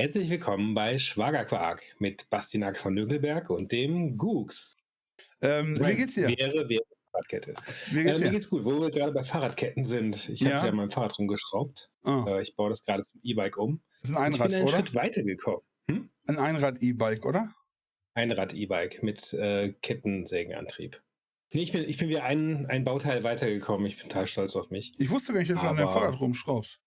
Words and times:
Herzlich 0.00 0.30
willkommen 0.30 0.74
bei 0.74 0.96
Schwagerquark 0.98 1.82
mit 1.98 2.30
Bastinak 2.30 2.76
von 2.78 2.94
Nögelberg 2.94 3.50
und 3.50 3.72
dem 3.72 4.16
Gooks. 4.16 4.76
Ähm, 5.42 5.76
wie 5.80 5.94
geht's 5.96 6.14
dir? 6.14 6.28
Wäre, 6.28 6.68
wäre 6.68 6.82
Fahrradkette. 7.10 7.54
Wie 7.90 8.04
geht's 8.04 8.20
äh, 8.20 8.24
mir 8.24 8.30
dir? 8.30 8.30
geht's 8.30 8.48
gut, 8.48 8.64
wo 8.64 8.80
wir 8.80 8.90
gerade 8.90 9.10
bei 9.12 9.24
Fahrradketten 9.24 9.86
sind. 9.86 10.28
Ich 10.28 10.40
Ja. 10.40 10.58
habe 10.58 10.68
ja 10.68 10.72
mein 10.72 10.90
Fahrrad 10.90 11.18
rumgeschraubt. 11.18 11.90
Ah, 12.04 12.24
Äh, 12.28 12.42
ich 12.42 12.54
baue 12.54 12.70
das 12.70 12.84
gerade 12.84 13.02
zum 13.02 13.20
E-Bike 13.24 13.56
um. 13.58 13.82
das 14.02 14.10
ist 14.10 14.16
ein 14.16 14.26
Und 14.26 14.34
ich 14.34 14.40
Einrad, 14.40 14.48
bin 14.50 14.56
einen 14.58 14.68
oder? 14.68 14.76
Schritt 14.76 14.94
weitergekommen. 14.94 15.60
Hm? 15.90 16.10
Ein 16.28 16.38
Einrad-E-Bike, 16.38 17.26
oder? 17.26 17.52
Einrad-E-Bike 18.14 19.02
mit 19.02 19.32
äh, 19.32 19.72
Kettensägenantrieb. 19.82 21.02
Nee, 21.52 21.62
ich 21.62 21.72
bin, 21.72 21.82
ich 21.88 21.96
bin 21.96 22.08
wieder 22.08 22.22
ein, 22.24 22.66
ein 22.66 22.84
Bauteil 22.84 23.24
weitergekommen. 23.24 23.86
Ich 23.86 23.96
bin 23.98 24.08
total 24.08 24.28
stolz 24.28 24.54
auf 24.54 24.70
mich. 24.70 24.92
Ich 24.98 25.10
wusste 25.10 25.32
gar 25.32 25.40
nicht, 25.40 25.50
dass 25.50 25.60
du 25.60 25.66
an 25.66 25.76
deinem 25.76 25.88
Fahrrad 25.88 26.20
rumschraubst. 26.20 26.80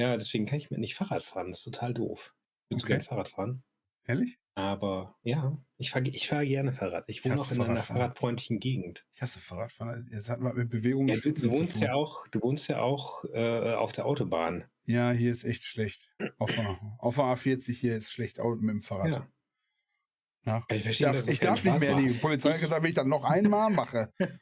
Ja, 0.00 0.16
deswegen 0.16 0.46
kann 0.46 0.58
ich 0.58 0.70
mir 0.70 0.78
nicht 0.78 0.94
Fahrrad 0.94 1.22
fahren. 1.22 1.50
Das 1.50 1.58
ist 1.58 1.64
total 1.64 1.92
doof. 1.92 2.34
Ich 2.68 2.76
würde 2.76 2.82
Okay. 2.84 2.92
gerne 2.92 3.04
Fahrrad 3.04 3.28
fahren. 3.28 3.62
Ehrlich? 4.06 4.38
Aber 4.54 5.16
ja, 5.22 5.58
ich 5.76 5.90
fahre 5.90 6.08
ich 6.08 6.26
fahr 6.26 6.44
gerne 6.44 6.72
Fahrrad. 6.72 7.04
Ich 7.06 7.22
wohne 7.24 7.34
hasse 7.34 7.44
auch 7.44 7.50
in 7.52 7.62
einer 7.62 7.82
fahrradfreundlichen 7.82 8.60
Gegend. 8.60 9.06
Ich 9.12 9.20
hasse 9.22 9.40
Fahrradfahren. 9.40 10.08
Jetzt 10.10 10.28
hat 10.30 10.40
man 10.40 10.56
mit 10.56 10.70
Bewegung 10.70 11.06
Ja, 11.08 11.16
du, 11.16 11.50
wohnst 11.50 11.80
ja 11.80 11.92
auch, 11.92 12.26
du 12.28 12.40
wohnst 12.40 12.68
ja 12.68 12.80
auch 12.80 13.24
äh, 13.32 13.74
auf 13.74 13.92
der 13.92 14.06
Autobahn. 14.06 14.64
Ja, 14.86 15.10
hier 15.12 15.30
ist 15.30 15.44
echt 15.44 15.64
schlecht. 15.64 16.10
Auf 16.38 16.50
auf 16.98 17.16
der 17.16 17.24
A40 17.26 17.72
hier 17.72 17.94
ist 17.94 18.10
schlecht 18.10 18.38
mit 18.38 18.70
dem 18.70 18.80
Fahrrad. 18.82 19.10
Ja. 19.10 19.28
Ja. 20.46 20.64
Ich 20.70 20.76
Ich 20.78 20.82
verstehen, 20.82 21.12
darf, 21.12 21.28
ich 21.28 21.40
darf 21.40 21.64
nicht 21.64 21.80
mehr. 21.80 21.92
macht. 21.94 22.04
Die 22.08 22.14
Polizei 22.14 22.52
hat 22.52 22.60
gesagt, 22.60 22.82
wenn 22.82 22.88
ich 22.88 22.94
das 22.96 23.06
noch 23.06 23.24
einmal 23.24 23.70
mache. 23.70 24.12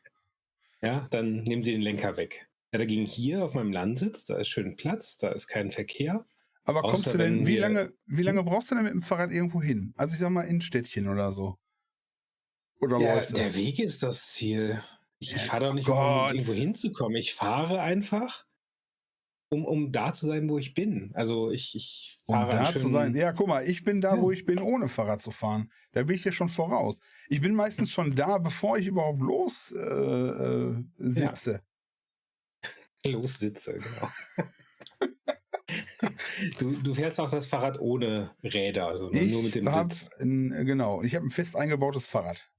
Ja, 0.81 1.09
dann 1.11 1.43
nehmen 1.43 1.61
Sie 1.62 1.72
den 1.72 1.81
Lenker 1.81 2.17
weg. 2.17 2.47
Ja, 2.72 2.78
dagegen 2.78 3.05
hier 3.06 3.44
auf 3.44 3.55
meinem 3.55 3.72
Landsitz, 3.72 4.24
da 4.24 4.36
ist 4.38 4.48
schön 4.48 4.77
Platz, 4.77 5.16
da 5.19 5.30
ist 5.30 5.48
kein 5.48 5.70
Verkehr. 5.70 6.27
Aber 6.64 6.83
Außer 6.83 6.92
kommst 6.92 7.14
du 7.14 7.19
denn, 7.19 7.47
wie 7.47 7.56
lange, 7.56 7.94
wie 8.06 8.22
lange 8.22 8.44
brauchst 8.44 8.70
du 8.70 8.75
denn 8.77 8.84
mit 8.84 8.92
dem 8.92 9.02
Fahrrad 9.02 9.30
irgendwo 9.33 9.60
hin? 9.62 9.92
Also 9.97 10.14
ich 10.14 10.20
sag 10.20 10.30
mal 10.30 10.42
in 10.42 10.60
Städtchen 10.60 11.08
oder 11.08 11.33
so. 11.33 11.58
Oder 12.80 12.98
Der, 13.00 13.22
der 13.33 13.55
Weg 13.55 13.78
ist 13.78 14.02
das 14.02 14.27
Ziel. 14.33 14.83
Ich, 15.19 15.34
ich 15.36 15.44
Ja, 15.44 15.47
fahre 15.47 15.66
doch 15.66 15.75
nicht, 15.75 15.86
Gott. 15.86 15.98
um 15.98 16.28
irgendwo 16.28 16.52
hinzukommen. 16.52 17.16
Ich 17.16 17.34
fahre 17.34 17.80
einfach, 17.80 18.47
um, 19.50 19.64
um 19.64 19.92
da 19.92 20.12
zu 20.12 20.27
sein, 20.27 20.48
wo 20.48 20.58
ich 20.58 20.75
bin. 20.75 21.12
Also 21.14 21.50
ich, 21.50 21.75
ich 21.75 22.19
Um 22.27 22.47
fahre 22.47 22.53
an 22.53 22.66
da 22.66 22.75
zu 22.75 22.88
sein. 22.88 23.14
Ja, 23.16 23.32
guck 23.32 23.48
mal, 23.48 23.66
ich 23.66 23.84
bin 23.84 24.00
da, 24.03 24.19
Ja. 24.19 24.20
wo 24.20 24.30
ich 24.30 24.44
bin, 24.44 24.60
ohne 24.60 24.88
Fahrrad 24.88 25.22
zu 25.22 25.30
fahren. 25.30 25.72
Da 25.92 26.03
bin 26.03 26.14
ich 26.16 26.22
dir 26.22 26.32
schon 26.32 26.50
voraus. 26.50 27.00
Ich 27.28 27.41
bin 27.41 27.55
meistens 27.55 27.91
schon 27.91 28.14
da, 28.14 28.36
bevor 28.38 28.77
ich 28.77 28.86
überhaupt 28.86 29.20
los 29.22 29.72
äh, 29.72 29.78
äh, 29.80 30.84
sitze. 30.98 31.53
Los 31.53 31.67
sitze, 33.04 33.78
genau. 33.78 34.10
du, 36.58 36.72
du 36.82 36.94
fährst 36.94 37.20
auch 37.20 37.30
das 37.30 37.46
Fahrrad 37.46 37.78
ohne 37.80 38.34
Räder, 38.42 38.88
also 38.88 39.10
nur, 39.10 39.22
Ich 39.22 39.32
nur 39.32 39.42
mit 39.42 39.54
dem 39.54 39.68
hab 39.70 39.92
Sitz 39.92 40.10
ein, 40.20 40.50
genau, 40.66 41.02
ich 41.02 41.14
habe 41.14 41.26
ein 41.26 41.30
fest 41.30 41.56
eingebautes 41.56 42.06
Fahrrad. 42.06 42.50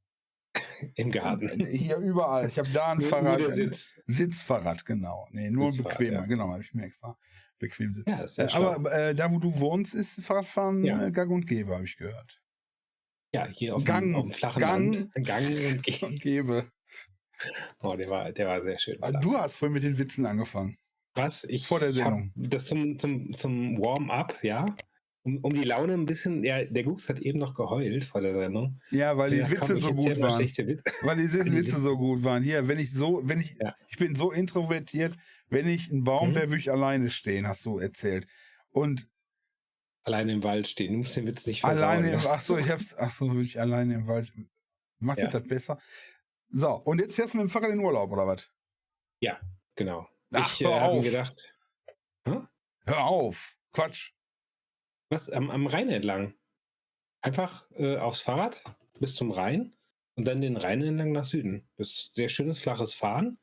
im 0.96 1.12
Garten. 1.12 1.66
Hier 1.68 1.98
überall. 1.98 2.48
Ich 2.48 2.58
habe 2.58 2.70
da 2.72 2.92
ein 2.92 2.98
Nur, 3.00 3.08
Fahrrad. 3.08 3.40
nur 3.40 3.48
der 3.50 3.56
Sitz. 3.56 4.00
Sitzfahrrad, 4.08 4.86
genau. 4.86 5.28
Nee, 5.32 5.52
nur 5.52 5.68
ein 5.68 5.72
Sitzfahrrad, 5.74 5.98
bequemer, 6.00 6.20
ja. 6.22 6.26
genau, 6.26 6.50
habe 6.50 6.64
ich 6.64 6.74
mir 6.74 6.86
extra 6.86 7.18
bequem 7.60 7.94
sitzen. 7.94 8.10
Ja, 8.10 8.24
Äh, 8.24 8.48
ja 8.48 8.54
aber 8.54 8.92
äh, 8.92 9.14
da, 9.16 9.32
wo 9.32 9.40
du 9.40 9.60
wohnst, 9.60 9.94
ist 9.94 10.24
Fahrradfahren 10.24 10.84
Ja. 10.86 11.06
äh, 11.06 11.12
gang 11.12 11.30
und 11.32 11.46
gäbe, 11.46 11.74
habe 11.76 11.86
ich 11.86 11.98
gehört. 11.98 12.42
ja, 13.34 13.46
hier 13.48 13.76
auf, 13.76 13.84
Gang, 13.84 14.08
dem, 14.08 14.16
auf 14.16 14.24
dem 14.24 14.32
flachen 14.32 14.60
Gang. 14.60 14.94
Land. 15.14 15.28
Gang 15.28 15.46
und 15.48 15.88
Und 16.04 16.22
gäbe. 16.22 16.72
Oh, 17.82 17.96
der 17.96 18.10
war, 18.10 18.32
der 18.32 18.48
war 18.48 18.62
sehr 18.64 18.78
schön. 18.78 18.98
Flach. 18.98 19.20
Du 19.22 19.38
hast 19.38 19.56
vorhin 19.56 19.74
mit 19.74 19.84
den 19.84 19.98
Witzen 19.98 20.26
angefangen. 20.26 20.78
Was? 21.16 21.44
Ich 21.46 21.66
Vor 21.68 21.80
der 21.80 21.92
Sendung. 21.94 22.32
Das 22.36 22.66
zum, 22.66 22.98
zum, 22.98 23.34
zum 23.34 23.78
Warm-up, 23.78 24.44
ja. 24.44 24.66
Um, 25.24 25.38
um 25.44 25.50
die 25.50 25.68
Laune 25.68 25.94
ein 25.94 26.06
bisschen. 26.06 26.44
Ja, 26.46 26.64
der 26.64 26.84
Gux 26.84 27.10
hat 27.10 27.20
eben 27.20 27.40
noch 27.40 27.54
geheult 27.54 28.04
vor 28.06 28.22
der 28.22 28.34
Sendung. 28.34 28.78
Ja, 28.92 29.18
weil 29.18 29.32
die 29.32 29.50
Witze 29.52 29.76
so 29.78 29.94
gut 29.94 30.20
waren. 30.22 30.40
Witze. 30.40 30.84
Weil 31.02 31.18
die 31.18 31.34
Witze 31.56 31.80
so 31.80 31.98
gut 31.98 32.24
waren. 32.24 32.42
Hier, 32.44 32.68
wenn 32.70 32.80
ich 32.80 32.94
so, 32.94 33.22
wenn 33.24 33.42
ich, 33.42 33.56
Ja. 33.60 33.74
ich 33.90 33.98
bin 33.98 34.16
so 34.16 34.32
introvertiert, 34.32 35.18
wenn 35.50 35.68
ich 35.68 35.90
ein 35.92 36.04
Baum 36.04 36.30
Mhm. 36.30 36.36
wäre, 36.36 36.48
würde 36.50 36.60
ich 36.60 36.72
alleine 36.72 37.10
stehen, 37.10 37.48
hast 37.48 37.66
du 37.66 37.80
erzählt. 37.80 38.28
Und 38.70 39.08
Alleine 40.04 40.32
im 40.32 40.44
Wald 40.44 40.68
stehen. 40.68 40.94
Du 40.94 40.98
musst 41.00 41.16
den 41.18 41.28
Witz 41.28 41.46
nicht 41.46 41.62
versauen. 41.62 41.84
alleine, 41.84 42.12
im, 42.14 42.20
ach 42.26 42.42
so, 42.42 42.58
ich 42.58 42.70
hab's, 42.70 42.96
ach 42.98 43.12
so, 43.12 43.28
würde 43.30 43.42
ich 43.44 43.60
alleine 43.60 43.96
im 43.96 44.08
Wald. 44.08 44.32
Macht 45.00 45.20
Ja. 45.20 45.28
das 45.28 45.44
besser? 45.44 45.80
So, 46.52 46.72
und 46.74 47.00
jetzt 47.00 47.16
fährst 47.16 47.34
du 47.34 47.38
mit 47.38 47.46
dem 47.48 47.50
Fahrrad 47.50 47.72
in 47.72 47.80
Urlaub, 47.80 48.12
oder 48.12 48.26
was? 48.28 48.50
Genau. 49.76 50.10
Ach, 50.34 50.54
ich 50.54 50.62
äh, 50.66 50.80
habe 50.80 50.96
mir 50.98 51.04
gedacht, 51.04 51.56
Hör 52.26 53.06
auf. 53.06 53.56
Quatsch. 53.72 54.12
was 55.10 55.30
am, 55.30 55.50
am 55.52 55.68
Rhein 55.68 55.90
entlang. 55.90 56.34
Einfach 57.22 57.70
äh, 57.78 57.96
aufs 57.98 58.20
Fahrrad 58.22 58.62
bis 59.00 59.16
zum 59.16 59.32
Rhein 59.32 59.74
und 60.16 60.28
dann 60.28 60.42
den 60.42 60.58
Rhein 60.58 60.82
entlang 60.82 61.14
nach 61.14 61.24
Süden. 61.24 61.70
Das 61.78 61.90
ist 61.92 62.16
sehr 62.16 62.28
schönes, 62.28 62.60
flaches 62.60 62.94
Fahren. 62.94 63.40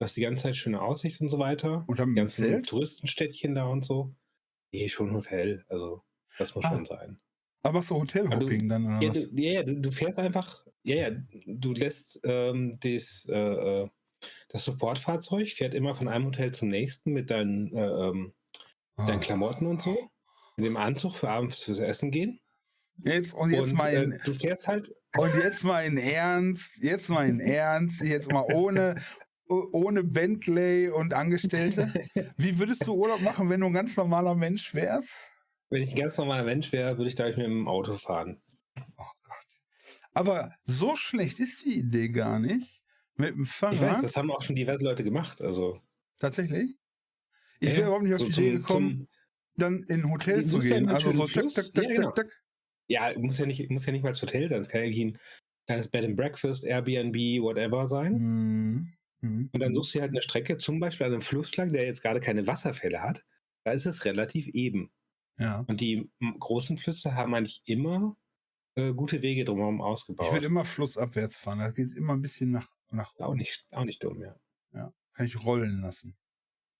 Du 0.00 0.04
hast 0.04 0.16
die 0.16 0.22
ganze 0.22 0.42
Zeit 0.44 0.56
schöne 0.56 0.82
Aussicht 0.82 1.20
und 1.20 1.28
so 1.28 1.38
weiter. 1.38 1.84
Und 1.86 1.98
Die 1.98 2.02
mit 2.02 2.08
dem 2.08 2.14
ganzen 2.16 2.44
Zelt? 2.46 2.66
Touristenstädtchen 2.66 3.54
da 3.54 3.66
und 3.66 3.84
so. 3.84 4.12
Nee, 4.72 4.88
schon 4.88 5.14
Hotel. 5.14 5.64
Also, 5.68 6.02
das 6.36 6.52
muss 6.56 6.64
Ah. 6.64 6.70
schon 6.74 6.84
sein. 6.84 7.20
Aber 7.62 7.78
machst 7.78 7.90
du 7.90 7.94
Hotelhopping 7.94 8.68
dann, 8.68 8.86
oder 8.86 9.02
Ja, 9.06 9.08
was? 9.14 9.30
du, 9.30 9.40
ja, 9.40 9.52
ja, 9.52 9.62
du, 9.62 9.80
du 9.80 9.90
fährst 9.92 10.18
einfach, 10.18 10.65
ja, 10.86 11.08
ja, 11.08 11.16
du 11.46 11.72
lässt 11.72 12.20
ähm, 12.24 12.72
das, 12.80 13.26
äh, 13.30 13.36
äh, 13.82 13.88
das 14.48 14.64
Supportfahrzeug 14.64 15.48
fährt 15.48 15.74
immer 15.74 15.94
von 15.94 16.08
einem 16.08 16.26
Hotel 16.26 16.52
zum 16.52 16.68
nächsten 16.68 17.12
mit 17.12 17.30
deinen, 17.30 17.74
äh, 17.74 17.86
ähm, 17.86 18.34
deinen 18.96 19.18
Ah. 19.18 19.22
Klamotten 19.22 19.66
und 19.66 19.82
so. 19.82 20.10
Mit 20.56 20.66
dem 20.66 20.76
Anzug 20.76 21.16
für 21.16 21.28
abends 21.28 21.62
fürs 21.62 21.80
Essen 21.80 22.10
gehen. 22.10 22.40
Jetzt, 23.04 23.34
und 23.34 23.50
jetzt 23.50 23.72
und 23.72 23.76
mal 23.76 23.92
in, 23.92 24.12
äh, 24.12 24.18
du 24.24 24.32
fährst 24.32 24.68
halt, 24.68 24.90
Und 25.18 25.34
jetzt 25.34 25.64
mal 25.64 25.84
in 25.84 25.98
Ernst, 25.98 26.78
jetzt 26.78 27.10
mal 27.10 27.28
in 27.28 27.40
Ernst, 27.40 28.00
jetzt 28.00 28.32
mal 28.32 28.46
ohne, 28.54 28.94
ohne 29.48 30.02
Bentley 30.02 30.88
und 30.88 31.12
Angestellte. 31.12 31.92
Wie 32.38 32.58
würdest 32.58 32.86
du 32.86 32.94
Urlaub 32.94 33.20
machen, 33.20 33.50
wenn 33.50 33.60
du 33.60 33.66
ein 33.66 33.72
ganz 33.74 33.96
normaler 33.96 34.34
Mensch 34.34 34.74
wärst? 34.74 35.30
wenn 35.70 35.82
ich 35.82 35.90
ein 35.90 36.00
ganz 36.00 36.16
normaler 36.16 36.44
Mensch 36.44 36.72
wäre, 36.72 36.96
würde 36.96 37.08
ich 37.08 37.14
da 37.14 37.26
mit 37.26 37.38
dem 37.38 37.68
Auto 37.68 37.94
fahren. 37.94 38.40
Aber 40.16 40.54
so 40.64 40.96
schlecht 40.96 41.38
ist 41.40 41.64
die 41.64 41.78
Idee 41.80 42.08
gar 42.08 42.38
nicht. 42.38 42.82
Mit 43.16 43.30
dem 43.34 43.42
Ich 43.44 43.50
Fahrrad. 43.50 43.80
weiß, 43.80 44.00
das 44.02 44.16
haben 44.16 44.30
auch 44.30 44.42
schon 44.42 44.56
diverse 44.56 44.84
Leute 44.84 45.04
gemacht. 45.04 45.40
Also, 45.40 45.80
Tatsächlich? 46.18 46.76
Ich 47.60 47.70
Ja, 47.70 47.76
wäre 47.76 47.86
überhaupt 47.88 48.04
nicht 48.04 48.14
auf 48.14 48.20
so 48.20 48.26
die 48.26 48.32
zum- 48.32 48.44
Idee 48.44 48.52
gekommen, 48.56 49.08
dann 49.56 49.82
in 49.84 50.02
ein 50.02 50.10
Hotel 50.10 50.44
zu 50.46 50.58
gehen. 50.58 50.88
Also 50.88 51.12
so 51.12 51.26
tak, 51.26 51.48
tak, 51.54 51.72
tak, 51.74 51.84
Ja, 51.84 51.94
genau. 51.94 52.10
tak, 52.12 52.26
tak. 52.28 52.42
ja, 52.88 53.12
muss 53.18 53.38
ja 53.38 53.46
nicht, 53.46 53.70
muss 53.70 53.84
ja 53.86 53.92
nicht 53.92 54.02
mal 54.02 54.10
das 54.10 54.22
Hotel 54.22 54.48
sein. 54.48 54.60
Es 54.60 54.68
kann 54.68 54.80
ja 54.80 54.86
irgendwie 54.86 55.04
ein 55.06 55.18
kleines 55.66 55.88
Bed 55.88 56.04
and 56.04 56.16
Breakfast, 56.16 56.64
Airbnb, 56.64 57.14
whatever 57.42 57.86
sein. 57.86 58.12
Mhm. 58.18 58.92
Mhm. 59.20 59.50
Und 59.52 59.60
dann 59.60 59.74
suchst 59.74 59.94
du 59.94 60.00
halt 60.00 60.10
eine 60.10 60.22
Strecke, 60.22 60.58
zum 60.58 60.78
Beispiel 60.80 61.06
an 61.06 61.12
einem 61.12 61.22
Fluss 61.22 61.56
lang, 61.56 61.68
der 61.70 61.84
jetzt 61.86 62.02
gerade 62.02 62.20
keine 62.20 62.46
Wasserfälle 62.46 63.02
hat. 63.02 63.24
Da 63.64 63.72
ist 63.72 63.86
es 63.86 64.04
relativ 64.04 64.46
eben. 64.48 64.90
Ja. 65.38 65.64
Und 65.68 65.80
die 65.80 66.10
großen 66.38 66.78
Flüsse 66.78 67.14
haben 67.14 67.34
eigentlich 67.34 67.62
immer 67.66 68.16
äh, 68.76 68.92
gute 68.94 69.22
Wege 69.22 69.44
drumherum 69.44 69.76
Ich 69.76 69.82
ausgebaut. 69.82 70.32
würde 70.32 70.46
immer 70.46 70.64
flussabwärts 70.64 71.36
fahren. 71.36 71.58
Da 71.60 71.70
geht 71.70 71.86
es 71.86 71.92
immer 71.94 72.12
ein 72.14 72.22
bisschen 72.22 72.50
nach, 72.50 72.68
nach 72.90 73.14
auch, 73.18 73.34
nicht, 73.34 73.66
auch 73.72 73.84
nicht 73.84 74.02
dumm, 74.04 74.22
ja. 74.22 74.36
kann 75.14 75.26
ich 75.26 75.44
rollen 75.44 75.80
lassen. 75.80 76.16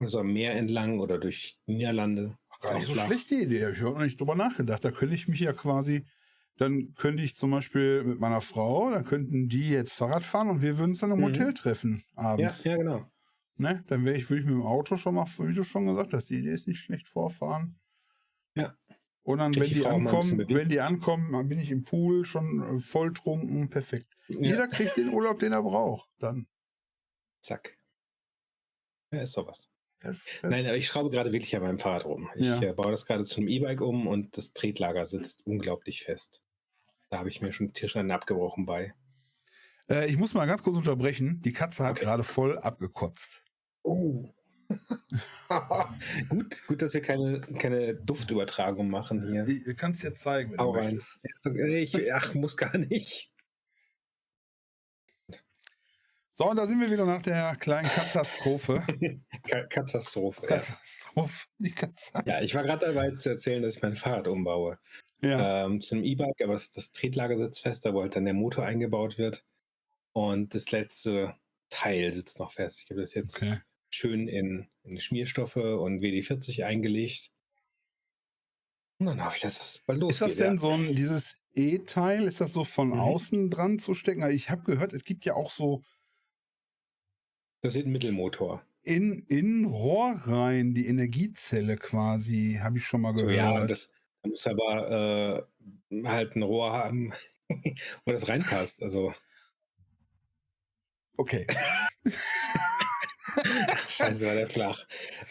Also 0.00 0.20
am 0.20 0.32
Meer 0.32 0.54
entlang 0.54 1.00
oder 1.00 1.18
durch 1.18 1.58
Niederlande. 1.66 2.36
Gar 2.60 2.74
nicht 2.74 2.84
Auch 2.84 2.88
so 2.88 2.94
flach. 2.94 3.06
schlechte 3.06 3.34
Idee, 3.36 3.62
habe 3.64 3.72
ich 3.74 3.80
überhaupt 3.80 3.98
noch 3.98 4.04
nicht 4.04 4.20
drüber 4.20 4.34
nachgedacht. 4.34 4.84
Da 4.84 4.90
könnte 4.90 5.14
ich 5.14 5.28
mich 5.28 5.40
ja 5.40 5.52
quasi, 5.52 6.06
dann 6.56 6.94
könnte 6.94 7.22
ich 7.22 7.34
zum 7.36 7.50
Beispiel 7.50 8.02
mit 8.04 8.18
meiner 8.20 8.40
Frau, 8.40 8.90
dann 8.90 9.04
könnten 9.04 9.48
die 9.48 9.68
jetzt 9.70 9.92
Fahrrad 9.94 10.22
fahren 10.22 10.48
und 10.50 10.62
wir 10.62 10.78
würden 10.78 10.90
uns 10.92 11.00
dann 11.00 11.10
im 11.12 11.18
Mhm. 11.18 11.24
Hotel 11.24 11.54
treffen 11.54 12.04
Ja, 12.16 12.22
abends. 12.24 12.64
ja, 12.64 12.76
genau. 12.76 13.10
Ne? 13.58 13.84
Dann 13.88 14.04
wäre 14.04 14.16
ich, 14.16 14.28
würde 14.28 14.40
ich 14.40 14.46
mit 14.46 14.54
dem 14.54 14.62
Auto 14.66 14.96
schon 14.96 15.14
mal, 15.14 15.26
wie 15.38 15.54
du 15.54 15.64
schon 15.64 15.86
gesagt 15.86 16.12
hast, 16.12 16.28
die 16.28 16.38
Idee 16.38 16.50
ist 16.52 16.66
nicht 16.68 16.80
schlecht 16.80 17.08
vorfahren. 17.08 17.78
Und 19.26 19.38
dann, 19.38 19.52
wenn 19.56 19.68
die 19.68 19.80
Frau 19.80 19.96
ankommen, 19.96 20.48
wenn 20.48 20.68
die 20.68 20.80
ankommen, 20.80 21.32
dann 21.32 21.48
bin 21.48 21.58
ich 21.58 21.72
im 21.72 21.82
Pool 21.82 22.24
schon 22.24 22.76
äh, 22.76 22.78
volltrunken, 22.78 23.68
perfekt. 23.70 24.06
Ja, 24.28 24.38
Jeder 24.40 24.68
kriegt 24.68 24.96
den 24.96 25.08
Urlaub, 25.08 25.40
den 25.40 25.52
er 25.52 25.62
braucht. 25.64 26.08
Dann. 26.20 26.46
zack. 27.42 27.76
Ja, 29.10 29.22
ist 29.22 29.32
sowas. 29.32 29.68
Perfekt. 29.98 30.44
Nein, 30.50 30.64
aber 30.66 30.76
ich 30.76 30.86
schraube 30.86 31.10
gerade 31.10 31.32
wirklich 31.32 31.56
an 31.56 31.62
meinem 31.62 31.78
Fahrrad 31.80 32.04
rum. 32.04 32.28
Ich 32.36 32.46
Ja. 32.46 32.62
äh, 32.62 32.72
baue 32.72 32.92
das 32.92 33.04
gerade 33.06 33.24
zu 33.24 33.38
einem 33.40 33.48
E-Bike 33.48 33.80
um 33.80 34.06
und 34.06 34.36
das 34.36 34.52
Tretlager 34.52 35.04
sitzt 35.06 35.44
unglaublich 35.46 36.02
fest. 36.04 36.42
Da 37.10 37.18
habe 37.18 37.28
ich 37.28 37.40
mir 37.40 37.52
schon 37.52 37.72
Tischlein 37.72 38.10
abgebrochen 38.12 38.64
bei. 38.64 38.94
Äh, 39.90 40.08
ich 40.08 40.16
muss 40.18 40.34
mal 40.34 40.46
ganz 40.46 40.62
kurz 40.62 40.76
unterbrechen. 40.76 41.40
Die 41.44 41.52
Katze 41.52 41.82
hat 41.84 41.92
Okay. 41.96 42.04
gerade 42.04 42.22
voll 42.24 42.58
abgekotzt. 42.58 43.42
Oh. 43.82 44.28
gut, 46.28 46.66
gut, 46.66 46.82
dass 46.82 46.94
wir 46.94 47.02
keine, 47.02 47.40
keine 47.40 47.94
Duftübertragung 47.96 48.88
machen 48.90 49.22
hier. 49.30 49.46
Ich 49.46 49.76
kann 49.76 49.92
es 49.92 50.00
dir 50.00 50.14
zeigen, 50.14 50.52
wenn 50.52 50.58
Hau 50.58 50.72
du 50.72 50.78
rein. 50.80 50.94
möchtest. 50.94 51.20
Ich, 51.44 52.12
ach, 52.12 52.34
muss 52.34 52.56
gar 52.56 52.76
nicht. 52.76 53.32
So, 56.32 56.50
und 56.50 56.56
da 56.56 56.66
sind 56.66 56.80
wir 56.80 56.90
wieder 56.90 57.06
nach 57.06 57.22
der 57.22 57.56
kleinen 57.56 57.88
Katastrophe. 57.88 58.84
Ka- 59.48 59.62
Katastrophe. 59.68 60.42
Ja. 60.42 60.48
Katastrophe. 60.58 61.46
Katze. 61.74 62.12
ja, 62.26 62.42
ich 62.42 62.54
war 62.54 62.62
gerade 62.62 62.84
dabei 62.86 63.12
zu 63.12 63.30
erzählen, 63.30 63.62
dass 63.62 63.76
ich 63.76 63.82
mein 63.82 63.96
Fahrrad 63.96 64.28
umbaue. 64.28 64.78
Ja. 65.22 65.64
Ähm, 65.64 65.80
zu 65.80 65.94
einem 65.94 66.04
E-Bike, 66.04 66.42
aber 66.42 66.52
das, 66.52 66.70
das 66.72 66.92
Tretlager 66.92 67.38
sitzt 67.38 67.60
fest, 67.62 67.86
da 67.86 67.94
wo 67.94 68.02
halt 68.02 68.16
dann 68.16 68.26
der 68.26 68.34
Motor 68.34 68.66
eingebaut 68.66 69.16
wird. 69.16 69.46
Und 70.12 70.54
das 70.54 70.70
letzte 70.72 71.34
Teil 71.70 72.12
sitzt 72.12 72.38
noch 72.38 72.52
fest. 72.52 72.80
Ich 72.84 72.90
habe 72.90 73.00
das 73.00 73.14
jetzt 73.14 73.36
Okay. 73.42 73.60
Schön 73.96 74.28
in, 74.28 74.68
in 74.84 75.00
Schmierstoffe 75.00 75.56
und 75.56 76.00
WD-40 76.00 76.64
eingelegt. 76.64 77.32
Und 78.98 79.06
dann 79.06 79.24
hoffe 79.24 79.36
ich, 79.36 79.42
dass 79.42 79.58
das 79.58 79.78
bald 79.86 80.00
Ist 80.08 80.20
losgeht. 80.20 80.20
das 80.20 80.36
denn 80.36 80.54
ja. 80.54 80.58
so 80.58 80.70
ein, 80.70 80.94
dieses 80.94 81.36
E-Teil, 81.54 82.24
ist 82.24 82.40
das 82.40 82.52
so 82.52 82.64
von 82.64 82.92
Mhm. 82.92 82.94
außen 82.94 83.50
dran 83.50 83.78
zu 83.78 83.94
stecken? 83.94 84.22
Also 84.22 84.34
Ich 84.34 84.50
habe 84.50 84.62
gehört, 84.64 84.92
es 84.92 85.04
gibt 85.04 85.24
ja 85.24 85.34
auch 85.34 85.50
so 85.50 85.82
Das 87.60 87.74
wird 87.74 87.84
ein 87.86 87.92
Mittelmotor. 87.92 88.64
in, 88.82 89.18
in 89.28 89.64
Rohr 89.64 90.12
rein 90.26 90.74
die 90.74 90.86
Energiezelle 90.86 91.76
quasi, 91.76 92.58
habe 92.62 92.78
ich 92.78 92.86
schon 92.86 93.00
mal 93.02 93.14
So, 93.14 93.26
gehört. 93.26 93.36
ja, 93.36 93.60
und 93.60 93.70
das 93.70 93.88
da 94.22 94.28
muss 94.30 94.46
aber 94.46 95.48
äh, 95.92 96.04
halt 96.08 96.36
ein 96.36 96.42
Rohr 96.42 96.72
haben, 96.72 97.12
wo 98.04 98.12
das 98.12 98.28
reinpasst. 98.28 98.82
Also, 98.82 99.14
okay. 101.18 101.46
scheiße, 103.88 104.26
war 104.26 104.34
der 104.34 104.48
flach. 104.48 104.84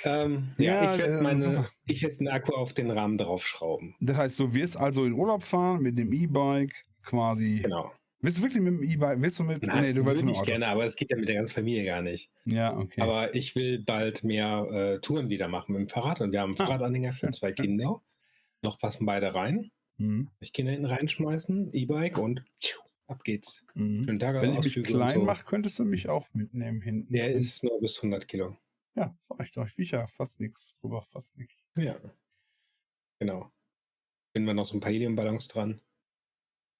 Ähm, 0.04 0.50
ja, 0.58 0.84
Ja, 0.84 0.94
ich 0.94 1.00
äh, 1.00 1.04
werde 1.08 1.24
meine, 1.24 1.42
super. 1.44 1.70
ich 1.88 2.02
werde 2.04 2.16
den 2.18 2.28
Akku 2.28 2.54
auf 2.54 2.74
den 2.74 2.92
Rahmen 2.92 3.18
draufschrauben. 3.18 3.96
Das 4.00 4.18
heißt, 4.18 4.40
du 4.40 4.54
wirst 4.54 4.78
also 4.78 5.06
in 5.06 5.14
Urlaub 5.14 5.44
fahren 5.44 5.82
mit 5.82 5.98
dem 5.98 6.12
E-Bike 6.14 6.74
quasi. 7.04 7.60
Genau. 7.64 7.92
Willst 8.22 8.40
du 8.40 8.44
wirklich 8.44 8.62
mit 8.64 8.74
dem 8.74 8.84
E-Bike? 8.84 9.22
Willst 9.22 9.38
du 9.40 9.44
mit. 9.44 9.62
Nein, 9.62 9.82
nee, 9.84 9.94
du 9.94 10.06
willst 10.06 10.24
mit 10.24 10.34
dem 10.34 10.40
Auto. 10.40 10.46
gerne, 10.50 10.68
aber 10.68 10.84
es 10.86 10.96
geht 10.96 11.12
ja 11.12 11.18
mit 11.18 11.28
der 11.30 11.36
ganzen 11.36 11.54
Familie 11.54 11.86
gar 11.86 12.02
nicht. 12.02 12.30
Ja, 12.46 12.76
okay. 12.76 13.00
Aber 13.02 13.36
ich 13.36 13.56
will 13.56 13.84
bald 13.84 14.24
mehr 14.24 14.66
äh, 14.72 15.00
Touren 15.00 15.30
wieder 15.30 15.48
machen 15.48 15.74
mit 15.74 15.82
dem 15.82 15.90
Fahrrad 15.90 16.22
und 16.22 16.32
wir 16.32 16.42
haben 16.42 16.52
einen 16.56 16.62
Ah. 16.62 16.66
Fahrradanhänger 16.66 17.14
für 17.14 17.30
zwei 17.32 17.52
Kinder. 17.52 18.02
Noch 18.64 18.80
passen 18.80 19.06
beide 19.06 19.36
rein. 19.36 19.70
Mhm. 19.98 20.30
Ich 20.40 20.54
Kinder 20.54 20.72
hinten 20.72 20.88
reinschmeißen, 20.88 21.72
E-Bike 21.74 22.18
und 22.18 22.44
tschiu, 22.60 22.80
ab 23.08 23.24
geht's. 23.24 23.66
Mhm. 23.74 24.04
Schönen 24.04 24.20
Tag 24.20 24.42
Wenn 24.42 24.58
ich 24.58 24.76
mich 24.76 24.86
klein 24.86 25.20
so. 25.20 25.26
mache, 25.26 25.46
könntest 25.46 25.80
du 25.80 25.86
mich 25.86 26.10
auch 26.10 26.28
mitnehmen 26.34 26.82
hinten. 26.82 27.14
Der 27.14 27.32
ist 27.32 27.64
nur 27.64 27.80
bis 27.80 27.98
100 27.98 28.28
Kilo. 28.28 28.58
Ja, 28.96 29.16
sag 29.28 29.42
ich 29.44 29.52
doch. 29.52 29.68
Ich 29.68 29.78
wiege 29.78 29.98
ja 29.98 30.08
fast 30.08 30.40
nichts 30.40 30.74
drüber, 30.80 31.02
fast 31.02 31.38
nichts. 31.38 31.56
Ja. 31.78 32.00
Genau. 33.20 33.52
Wenn 34.34 34.46
wir 34.46 34.54
noch 34.54 34.66
so 34.66 34.76
ein 34.78 34.80
paar 34.80 34.92
Heliumballons 34.92 35.48
dran, 35.48 35.82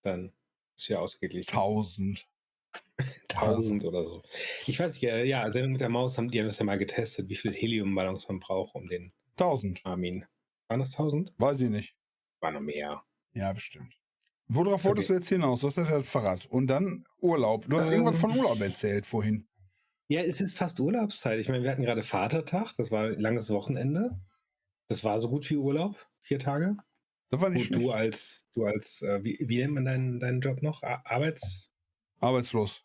dann 0.02 0.34
ist 0.76 0.88
ja 0.88 1.00
ausgeglichen. 1.00 1.50
1000. 1.50 2.28
1000 3.34 3.84
oder 3.86 4.04
so. 4.06 4.24
Ich 4.68 4.80
weiß 4.80 4.94
nicht, 4.94 5.04
ja, 5.04 5.50
Sendung 5.52 5.74
mit 5.74 5.82
der 5.82 5.90
Maus 5.90 6.18
haben 6.18 6.30
die 6.30 6.40
haben 6.40 6.48
das 6.48 6.60
ja 6.60 6.66
mal 6.66 6.78
getestet, 6.78 7.30
wie 7.30 7.36
viel 7.36 7.54
Heliumballons 7.54 8.28
man 8.28 8.40
braucht, 8.40 8.76
um 8.76 8.88
den 8.88 9.14
1000. 9.38 9.86
Armin. 9.86 10.26
Waren 10.68 10.80
das 10.80 10.92
1000? 10.92 11.34
Weiß 11.38 11.62
ich 11.62 11.70
nicht. 11.70 11.96
War 12.42 12.52
noch 12.52 12.62
mehr. 12.62 13.04
Ja, 13.34 13.52
bestimmt. 13.54 13.98
Worauf 14.48 14.82
Ist 14.82 14.86
wolltest 14.86 15.10
okay. 15.10 15.18
du 15.18 15.20
jetzt 15.22 15.30
hinaus? 15.30 15.62
Du 15.62 15.68
hast 15.68 15.78
ja 15.78 15.84
das 15.84 16.08
Fahrrad. 16.08 16.46
Und 16.48 16.68
dann 16.68 17.04
Urlaub. 17.20 17.66
Du 17.68 17.78
hast 17.78 17.88
Ähm. 17.88 17.94
irgendwas 17.94 18.18
von 18.20 18.38
Urlaub 18.38 18.60
erzählt 18.62 19.06
vorhin. 19.06 19.48
Ja, 20.08 20.22
es 20.22 20.40
ist 20.40 20.56
fast 20.56 20.80
Urlaubszeit. 20.80 21.40
Ich 21.40 21.50
meine, 21.50 21.64
wir 21.64 21.72
hatten 21.72 21.82
gerade 21.82 22.04
Vatertag, 22.04 22.74
das 22.78 22.92
war 22.92 23.06
ein 23.06 23.20
langes 23.20 23.50
Wochenende. 23.50 24.12
Das 24.88 25.04
war 25.04 25.20
so 25.20 25.30
gut 25.30 25.50
wie 25.50 25.58
Urlaub, 25.58 25.96
vier 26.22 26.38
Tage. 26.38 26.78
Das 27.32 27.42
war 27.42 27.50
nicht 27.50 27.72
Und 27.72 27.80
du 27.82 27.92
als, 27.92 28.48
du 28.54 28.66
als, 28.66 29.02
äh, 29.02 29.24
wie, 29.24 29.38
wie 29.42 29.58
nennt 29.58 29.74
man 29.74 29.86
deinen, 29.86 30.20
deinen 30.20 30.42
Job 30.42 30.62
noch? 30.62 30.84
Ar- 30.84 31.02
Arbeitslos? 31.06 31.72
Arbeitslos. 32.20 32.84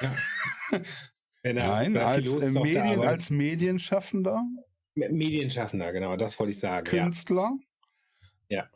Ja. 0.00 0.16
Wenn 1.42 1.56
er- 1.56 1.66
Nein, 1.66 1.96
als 1.96 2.24
los 2.24 2.40
äh, 2.42 2.52
der 2.52 2.62
Medien, 2.62 3.00
als 3.00 3.30
Medienschaffender, 3.30 4.44
Me- 4.94 5.08
Medienschaffender, 5.10 5.92
genau, 5.92 6.14
das 6.16 6.38
wollte 6.38 6.52
ich 6.52 6.60
sagen. 6.60 6.86
Künstler. 6.86 7.52
Ja. 8.48 8.68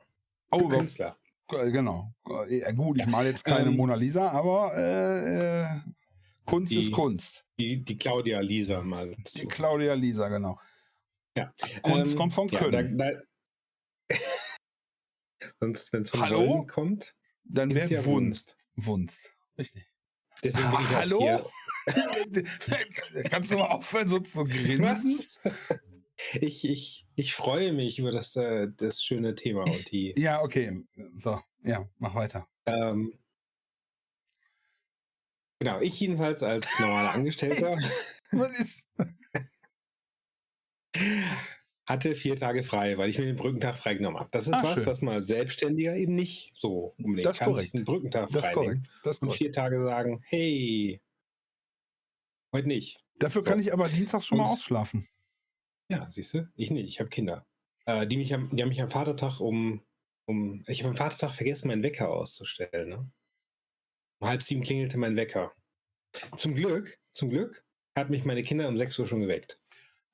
Oh, 0.52 0.58
Du 0.58 0.68
Gott, 0.68 0.78
Künstler. 0.78 1.18
äh, 1.50 1.70
genau. 1.70 2.14
Äh, 2.28 2.58
Ja, 2.60 2.72
gut, 2.72 2.98
ich 3.00 3.06
male 3.06 3.30
jetzt 3.30 3.44
keine 3.44 3.68
Ähm, 3.70 3.76
Mona 3.76 3.94
Lisa, 3.94 4.30
aber 4.30 4.74
äh, 4.76 5.62
äh, 5.64 5.66
Kunst 6.44 6.72
Die- 6.72 6.82
ist 6.84 6.92
Kunst. 6.92 7.44
Die, 7.58 7.82
die 7.82 7.96
Claudia 7.96 8.40
Lisa 8.40 8.82
mal. 8.82 9.14
Die 9.34 9.46
Claudia 9.46 9.94
Lisa, 9.94 10.28
genau. 10.28 10.58
Ja. 11.36 11.52
Kunst 11.82 12.12
Ähm, 12.12 12.18
kommt 12.18 12.32
vom 12.32 12.48
ja, 12.48 12.58
Können. 12.58 12.98
Da, 12.98 13.10
da, 13.10 14.18
sonst, 15.60 15.92
wenn 15.92 16.02
es 16.02 16.10
von 16.10 16.20
Hallo? 16.20 16.38
Wollen 16.48 16.66
kommt, 16.66 17.14
Dann 17.44 17.74
wäre 17.74 17.84
es 17.86 17.90
ja 17.90 18.04
Wunst. 18.04 18.56
Wunst. 18.76 19.32
Richtig. 19.58 19.86
Deswegen 20.44 20.70
bin 20.70 20.80
ich 20.80 20.86
auch 20.86 20.92
Hallo? 20.92 21.20
Hier. 21.20 21.44
Kannst 23.30 23.50
du 23.50 23.56
mal 23.56 23.68
aufhören, 23.68 24.08
so 24.08 24.18
zu 24.20 24.44
grinsen? 24.44 25.20
Ich, 26.40 26.64
ich, 26.64 27.06
ich 27.16 27.34
freue 27.34 27.72
mich 27.72 27.98
über 27.98 28.10
das, 28.12 28.36
äh, 28.36 28.68
das 28.76 29.02
schöne 29.02 29.34
Thema 29.34 29.62
und 29.64 29.90
die. 29.90 30.14
Ja, 30.16 30.42
okay. 30.42 30.82
So, 31.14 31.40
ja, 31.64 31.88
mach 31.98 32.14
weiter. 32.14 32.46
Ähm, 32.66 33.18
genau, 35.58 35.80
ich 35.80 35.98
jedenfalls 36.00 36.42
als 36.42 36.68
normaler 36.78 37.12
Angestellter 37.14 37.76
hatte 41.86 42.14
vier 42.14 42.36
Tage 42.36 42.62
frei, 42.62 42.96
weil 42.98 43.10
ich 43.10 43.18
mir 43.18 43.26
den 43.26 43.36
Brückentag 43.36 43.74
freigenommen 43.76 44.20
habe. 44.20 44.30
Das 44.32 44.46
ist 44.46 44.54
Ah, 44.54 44.62
was, 44.62 44.74
schön. 44.74 44.86
was 44.86 45.00
man 45.00 45.14
als 45.14 45.26
Selbstständiger 45.26 45.96
eben 45.96 46.14
nicht 46.14 46.52
so 46.54 46.94
unbedingt 46.98 47.26
Das 47.26 47.38
kann, 47.38 47.48
korrekt. 47.48 47.62
sich 47.62 47.72
den 47.72 47.84
Brückentag 47.84 48.28
Das 48.28 48.36
ist 48.36 48.40
freinehmen. 48.52 48.82
korrekt. 48.84 49.00
Das 49.04 49.16
ist 49.16 49.22
Und 49.22 49.28
korrekt. 49.28 49.38
vier 49.42 49.52
Tage 49.52 49.82
sagen, 49.82 50.20
hey, 50.26 51.00
heute 52.52 52.68
nicht. 52.68 53.04
Dafür 53.18 53.42
kann 53.44 53.60
ich 53.60 53.72
aber 53.72 53.88
dienstags 53.88 54.26
schon 54.26 54.38
mal 54.38 54.44
Und- 54.44 54.50
ausschlafen. 54.52 55.06
Ja, 55.88 56.08
siehst 56.08 56.34
du, 56.34 56.48
ich 56.56 56.70
nicht, 56.70 56.88
ich 56.88 57.00
habe 57.00 57.10
Kinder. 57.10 57.46
Äh, 57.86 58.06
die, 58.06 58.16
mich 58.16 58.32
am, 58.34 58.54
die 58.54 58.62
haben 58.62 58.68
mich 58.70 58.80
am 58.82 58.90
Vatertag 58.90 59.40
um, 59.40 59.82
um 60.26 60.64
ich 60.66 60.80
habe 60.82 60.90
am 60.90 60.96
Vatertag 60.96 61.34
vergessen, 61.34 61.68
meinen 61.68 61.82
Wecker 61.82 62.10
auszustellen. 62.10 62.88
Ne? 62.88 63.10
Um 64.20 64.28
halb 64.28 64.42
sieben 64.42 64.62
klingelte 64.62 64.98
mein 64.98 65.16
Wecker. 65.16 65.52
Zum 66.36 66.54
Glück, 66.54 66.98
zum 67.12 67.30
Glück 67.30 67.64
hat 67.96 68.10
mich 68.10 68.24
meine 68.24 68.42
Kinder 68.42 68.68
um 68.68 68.76
sechs 68.76 68.98
Uhr 68.98 69.06
schon 69.06 69.20
geweckt. 69.20 69.60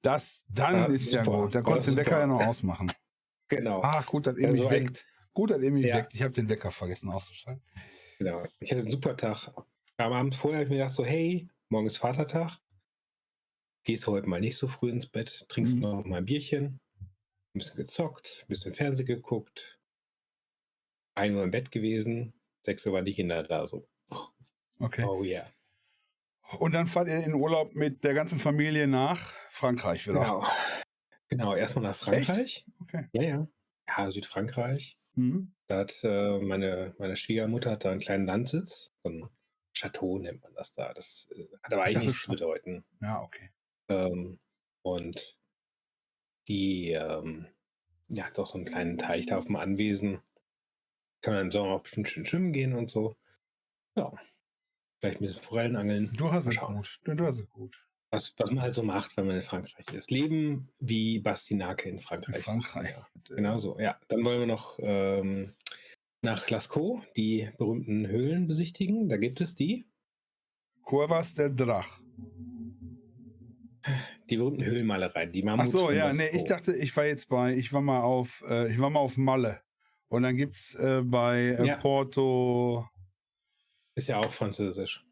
Das, 0.03 0.45
dann 0.49 0.77
Ja, 0.77 0.85
ist 0.87 1.13
ja 1.13 1.25
super. 1.25 1.43
gut. 1.43 1.55
Dann 1.55 1.65
konntest 1.65 1.89
du 1.89 1.93
den 1.93 1.99
Wecker 1.99 2.21
ja 2.21 2.27
noch 2.27 2.45
ausmachen. 2.47 2.93
Genau. 3.51 3.81
Ach, 3.83 4.05
gut, 4.05 4.27
dass 4.27 4.37
ihr 4.37 4.47
Also 4.49 4.65
mich 4.65 4.73
ein- 4.73 4.85
weckt. 4.89 5.07
Gut, 5.33 5.51
dass 5.51 5.63
ihr 5.63 5.71
mich 5.71 5.87
Ja. 5.87 5.97
weckt. 5.97 6.13
Ich 6.15 6.21
habe 6.23 6.35
den 6.35 6.51
Wecker 6.51 6.71
vergessen 6.71 7.09
auszuschalten. 7.09 7.63
Genau. 8.19 8.45
Ich 8.61 8.71
hatte 8.71 8.83
einen 8.83 8.91
super 8.91 9.17
Tag. 9.17 9.49
Am 9.97 10.13
Abend 10.13 10.35
vorher 10.35 10.59
habe 10.59 10.65
ich 10.65 10.69
mir 10.69 10.77
gedacht, 10.77 10.95
so, 10.95 11.03
hey, 11.03 11.49
morgen 11.71 11.87
ist 11.87 11.97
Vatertag. 11.97 12.59
Gehst 13.85 14.07
du 14.07 14.13
heute 14.13 14.29
mal 14.29 14.41
nicht 14.41 14.57
so 14.57 14.69
früh 14.69 14.91
ins 14.91 15.07
Bett, 15.07 15.47
trinkst 15.49 15.77
Mhm. 15.77 15.81
noch 15.81 16.05
mal 16.05 16.19
ein 16.19 16.25
Bierchen, 16.27 16.81
ein 17.01 17.59
bisschen 17.59 17.77
gezockt, 17.77 18.43
ein 18.45 18.49
bisschen 18.49 18.73
Fernsehen 18.75 19.07
geguckt. 19.07 19.79
Ein 21.15 21.35
Uhr 21.35 21.43
im 21.45 21.51
Bett 21.51 21.71
gewesen, 21.71 22.33
sechs 22.65 22.87
Uhr 22.87 22.93
waren 22.93 23.05
die 23.05 23.13
Kinder 23.15 23.43
da, 23.43 23.67
so. 23.67 23.89
Okay. 24.79 25.05
Oh 25.05 25.23
yeah. 25.25 25.49
Und 26.59 26.73
dann 26.73 26.87
fahrt 26.87 27.09
ihr 27.09 27.23
in 27.25 27.35
Urlaub 27.35 27.75
mit 27.75 28.05
der 28.05 28.15
ganzen 28.15 28.39
Familie 28.39 28.87
nach 28.87 29.33
Frankreich 29.51 30.07
wieder. 30.07 30.21
Genau. 30.21 30.47
Genau, 31.29 31.55
erstmal 31.55 31.85
nach 31.85 31.97
Frankreich. 31.97 32.65
Okay. 32.81 33.09
Ja, 33.13 33.23
ja. 33.23 33.49
Ja, 33.89 34.11
Südfrankreich. 34.11 34.99
Mhm. 35.15 35.55
Da 35.67 35.79
hat 35.81 35.93
äh, 36.05 36.39
meine, 36.39 36.95
meine 36.99 37.17
Schwiegermutter 37.17 37.73
hat 37.73 37.85
da 37.85 37.91
einen 37.91 38.01
kleinen 38.01 38.25
Landsitz. 38.27 38.93
So 39.03 39.11
ein 39.11 39.29
Chateau 39.77 40.19
nennt 40.19 40.43
man 40.43 40.55
das 40.55 40.73
da. 40.73 40.95
Das 40.95 41.29
äh, 41.33 41.45
hat 41.63 41.73
aber 41.73 41.89
Ich 41.89 41.97
eigentlich 41.97 42.09
nichts 42.09 42.23
zu 42.23 42.31
bedeuten. 42.31 42.85
Ja, 43.03 43.21
okay. 43.21 43.51
Ähm, 43.89 44.39
und 44.83 45.39
die, 46.49 46.91
ähm, 46.93 47.47
ja, 48.09 48.25
hat 48.25 48.39
auch 48.39 48.47
so 48.47 48.55
einen 48.55 48.65
kleinen 48.65 48.99
Teich 48.99 49.27
da 49.27 49.39
auf 49.39 49.47
dem 49.47 49.57
Anwesen. 49.57 50.21
Kann 51.21 51.35
man 51.35 51.45
im 51.45 51.51
Sommer 51.51 51.75
auch 51.75 51.83
bestimmt 51.83 52.09
schön 52.09 52.25
schwimmen 52.25 52.53
gehen 52.53 52.75
und 52.75 52.89
so. 52.89 53.17
Ja. 53.97 54.13
Vielleicht 55.01 55.21
ein 55.21 55.27
bisschen 55.27 55.43
Forellen 55.43 55.77
angeln. 55.77 56.13
Du 56.17 56.33
hast 56.33 56.47
es 56.47 56.59
gut. 56.59 57.01
Du, 57.05 57.15
du 57.15 57.27
hast 57.27 57.41
es 57.41 57.49
gut. 57.51 57.85
Was, 58.11 58.35
was 58.39 58.51
man 58.51 58.63
halt 58.63 58.75
so 58.75 58.83
macht, 58.83 59.17
wenn 59.17 59.27
man 59.27 59.37
in 59.37 59.43
Frankreich 59.43 59.93
ist. 59.93 60.11
Leben 60.11 60.71
wie 60.79 61.19
Bastinake 61.19 61.91
in 61.91 62.01
Frankreich. 62.01 62.37
In 62.37 62.43
Frankreich. 62.43 62.91
Ja. 62.91 63.09
Genau 63.37 63.59
so, 63.59 63.79
ja. 63.79 64.01
Dann 64.09 64.25
wollen 64.25 64.41
wir 64.41 64.47
noch 64.47 64.79
ähm, 64.81 65.55
nach 66.23 66.49
Lascaux 66.49 67.03
die 67.17 67.51
berühmten 67.59 68.07
Höhlen 68.09 68.47
besichtigen. 68.47 69.09
Da 69.09 69.19
gibt 69.19 69.41
es 69.41 69.55
die, 69.55 69.87
Cuevas 70.83 71.35
del 71.35 71.55
Drach. 71.55 72.01
Die 74.31 74.37
berühmten 74.37 74.65
Höhlenmalereien, 74.65 75.33
die 75.33 75.43
Ach 75.43 75.57
Mammuts 75.57 75.73
so, 75.73 75.87
von 75.87 75.95
ja, 75.97 76.13
nee, 76.13 76.29
ich 76.33 76.45
dachte, 76.45 76.75
ich 76.75 76.97
war 76.97 77.07
jetzt 77.07 77.29
bei, 77.29 77.55
ich 77.57 77.73
war 77.73 77.81
mal 77.81 78.01
auf, 78.03 78.43
äh, 78.49 78.71
ich 78.73 78.79
war 78.79 78.91
mal 78.91 79.01
auf 79.01 79.17
Malle. 79.17 79.61
Und 80.09 80.23
dann 80.23 80.37
gibt's 80.37 80.75
äh, 80.75 81.03
bei 81.05 81.57
äh, 81.59 81.67
Ja. 81.67 81.77
Porto, 81.77 82.87
Ist 83.95 84.09
ja 84.09 84.19
auch 84.19 84.33
französisch. 84.33 85.05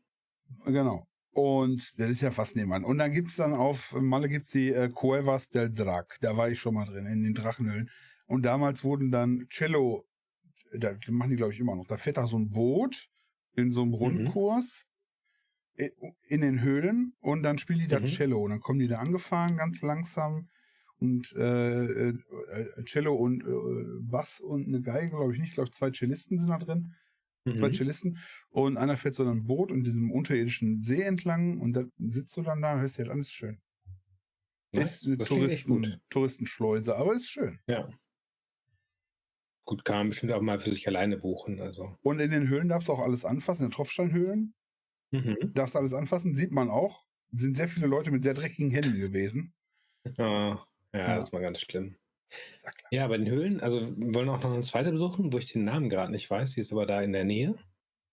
genau. 0.64 1.06
Und 1.32 2.00
das 2.00 2.08
ist 2.08 2.22
ja 2.22 2.30
fast 2.30 2.56
nebenan. 2.56 2.82
Und 2.84 2.96
dann 2.98 3.12
gibt's 3.12 3.36
dann 3.36 3.52
auf 3.52 3.92
Malle 3.92 4.28
gibt's 4.28 4.50
die 4.52 4.72
äh, 4.72 4.88
Cuevas 4.88 5.50
del 5.50 5.70
Drac. 5.70 6.16
Da 6.22 6.34
war 6.36 6.48
ich 6.48 6.58
schon 6.58 6.72
mal 6.74 6.86
drin, 6.86 7.04
in 7.06 7.22
den 7.24 7.34
Drachenhöhlen. 7.34 7.90
Und 8.26 8.42
damals 8.44 8.82
wurden 8.84 9.10
dann 9.10 9.46
Cello, 9.50 10.06
da 10.72 10.94
machen 11.10 11.30
die 11.30 11.36
glaube 11.36 11.52
ich 11.52 11.60
immer 11.60 11.76
noch, 11.76 11.86
da 11.86 11.98
fährt 11.98 12.16
da 12.16 12.26
so 12.26 12.38
ein 12.38 12.48
Boot 12.50 13.08
in 13.54 13.70
so 13.70 13.82
einem 13.82 13.92
Rundkurs. 13.94 14.88
i- 14.88 14.95
in 16.28 16.40
den 16.40 16.62
Höhlen 16.62 17.14
und 17.20 17.42
dann 17.42 17.58
spielen 17.58 17.80
die 17.80 17.86
da 17.88 18.00
Mhm. 18.00 18.06
Cello. 18.06 18.42
Und 18.42 18.50
dann 18.50 18.60
kommen 18.60 18.78
die 18.78 18.86
da 18.88 18.98
angefahren, 18.98 19.56
ganz 19.56 19.82
langsam. 19.82 20.48
Und 20.98 21.32
äh, 21.36 21.84
äh, 21.84 22.14
äh, 22.50 22.84
Cello 22.84 23.14
und 23.14 23.42
äh, 23.42 24.00
Bass 24.00 24.40
und 24.40 24.66
eine 24.66 24.80
Geige, 24.80 25.10
glaube 25.10 25.34
ich 25.34 25.38
nicht. 25.40 25.50
Ich 25.50 25.54
glaube, 25.54 25.70
zwei 25.70 25.90
Cellisten 25.90 26.38
sind 26.38 26.48
da 26.48 26.58
drin. 26.58 26.94
Zwei 27.44 27.68
Mhm. 27.68 27.74
Cellisten. 27.74 28.18
Und 28.48 28.76
einer 28.76 28.96
fährt 28.96 29.14
so 29.14 29.22
in 29.22 29.28
ein 29.28 29.44
Boot 29.44 29.70
in 29.70 29.84
diesem 29.84 30.10
unterirdischen 30.10 30.82
See 30.82 31.02
entlang 31.02 31.60
und 31.60 31.74
da 31.74 31.84
sitzt 31.98 32.36
du 32.36 32.42
dann 32.42 32.62
da 32.62 32.74
und 32.74 32.80
hörst 32.80 32.96
dir 32.98 33.02
halt 33.02 33.12
alles 33.12 33.30
schön. 33.30 33.60
Das, 34.72 35.02
ist 35.02 35.06
eine. 35.06 35.16
Touristen, 35.18 36.00
Touristenschleuse, 36.10 36.96
aber 36.96 37.14
ist 37.14 37.28
schön. 37.30 37.60
Ja. 37.68 37.88
Gut, 39.64 39.84
kann 39.84 39.98
man 39.98 40.08
bestimmt 40.08 40.32
auch 40.32 40.42
mal 40.42 40.58
für 40.58 40.70
sich 40.70 40.88
alleine 40.88 41.18
buchen. 41.18 41.60
Also. 41.60 41.96
Und 42.02 42.20
in 42.20 42.30
den 42.30 42.48
Höhlen 42.48 42.68
darfst 42.68 42.88
du 42.88 42.92
auch 42.92 43.00
alles 43.00 43.24
anfassen, 43.24 43.62
in 43.62 43.68
den 43.68 43.74
Tropfsteinhöhlen 43.74 44.54
Mhm. 45.12 45.52
darfst 45.54 45.74
du 45.74 45.78
alles 45.78 45.92
anfassen, 45.92 46.34
sieht 46.34 46.50
man 46.52 46.68
auch. 46.70 47.04
Sind 47.32 47.56
sehr 47.56 47.68
viele 47.68 47.86
Leute 47.86 48.10
mit 48.10 48.24
sehr 48.24 48.34
dreckigen 48.34 48.70
Händen 48.70 48.98
gewesen. 48.98 49.52
Ah, 50.18 50.64
ja, 50.92 51.00
Ja. 51.00 51.16
das 51.16 51.32
war 51.32 51.40
ganz 51.40 51.60
schlimm. 51.60 51.96
Ja, 52.92 53.06
bei 53.08 53.18
den 53.18 53.28
Höhlen, 53.28 53.60
also 53.60 53.80
wir 53.96 54.14
wollen 54.14 54.28
auch 54.28 54.40
noch 54.42 54.52
eine 54.52 54.62
zweite 54.62 54.90
besuchen, 54.92 55.32
wo 55.32 55.38
ich 55.38 55.52
den 55.52 55.64
Namen 55.64 55.88
gerade 55.88 56.12
nicht 56.12 56.30
weiß. 56.30 56.52
Die 56.54 56.60
ist 56.60 56.72
aber 56.72 56.86
da 56.86 57.00
in 57.02 57.12
der 57.12 57.24
Nähe. 57.24 57.56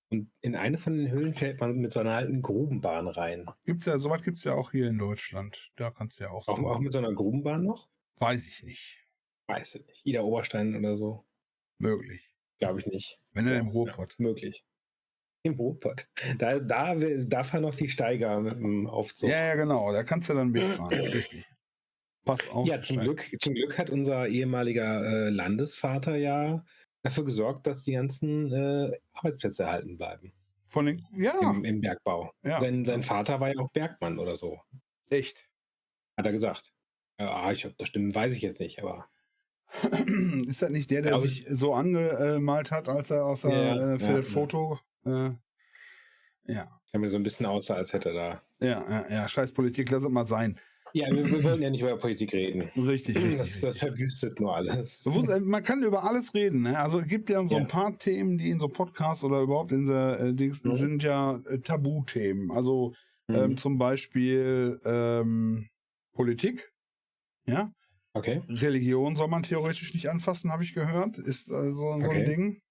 Und 0.09 0.31
in 0.41 0.55
eine 0.55 0.77
von 0.79 0.95
den 0.97 1.09
Höhlen 1.11 1.33
fährt 1.33 1.59
man 1.59 1.77
mit 1.77 1.91
so 1.91 1.99
einer 1.99 2.13
alten 2.15 2.41
Grubenbahn 2.41 3.07
rein. 3.07 3.45
Gibt's 3.65 3.85
ja, 3.85 3.97
sowas 3.99 4.21
gibt 4.23 4.37
es 4.39 4.43
ja 4.43 4.53
auch 4.53 4.71
hier 4.71 4.87
in 4.87 4.97
Deutschland. 4.99 5.71
Da 5.75 5.91
kannst 5.91 6.19
du 6.19 6.23
ja 6.25 6.31
auch. 6.31 6.47
Auch, 6.47 6.57
so- 6.57 6.67
auch 6.67 6.79
mit 6.79 6.91
so 6.91 6.97
einer 6.99 7.13
Grubenbahn 7.13 7.63
noch? 7.63 7.89
Weiß 8.17 8.47
ich 8.47 8.63
nicht. 8.63 8.99
Weiß 9.47 9.75
ich 9.75 9.85
nicht. 9.87 10.01
Ida 10.05 10.21
Oberstein 10.21 10.75
oder 10.75 10.97
so? 10.97 11.25
Möglich. 11.79 12.27
Glaube 12.59 12.79
ich 12.79 12.85
nicht. 12.87 13.19
Wenn 13.33 13.47
er 13.47 13.53
Ja, 13.55 13.59
im 13.59 13.67
Ruhrpott. 13.69 14.15
Ja, 14.19 14.23
möglich. 14.23 14.65
Im 15.43 15.55
Ruhrpott. 15.55 16.07
Da, 16.37 16.57
da, 16.59 16.95
da 16.95 17.43
fahren 17.43 17.63
noch 17.63 17.73
die 17.73 17.89
Steiger 17.89 18.39
mit 18.39 18.53
dem 18.53 18.87
Aufzug. 18.87 19.29
Ja, 19.29 19.47
ja, 19.47 19.55
genau. 19.55 19.91
Da 19.91 20.03
kannst 20.03 20.29
du 20.29 20.33
dann 20.33 20.51
mitfahren. 20.51 20.89
Richtig. 20.99 21.45
Pass 22.25 22.49
auf. 22.49 22.65
Ja, 22.67 22.81
zum 22.81 22.99
Glück, 22.99 23.29
zum 23.41 23.53
Glück 23.53 23.77
hat 23.77 23.89
unser 23.89 24.27
ehemaliger 24.29 25.03
äh, 25.03 25.29
Landesvater 25.29 26.15
ja 26.15 26.63
dafür 27.01 27.25
gesorgt, 27.25 27.67
dass 27.67 27.83
die 27.83 27.91
ganzen 27.91 28.51
äh, 28.53 28.91
Arbeitsplätze 29.11 29.63
erhalten 29.63 29.97
bleiben 29.97 30.31
Von 30.65 30.85
den. 30.85 31.05
Ja, 31.17 31.37
im, 31.41 31.65
im 31.65 31.81
Bergbau. 31.81 32.31
ja. 32.43 32.61
Sein, 32.61 32.85
sein 32.85 33.03
Vater 33.03 33.41
war 33.41 33.49
ja 33.53 33.59
auch 33.59 33.69
Bergmann 33.71 34.19
oder 34.19 34.37
so, 34.37 34.61
echt. 35.09 35.49
hat 36.15 36.25
er 36.25 36.31
gesagt. 36.31 36.71
Ja, 37.19 37.51
ich, 37.51 37.65
ob 37.65 37.77
das 37.77 37.89
stimmt, 37.89 38.15
weiß 38.15 38.33
ich 38.37 38.41
jetzt 38.41 38.61
nicht, 38.61 38.81
aber 38.81 39.09
Ist 40.47 40.61
das 40.61 40.69
nicht 40.69 40.91
der, 40.91 41.01
der 41.01 41.15
Aber- 41.15 41.23
sich 41.23 41.45
so 41.49 41.73
angemalt 41.73 42.71
hat, 42.71 42.87
als 42.87 43.09
er 43.09 43.25
aus 43.25 43.41
der, 43.41 43.51
Ja, 43.51 43.93
äh, 43.95 43.99
für 43.99 44.05
ja, 44.05 44.17
das 44.19 44.27
ja. 44.29 44.33
Foto. 44.33 44.79
Äh, 45.05 45.31
ja. 46.45 46.79
ich 46.91 46.99
mir 46.99 47.09
so 47.09 47.17
ein 47.17 47.23
bisschen 47.23 47.45
aussah, 47.45 47.75
als 47.75 47.93
hätte 47.93 48.13
da. 48.13 48.41
Ja, 48.59 48.85
ja, 48.89 49.05
ja, 49.09 49.27
scheiß 49.27 49.53
Politik, 49.53 49.89
lass 49.91 50.03
es 50.03 50.09
mal 50.09 50.27
sein. 50.27 50.59
Ja, 50.95 51.09
wir, 51.09 51.29
wir 51.29 51.43
wollen 51.43 51.61
ja 51.61 51.71
nicht 51.71 51.81
über 51.81 51.97
Politik 51.97 52.33
reden. 52.33 52.61
Richtig, 52.77 53.17
richtig. 53.17 53.37
Das, 53.39 53.61
das 53.61 53.77
verwüstet 53.79 54.39
nur 54.39 54.55
alles. 54.55 55.03
Äh, 55.07 55.39
Man 55.39 55.63
kann 55.63 55.81
über 55.81 56.03
alles 56.03 56.35
reden. 56.35 56.61
Ne? 56.61 56.77
Also 56.77 56.99
es 56.99 57.07
gibt 57.07 57.31
ja 57.31 57.43
so 57.47 57.55
Ja. 57.55 57.61
ein 57.61 57.67
paar 57.67 57.97
Themen, 57.97 58.37
die 58.37 58.51
in 58.51 58.59
so 58.59 58.67
Podcasts 58.67 59.23
oder 59.23 59.41
überhaupt 59.41 59.71
in 59.71 59.87
der 59.87 60.19
äh, 60.19 60.33
Dings 60.35 60.63
Mhm. 60.63 60.75
sind 60.75 61.01
ja 61.03 61.41
äh, 61.49 61.59
Tabuthemen. 61.59 62.51
Also 62.51 62.93
Mhm. 63.27 63.35
ähm, 63.35 63.57
zum 63.57 63.77
Beispiel 63.79 64.79
ähm, 64.85 65.67
Politik. 66.11 66.71
Ja, 67.47 67.71
okay. 68.13 68.43
Religion 68.47 69.15
soll 69.15 69.29
man 69.29 69.41
theoretisch 69.43 69.93
nicht 69.95 70.09
anfassen, 70.09 70.51
habe 70.51 70.63
ich 70.63 70.73
gehört. 70.75 71.17
Ist 71.17 71.49
äh, 71.49 71.71
so, 71.71 71.99
so 72.01 72.09
Okay. 72.09 72.19
ein 72.19 72.25
Ding. 72.25 72.61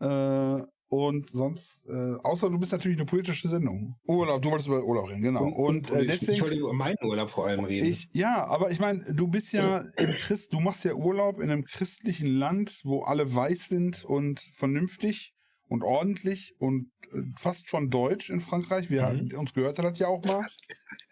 Äh, 0.00 0.62
und 0.90 1.30
sonst, 1.30 1.82
äh, 1.88 2.16
außer 2.24 2.50
du 2.50 2.58
bist 2.58 2.72
natürlich 2.72 2.98
eine 2.98 3.06
politische 3.06 3.48
Sendung. 3.48 3.94
Urlaub, 4.06 4.42
du 4.42 4.50
wolltest 4.50 4.66
über 4.66 4.82
Urlaub 4.82 5.08
reden, 5.08 5.22
genau. 5.22 5.44
Und, 5.44 5.88
äh, 5.90 6.02
ich, 6.02 6.10
ich 6.14 6.18
deswegen. 6.18 6.40
wollte 6.42 6.56
über 6.56 6.72
meinen 6.72 6.98
Urlaub 7.04 7.30
vor 7.30 7.46
allem 7.46 7.64
reden. 7.64 7.86
Ich, 7.86 8.08
ja, 8.12 8.44
aber 8.44 8.72
ich 8.72 8.80
meine, 8.80 9.04
du 9.14 9.28
bist 9.28 9.52
ja 9.52 9.84
im 9.96 10.10
Christ, 10.14 10.52
du 10.52 10.58
machst 10.58 10.84
ja 10.84 10.94
Urlaub 10.94 11.38
in 11.40 11.48
einem 11.50 11.64
christlichen 11.64 12.26
Land, 12.26 12.80
wo 12.82 13.02
alle 13.02 13.32
weiß 13.32 13.68
sind 13.68 14.04
und 14.04 14.40
vernünftig 14.52 15.32
und 15.68 15.84
ordentlich 15.84 16.56
und 16.58 16.90
äh, 17.12 17.22
fast 17.38 17.68
schon 17.70 17.88
deutsch 17.90 18.28
in 18.28 18.40
Frankreich. 18.40 18.90
Wir, 18.90 19.12
Mhm. 19.12 19.38
Uns 19.38 19.54
gehört 19.54 19.78
hat 19.78 19.84
das 19.84 19.98
ja 20.00 20.08
auch 20.08 20.24
mal. 20.24 20.44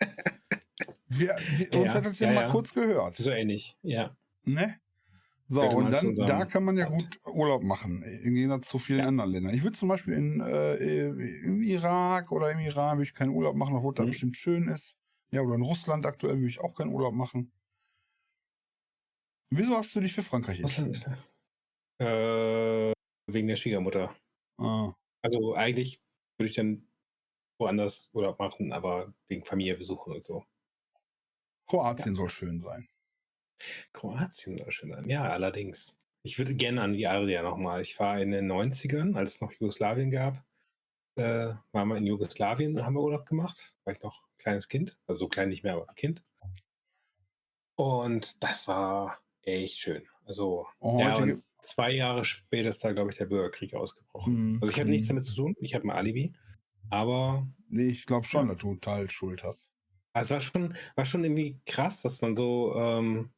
Wir, 1.10 1.34
wir, 1.56 1.72
uns 1.72 1.92
Ja, 1.92 1.94
hat 1.94 2.04
das 2.04 2.18
ja, 2.18 2.28
ja, 2.28 2.34
mal 2.34 2.40
ja. 2.42 2.50
kurz 2.50 2.74
gehört. 2.74 3.14
so 3.14 3.30
ähnlich, 3.30 3.76
ja. 3.80 4.14
Ne? 4.44 4.76
So, 5.50 5.66
und 5.70 5.90
dann, 5.92 6.14
da 6.26 6.44
kann 6.44 6.62
man 6.64 6.76
ja 6.76 6.84
gut 6.84 7.20
Urlaub 7.24 7.62
machen, 7.62 8.02
im 8.02 8.34
Gegensatz 8.34 8.68
zu 8.68 8.78
vielen 8.78 9.00
Ja. 9.00 9.06
anderen 9.06 9.30
Ländern. 9.30 9.54
Ich 9.54 9.62
würde 9.62 9.78
zum 9.78 9.88
Beispiel 9.88 10.12
in, 10.14 10.40
äh, 10.40 10.74
im 11.06 11.62
Irak 11.62 12.30
oder 12.32 12.52
im 12.52 12.58
Iran 12.60 12.98
würde 12.98 13.04
ich 13.04 13.14
keinen 13.14 13.30
Urlaub 13.30 13.56
machen, 13.56 13.74
obwohl 13.74 13.94
Mhm. 13.96 14.06
bestimmt 14.06 14.36
schön 14.36 14.68
ist. 14.68 14.98
Ja, 15.30 15.40
oder 15.40 15.54
in 15.54 15.62
Russland 15.62 16.04
aktuell 16.04 16.36
würde 16.36 16.48
ich 16.48 16.60
auch 16.60 16.74
keinen 16.74 16.92
Urlaub 16.92 17.14
machen. 17.14 17.52
Wieso 19.50 19.76
hast 19.76 19.94
du 19.94 20.00
dich 20.00 20.14
für 20.14 20.22
Frankreich 20.22 20.58
entschieden? 20.60 21.04
Äh, 22.00 22.92
wegen 23.28 23.46
der 23.48 23.56
Schwiegermutter. 23.56 24.14
Ah, 24.58 24.94
Also 25.22 25.54
eigentlich 25.54 26.02
würde 26.38 26.50
ich 26.50 26.56
dann 26.56 26.88
woanders 27.58 28.10
Urlaub 28.14 28.38
machen, 28.40 28.72
aber 28.72 29.14
wegen 29.28 29.44
Familie 29.44 29.76
besuchen 29.76 30.14
und 30.14 30.24
so. 30.24 30.44
Kroatien 31.66 32.16
soll 32.16 32.30
schön 32.30 32.58
sein. 32.60 32.88
Kroatien 33.92 34.58
soll 34.58 34.70
schön 34.70 34.90
sein. 34.90 35.08
Ja, 35.08 35.28
allerdings. 35.28 35.96
Ich 36.22 36.38
würde 36.38 36.54
gerne 36.54 36.82
an 36.82 36.92
die 36.92 37.06
Adria 37.06 37.42
nochmal. 37.42 37.80
Ich 37.82 37.98
war 37.98 38.20
in 38.20 38.30
den 38.30 38.50
90ern, 38.50 39.16
als 39.16 39.36
es 39.36 39.40
noch 39.40 39.52
Jugoslawien 39.52 40.10
gab. 40.10 40.44
Äh, 41.16 41.54
waren 41.72 41.88
wir 41.88 41.96
in 41.96 42.06
Jugoslawien, 42.06 42.84
haben 42.84 42.94
wir 42.94 43.00
Urlaub 43.02 43.26
gemacht. 43.26 43.74
War 43.84 43.92
ich 43.92 44.02
noch 44.02 44.26
kleines 44.38 44.68
Kind. 44.68 44.96
Also 45.06 45.20
so 45.20 45.28
klein 45.28 45.48
nicht 45.48 45.64
mehr, 45.64 45.74
aber 45.74 45.86
Kind. 45.94 46.22
Und 47.76 48.42
das 48.42 48.68
war 48.68 49.18
echt 49.42 49.78
schön. 49.78 50.02
Also, 50.24 50.66
Oh, 50.80 50.98
ja, 51.00 51.26
zwei 51.62 51.90
Jahre 51.92 52.24
später 52.24 52.68
ist 52.68 52.84
da, 52.84 52.92
glaube 52.92 53.10
ich, 53.10 53.18
der 53.18 53.26
Bürgerkrieg 53.26 53.74
ausgebrochen. 53.74 54.34
Hm, 54.36 54.58
Also 54.60 54.72
ich 54.72 54.80
habe 54.80 54.90
nichts 54.90 55.08
damit 55.08 55.24
zu 55.24 55.34
tun. 55.34 55.54
Ich 55.60 55.74
habe 55.74 55.84
ein 55.84 55.90
Alibi. 55.90 56.32
Aber 56.90 57.46
Nee, 57.70 57.88
ich 57.88 58.06
glaube 58.06 58.26
schon, 58.26 58.46
Ja. 58.48 58.54
dass 58.54 58.62
du 58.62 58.74
total 58.74 59.10
Schuld 59.10 59.42
hast. 59.44 59.68
es 60.14 60.30
war 60.30 60.40
schon, 60.40 60.74
war 60.96 61.04
schon 61.04 61.22
irgendwie 61.22 61.60
krass, 61.66 62.00
dass 62.02 62.22
man 62.22 62.34
so 62.34 62.74
ähm, 62.76 63.30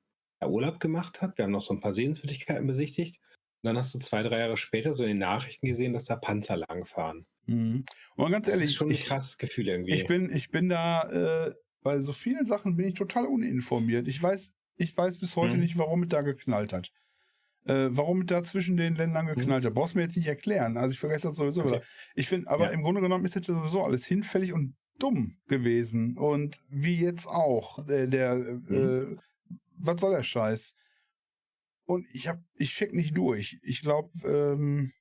Urlaub 0.49 0.81
gemacht 0.81 1.21
hat. 1.23 1.37
Wir 1.39 1.45
haben 1.45 1.53
noch 1.53 1.63
so 1.63 1.75
ein 1.75 1.81
paar 1.81 1.95
Sehenswürdigkeiten 1.95 2.67
besichtigt. 2.67 3.19
Und 3.63 3.67
dann 3.69 3.77
hast 3.77 3.95
du 3.95 3.99
zwei, 3.99 4.23
drei 4.23 4.39
Jahre 4.39 4.57
später 4.57 4.95
so 4.95 5.03
in 5.03 5.11
den 5.11 5.19
Nachrichten 5.19 5.67
gesehen, 5.67 5.93
dass 5.93 6.07
da 6.07 6.17
Panzer 6.17 6.57
langfahren. 6.57 7.27
Mhm. 7.47 7.85
Und 8.17 8.31
ganz 8.33 8.47
Das 8.47 8.55
ehrlich, 8.55 8.71
ist 8.71 8.75
schon 8.77 8.89
ein 8.89 8.93
ich, 8.93 9.05
krasses 9.05 9.37
Gefühl 9.37 9.69
irgendwie. 9.69 9.93
Ich 9.93 10.07
bin, 10.07 10.35
ich 10.35 10.51
bin 10.51 10.69
da, 10.71 11.03
äh, 11.49 11.55
bei 11.83 12.01
so 12.01 12.13
vielen 12.13 12.47
Sachen 12.47 12.77
bin 12.77 12.89
ich 12.89 12.95
total 12.95 13.27
uninformiert. 13.27 14.09
Ich 14.09 14.23
weiß, 14.23 14.53
ich 14.77 14.97
weiß 14.97 15.19
bis 15.19 15.37
heute 15.37 15.57
Mhm. 15.57 15.63
nicht, 15.63 15.77
warum 15.79 16.03
es 16.05 16.09
da 16.09 16.23
geknallt 16.23 16.73
hat. 16.73 16.91
Äh, 17.67 17.89
warum 17.91 18.21
es 18.23 18.27
da 18.29 18.43
zwischen 18.43 18.79
den 18.79 18.95
Ländern 18.95 19.27
geknallt 19.27 19.65
hat. 19.67 19.75
Brauchst 19.75 19.95
mir 19.95 20.03
jetzt 20.03 20.17
nicht 20.17 20.27
erklären. 20.27 20.79
Also 20.79 20.93
ich 20.93 20.99
vergesse 20.99 21.29
das 21.29 21.37
sowieso 21.37 21.61
Okay. 21.61 21.73
wieder. 21.73 21.83
Ich 22.15 22.29
finde, 22.29 22.49
aber 22.51 22.67
Ja. 22.67 22.71
im 22.71 22.83
Grunde 22.83 23.03
genommen 23.03 23.27
ist 23.27 23.37
das 23.37 23.47
ja 23.47 23.53
sowieso 23.55 23.83
alles 23.85 24.07
hinfällig 24.07 24.55
und 24.55 24.75
dumm 24.99 25.37
gewesen. 25.49 26.17
Und 26.17 26.61
wie 26.71 26.97
jetzt 26.99 27.27
auch. 27.27 27.87
Äh, 27.89 28.07
der, 28.09 28.37
Mhm. 28.37 29.17
äh, 29.19 29.21
was 29.81 30.01
soll 30.01 30.13
der 30.13 30.23
Scheiß? 30.25 30.75
Und 31.87 32.07
ich 32.15 32.29
hab, 32.29 32.41
ich 32.55 32.73
check 32.73 32.93
nicht 32.95 33.17
durch. 33.17 33.59
Ich 33.63 33.83
glaube, 33.83 34.11
ähm, 34.27 34.93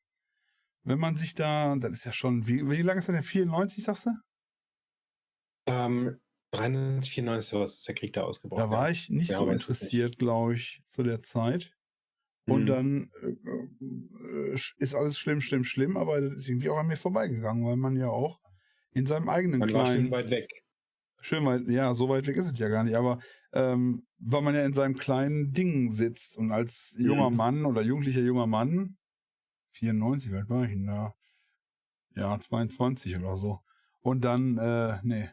wenn 0.84 1.00
man 1.00 1.18
sich 1.18 1.36
da, 1.36 1.76
das 1.78 1.92
ist 1.92 2.06
ja 2.06 2.14
schon, 2.14 2.48
wie, 2.48 2.70
wie 2.70 2.82
lange 2.84 3.00
ist 3.00 3.10
das 3.10 3.16
denn? 3.16 3.24
94, 3.24 3.84
sagst 3.86 4.08
du? 4.08 4.12
ähm, 5.68 6.20
93, 6.52 7.14
94 7.14 7.54
war 7.54 7.70
der 7.88 7.96
Krieg 7.96 8.14
da 8.14 8.24
ausgebrochen. 8.24 8.68
Da 8.68 8.70
war 8.72 8.90
ich 8.92 9.10
nicht 9.10 9.34
Ja, 9.34 9.36
so 9.36 9.50
interessiert, 9.50 10.18
glaube 10.20 10.56
ich, 10.56 10.82
zu 10.86 11.04
der 11.04 11.22
Zeit. 11.24 11.74
Und 12.48 12.66
Mhm. 12.66 12.70
dann 12.70 13.12
äh, 13.22 14.54
äh, 14.56 14.60
ist 14.78 14.96
alles 14.96 15.20
schlimm, 15.20 15.42
schlimm, 15.42 15.64
schlimm, 15.64 15.98
aber 15.98 16.22
das 16.22 16.36
ist 16.38 16.50
irgendwie 16.50 16.70
auch 16.70 16.78
an 16.78 16.88
mir 16.88 16.98
vorbeigegangen, 16.98 17.66
weil 17.66 17.78
man 17.78 17.96
ja 17.98 18.10
auch 18.10 18.42
in 18.94 19.06
seinem 19.08 19.30
eigenen 19.30 19.64
Man 19.64 19.74
war 19.74 19.86
kleinen. 19.86 19.86
schön 19.86 20.12
weit 20.12 20.32
weg. 20.32 20.66
Schön 21.22 21.46
weit, 21.46 21.68
ja, 21.70 21.94
so 21.94 22.10
weit 22.10 22.28
weg 22.28 22.36
ist 22.38 22.52
es 22.52 22.60
ja 22.60 22.70
gar 22.70 22.84
nicht, 22.84 22.96
aber 22.96 23.20
ähm, 23.54 24.06
weil 24.20 24.42
man 24.42 24.54
ja 24.56 24.66
in 24.66 24.74
seinem 24.74 24.96
kleinen 24.98 25.52
Ding 25.54 25.92
sitzt 25.92 26.38
und 26.38 26.52
als 26.52 26.96
junger 27.00 27.30
Mhm. 27.30 27.36
Mann 27.38 27.66
oder 27.66 27.82
jugendlicher 27.82 28.22
junger 28.22 28.48
Mann, 28.48 28.98
94, 29.72 30.32
wie 30.32 30.36
alt 30.38 30.50
war 30.50 30.64
ich 30.64 30.70
denn 30.72 30.86
da? 30.86 31.16
Ja, 32.16 32.40
22 32.40 33.16
oder 33.18 33.38
so. 33.38 33.60
Und 34.02 34.24
dann, 34.26 34.58
äh, 34.58 35.00
nee. 35.04 35.30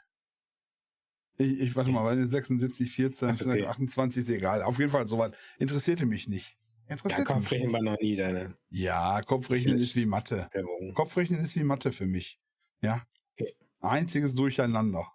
Ich, 1.38 1.60
ich 1.60 1.76
warte 1.76 1.90
mal, 1.90 2.04
weil 2.04 2.24
76, 2.26 2.90
14, 2.92 3.28
Ist 3.30 3.42
okay. 3.42 3.66
28 3.66 4.20
ist 4.20 4.28
egal. 4.30 4.62
Auf 4.62 4.78
jeden 4.78 4.90
Fall 4.90 5.06
soweit. 5.06 5.36
Interessierte 5.58 6.06
mich 6.06 6.28
nicht. 6.28 6.56
Ja, 6.86 6.92
Interessierte 6.92 7.34
mich 7.34 7.42
Kopfrechnen 7.42 7.68
nicht. 7.72 7.74
war 7.74 7.82
noch 7.82 8.00
nie 8.00 8.16
deine 8.16 8.56
Ja, 8.70 9.20
Kopfrechnen 9.22 9.72
Das- 9.74 9.82
ist 9.82 9.96
wie 9.96 10.06
Mathe. 10.06 10.48
Kopfrechnen 10.94 11.40
ist 11.40 11.54
wie 11.56 11.64
Mathe 11.64 11.92
für 11.92 12.06
mich. 12.06 12.40
Ja. 12.80 13.04
Okay. 13.38 13.54
Einziges 13.80 14.34
Durcheinander. 14.34 15.06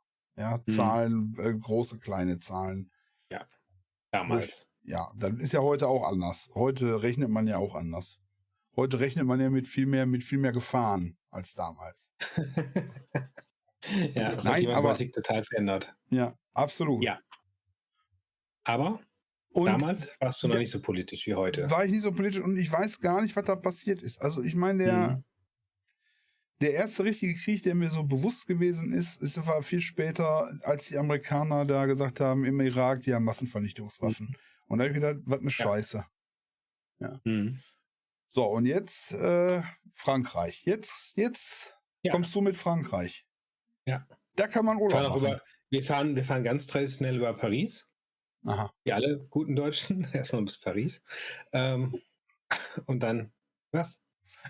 Ja, 0.42 0.58
Mhm. 0.66 0.72
Zahlen, 0.72 1.36
äh, 1.40 1.54
große, 1.54 2.00
kleine 2.00 2.40
Zahlen. 2.40 2.92
Damals. 4.14 4.68
Ja, 4.84 5.10
das 5.16 5.32
ist 5.40 5.54
ja 5.54 5.62
heute 5.62 5.88
auch 5.88 6.06
anders. 6.06 6.50
Heute 6.54 7.02
rechnet 7.02 7.30
man 7.30 7.48
ja 7.48 7.58
auch 7.60 7.76
anders. 7.76 8.20
Heute 8.76 9.00
rechnet 9.00 9.26
man 9.26 9.40
ja 9.40 9.50
mit 9.50 9.68
viel 9.68 9.86
mehr, 9.86 10.06
mit 10.06 10.26
viel 10.26 10.38
mehr 10.38 10.52
Gefahren 10.52 11.18
als 11.30 11.54
damals. 11.54 12.12
Ja, 14.14 14.36
das 14.36 14.46
Nein, 14.46 14.54
hat 14.54 14.62
die 14.62 14.68
aber- 14.68 14.76
Mathematik 14.90 15.12
total 15.14 15.44
verändert. 15.44 15.96
Ja, 16.10 16.38
absolut. 16.54 17.04
Ja. 17.04 17.20
Aber 18.64 19.00
Und 19.54 19.66
damals 19.66 20.16
warst 20.20 20.44
du 20.44 20.48
noch 20.48 20.54
der- 20.54 20.62
nicht 20.62 20.72
so 20.72 20.82
politisch 20.82 21.26
wie 21.26 21.34
heute. 21.34 21.70
war 21.72 21.84
ich 21.84 21.92
nicht 21.92 22.04
so 22.04 22.12
politisch 22.12 22.44
und 22.44 22.58
ich 22.58 22.72
weiß 22.72 23.00
gar 23.00 23.22
nicht, 23.22 23.36
was 23.36 23.46
da 23.46 23.56
passiert 23.56 24.02
ist. 24.04 24.22
Also 24.22 24.44
ich 24.44 24.54
meine, 24.56 24.84
der, 24.84 25.08
Mhm. 25.10 25.24
Der 26.62 26.74
erste 26.74 27.04
richtige 27.04 27.36
Krieg, 27.36 27.64
der 27.64 27.76
mir 27.76 27.90
so 27.90 28.04
bewusst 28.04 28.48
gewesen 28.48 28.94
ist, 28.94 29.22
ist 29.22 29.46
war 29.48 29.64
viel 29.64 29.82
später, 29.82 30.52
als 30.62 30.88
die 30.88 30.98
Amerikaner 30.98 31.66
da 31.66 31.86
gesagt 31.88 32.20
haben, 32.20 32.46
im 32.46 32.60
Irak, 32.62 33.02
die 33.02 33.14
haben 33.14 33.26
Massenvernichtungswaffen. 33.26 34.38
Und 34.68 34.78
da 34.78 34.84
habe 34.86 34.94
ich 34.94 35.02
gedacht, 35.02 35.22
was 35.26 35.40
eine 35.40 35.50
Scheiße. 35.50 36.06
Mhm. 37.24 37.60
So, 38.30 38.46
und 38.46 38.66
jetzt 38.66 39.12
äh, 39.12 39.62
Frankreich. 39.92 40.64
Jetzt, 40.64 41.18
jetzt 41.18 41.76
Ja. 42.04 42.14
kommst 42.14 42.34
du 42.34 42.42
mit 42.42 42.56
Frankreich. 42.56 43.26
Ja. 43.86 44.08
Da 44.36 44.48
kann 44.48 44.66
man 44.66 44.78
Urlaub 44.78 45.10
machen. 45.10 45.20
über, 45.20 45.42
wir, 45.70 45.84
fahren, 45.84 46.16
wir 46.16 46.24
fahren 46.24 46.44
ganz 46.44 46.68
traditionell 46.68 47.18
über 47.18 47.34
Paris. 47.34 47.90
Aha. 48.46 48.72
Wie 48.84 48.94
alle 48.94 49.26
guten 49.30 49.56
Deutschen. 49.56 50.08
Erstmal 50.14 50.44
bis 50.44 50.60
Paris. 50.60 51.02
Ähm, 51.52 52.00
und 52.86 53.02
dann, 53.02 53.34
was? 53.72 54.00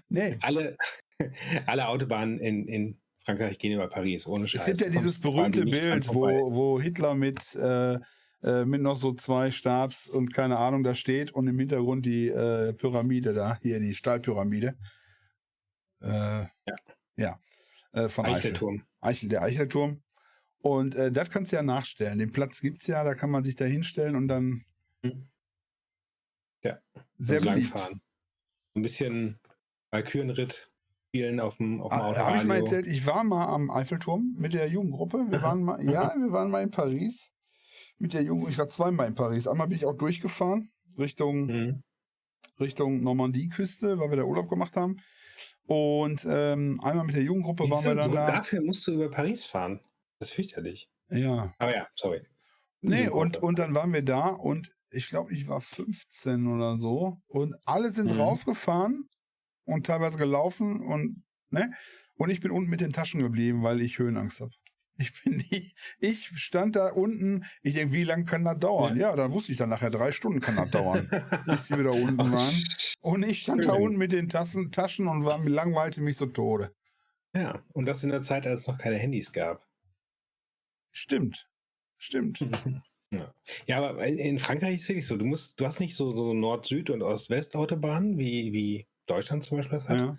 Nee. 0.09 0.37
Alle, 0.41 0.77
alle 1.65 1.87
Autobahnen 1.87 2.39
in, 2.39 2.67
in 2.67 2.97
Frankreich 3.23 3.59
gehen 3.59 3.73
über 3.73 3.87
Paris, 3.87 4.25
ohne 4.25 4.47
Scheiß. 4.47 4.61
Es 4.61 4.65
gibt 4.67 4.81
ja 4.81 4.89
dieses 4.89 5.19
berühmte 5.19 5.63
Bild, 5.63 6.07
wo, 6.09 6.23
wo 6.53 6.81
Hitler 6.81 7.13
mit, 7.15 7.55
äh, 7.55 7.99
äh, 8.43 8.65
mit 8.65 8.81
noch 8.81 8.97
so 8.97 9.13
zwei 9.13 9.51
Stabs 9.51 10.07
und 10.07 10.33
keine 10.33 10.57
Ahnung 10.57 10.83
da 10.83 10.95
steht 10.95 11.31
und 11.31 11.47
im 11.47 11.59
Hintergrund 11.59 12.05
die 12.05 12.29
äh, 12.29 12.73
Pyramide 12.73 13.33
da, 13.33 13.59
hier 13.61 13.79
die 13.79 13.93
Stahlpyramide. 13.93 14.75
Äh, 16.01 16.07
ja. 16.07 16.49
Ja. 17.17 17.39
Äh, 17.93 18.09
von 18.09 18.25
Eichel. 18.25 18.37
Eiffelturm. 18.37 18.83
Eichel, 19.01 19.29
der 19.29 19.43
Eichelturm. 19.43 20.01
Und 20.59 20.95
äh, 20.95 21.11
das 21.11 21.29
kannst 21.29 21.51
du 21.51 21.55
ja 21.57 21.63
nachstellen. 21.63 22.17
Den 22.19 22.31
Platz 22.31 22.61
gibt's 22.61 22.87
ja, 22.87 23.03
da 23.03 23.13
kann 23.15 23.29
man 23.29 23.43
sich 23.43 23.55
da 23.55 23.65
hinstellen 23.65 24.15
und 24.15 24.27
dann 24.27 24.63
Hm. 25.03 25.27
Ja. 26.63 26.79
sehr 27.17 27.39
Also 27.39 27.49
beliebt. 27.49 27.69
langfahren. 27.71 28.01
Ein 28.75 28.81
bisschen 28.83 29.39
Walkürenritt 29.89 30.70
spielen 31.11 31.41
auf 31.41 31.57
dem, 31.57 31.81
auf 31.81 31.91
dem 31.91 31.99
Ah. 31.99 32.15
Habe 32.15 32.37
ich 32.37 32.45
mal 32.45 32.57
erzählt, 32.59 32.87
ich 32.87 33.05
war 33.05 33.23
mal 33.25 33.45
am 33.47 33.69
Eiffelturm 33.69 34.33
mit 34.37 34.53
der 34.53 34.67
Jugendgruppe. 34.69 35.25
Wir 35.29 35.41
waren 35.41 35.61
mal, 35.61 35.83
ja, 35.83 36.13
wir 36.17 36.31
waren 36.31 36.49
mal 36.49 36.63
in 36.63 36.71
Paris 36.71 37.31
mit 37.97 38.13
der 38.13 38.23
Jugend. 38.23 38.47
Ich 38.49 38.57
war 38.57 38.69
zweimal 38.69 39.07
in 39.07 39.15
Paris. 39.15 39.45
Einmal 39.45 39.67
bin 39.67 39.75
ich 39.77 39.85
auch 39.85 39.97
durchgefahren 39.97 40.69
Richtung, 40.97 41.45
Mhm. 41.47 41.83
Richtung 42.61 43.01
Normandie-Küste, 43.03 43.99
weil 43.99 44.09
wir 44.09 44.17
da 44.17 44.23
Urlaub 44.23 44.49
gemacht 44.49 44.77
haben. 44.77 44.97
Und 45.65 46.25
ähm, 46.29 46.79
einmal 46.81 47.05
mit 47.05 47.15
der 47.15 47.23
Jugendgruppe 47.23 47.69
waren 47.69 47.83
wir 47.83 47.95
dann 47.95 48.05
so, 48.05 48.13
da. 48.13 48.31
dafür 48.31 48.61
musst 48.61 48.87
du 48.87 48.93
über 48.93 49.09
Paris 49.09 49.45
fahren. 49.45 49.81
Das 50.19 50.29
ist 50.29 50.35
fürchterlich. 50.35 50.89
Ja. 51.09 51.53
Aber 51.57 51.75
ja, 51.75 51.87
sorry. 51.95 52.21
Nee, 52.81 53.09
und, 53.09 53.37
und 53.37 53.59
dann 53.59 53.75
waren 53.75 53.91
wir 53.91 54.01
da 54.03 54.27
und 54.29 54.73
ich 54.91 55.09
glaube, 55.09 55.33
ich 55.33 55.47
war 55.47 55.59
15 55.59 56.47
oder 56.47 56.77
so. 56.77 57.17
Und 57.27 57.55
alle 57.65 57.91
sind 57.91 58.11
Mhm. 58.13 58.19
raufgefahren 58.19 59.09
und 59.71 59.85
teilweise 59.85 60.17
gelaufen 60.17 60.81
und, 60.81 61.23
ne? 61.49 61.71
Und 62.15 62.29
ich 62.29 62.39
bin 62.41 62.51
unten 62.51 62.69
mit 62.69 62.81
den 62.81 62.93
Taschen 62.93 63.21
geblieben, 63.21 63.63
weil 63.63 63.81
ich 63.81 63.97
Höhenangst 63.99 64.41
habe. 64.41 64.51
Ich 64.97 65.23
bin 65.23 65.37
nicht, 65.37 65.75
ich 65.99 66.27
stand 66.35 66.75
da 66.75 66.89
unten, 66.89 67.45
ich 67.63 67.73
denke, 67.73 67.93
wie 67.93 68.03
lange 68.03 68.25
kann 68.25 68.43
das 68.43 68.59
dauern? 68.59 68.97
Ja, 68.97 69.15
dann 69.15 69.31
wusste 69.31 69.51
ich 69.51 69.57
dann 69.57 69.69
nachher, 69.69 69.89
drei 69.89 70.11
Stunden 70.11 70.41
kann 70.41 70.57
das 70.57 70.69
dauern, 70.69 71.09
bis 71.47 71.67
sie 71.67 71.77
wieder 71.79 71.93
unten 71.93 72.19
Oh, 72.21 72.31
waren. 72.31 72.63
Und 72.99 73.23
ich 73.23 73.41
stand 73.41 73.65
da 73.65 73.71
unten 73.73 73.97
mit 73.97 74.11
den 74.11 74.29
Tassen, 74.29 74.71
Taschen 74.71 75.07
und 75.07 75.25
war, 75.25 75.43
langweilte 75.43 76.01
mich 76.01 76.17
so 76.17 76.27
tode. 76.27 76.75
Ja, 77.33 77.63
und 77.73 77.85
das 77.85 78.03
in 78.03 78.09
der 78.11 78.21
Zeit, 78.21 78.45
als 78.45 78.61
es 78.61 78.67
noch 78.67 78.77
keine 78.77 78.97
Handys 78.97 79.31
gab. 79.31 79.65
Stimmt. 80.91 81.47
Stimmt. 81.97 82.39
Ja. 83.13 83.35
ja, 83.65 83.77
aber 83.89 84.07
in- 84.07 84.17
in 84.17 84.39
Frankreich 84.39 84.75
ist 84.75 84.83
es 84.83 84.87
wirklich 84.87 85.05
so, 85.05 85.17
du 85.17 85.25
musst, 85.25 85.59
du 85.59 85.65
hast 85.65 85.81
nicht 85.81 85.97
so, 85.97 86.15
so 86.15 86.33
Nord-Süd- 86.33 86.89
und 86.91 87.01
Ost-West-Autobahnen, 87.01 88.17
wie, 88.17 88.53
wie 88.53 88.87
Deutschland 89.11 89.43
zum 89.43 89.57
Beispiel 89.57 89.77
das 89.77 89.89
hat. 89.89 89.99
Ja. 89.99 90.17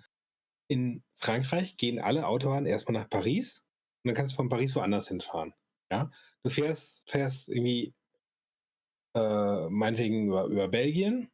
In 0.67 1.03
Frankreich 1.17 1.77
gehen 1.77 1.99
alle 1.99 2.27
Autobahnen 2.27 2.65
erstmal 2.65 3.01
nach 3.01 3.09
Paris 3.09 3.63
und 4.03 4.09
dann 4.09 4.15
kannst 4.15 4.33
du 4.33 4.37
von 4.37 4.49
Paris 4.49 4.75
woanders 4.75 5.07
hinfahren. 5.07 5.53
Ja, 5.91 6.09
du 6.43 6.49
fährst, 6.49 7.09
fährst 7.09 7.49
irgendwie 7.49 7.93
äh, 9.15 9.69
meinetwegen 9.69 10.27
über, 10.27 10.45
über 10.45 10.67
Belgien, 10.67 11.29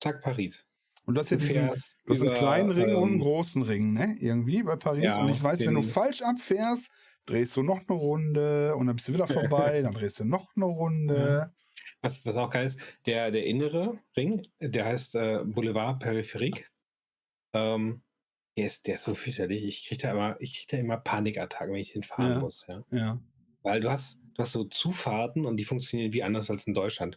zack, 0.00 0.22
Paris. 0.22 0.66
Und 1.06 1.16
das 1.16 1.28
Du 1.28 1.36
diesen, 1.36 1.66
Du 1.66 1.70
hast 1.70 2.22
einen 2.22 2.34
kleinen 2.34 2.70
Ring 2.70 2.94
und 2.94 3.02
einen 3.04 3.12
ähm, 3.14 3.20
großen 3.20 3.62
Ring, 3.62 3.92
ne? 3.92 4.16
Irgendwie 4.18 4.62
bei 4.62 4.76
Paris. 4.76 5.04
Ja, 5.04 5.22
und 5.22 5.28
ich 5.28 5.42
weiß, 5.42 5.60
wenn 5.60 5.74
du 5.74 5.82
falsch 5.82 6.22
abfährst, 6.22 6.90
drehst 7.26 7.56
du 7.56 7.62
noch 7.62 7.86
eine 7.86 7.98
Runde 7.98 8.74
und 8.76 8.86
dann 8.86 8.96
bist 8.96 9.08
du 9.08 9.12
wieder 9.12 9.28
vorbei, 9.28 9.82
dann 9.82 9.92
drehst 9.92 10.20
du 10.20 10.24
noch 10.24 10.54
eine 10.56 10.64
Runde. 10.64 11.52
Was, 12.00 12.24
was 12.24 12.36
auch 12.36 12.50
geil 12.50 12.66
ist, 12.66 12.78
der, 13.06 13.30
der 13.30 13.46
innere 13.46 13.98
Ring, 14.16 14.46
der 14.60 14.84
heißt 14.86 15.14
äh, 15.14 15.40
Boulevard 15.44 16.02
Périphérique. 16.02 16.64
Ähm, 17.54 18.02
der, 18.58 18.66
ist, 18.66 18.86
der 18.86 18.96
ist 18.96 19.04
so 19.04 19.14
fürchterlich. 19.14 19.64
Ich 19.64 19.86
kriege 19.88 20.02
da 20.02 20.10
immer, 20.12 20.36
ich 20.40 20.54
krieg 20.54 20.68
da 20.68 20.76
immer 20.76 20.98
Panikattacken, 20.98 21.72
wenn 21.72 21.80
ich 21.80 21.92
den 21.92 22.02
fahren 22.02 22.32
Ja. 22.32 22.38
muss. 22.40 22.66
Ja. 22.68 22.84
Ja. 22.90 23.20
Weil 23.62 23.80
du 23.80 23.90
hast, 23.90 24.18
du 24.34 24.42
hast 24.42 24.52
so 24.52 24.64
Zufahrten 24.64 25.46
und 25.46 25.56
die 25.56 25.64
funktionieren 25.64 26.12
wie 26.12 26.22
anders 26.22 26.50
als 26.50 26.66
in 26.66 26.74
Deutschland. 26.74 27.16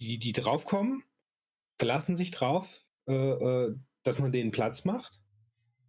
Die, 0.00 0.18
die 0.18 0.32
draufkommen, 0.32 1.04
verlassen 1.78 2.16
sich 2.16 2.30
drauf, 2.30 2.86
äh, 3.08 3.12
äh, 3.12 3.76
dass 4.02 4.18
man 4.18 4.32
denen 4.32 4.50
Platz 4.50 4.84
macht. 4.84 5.20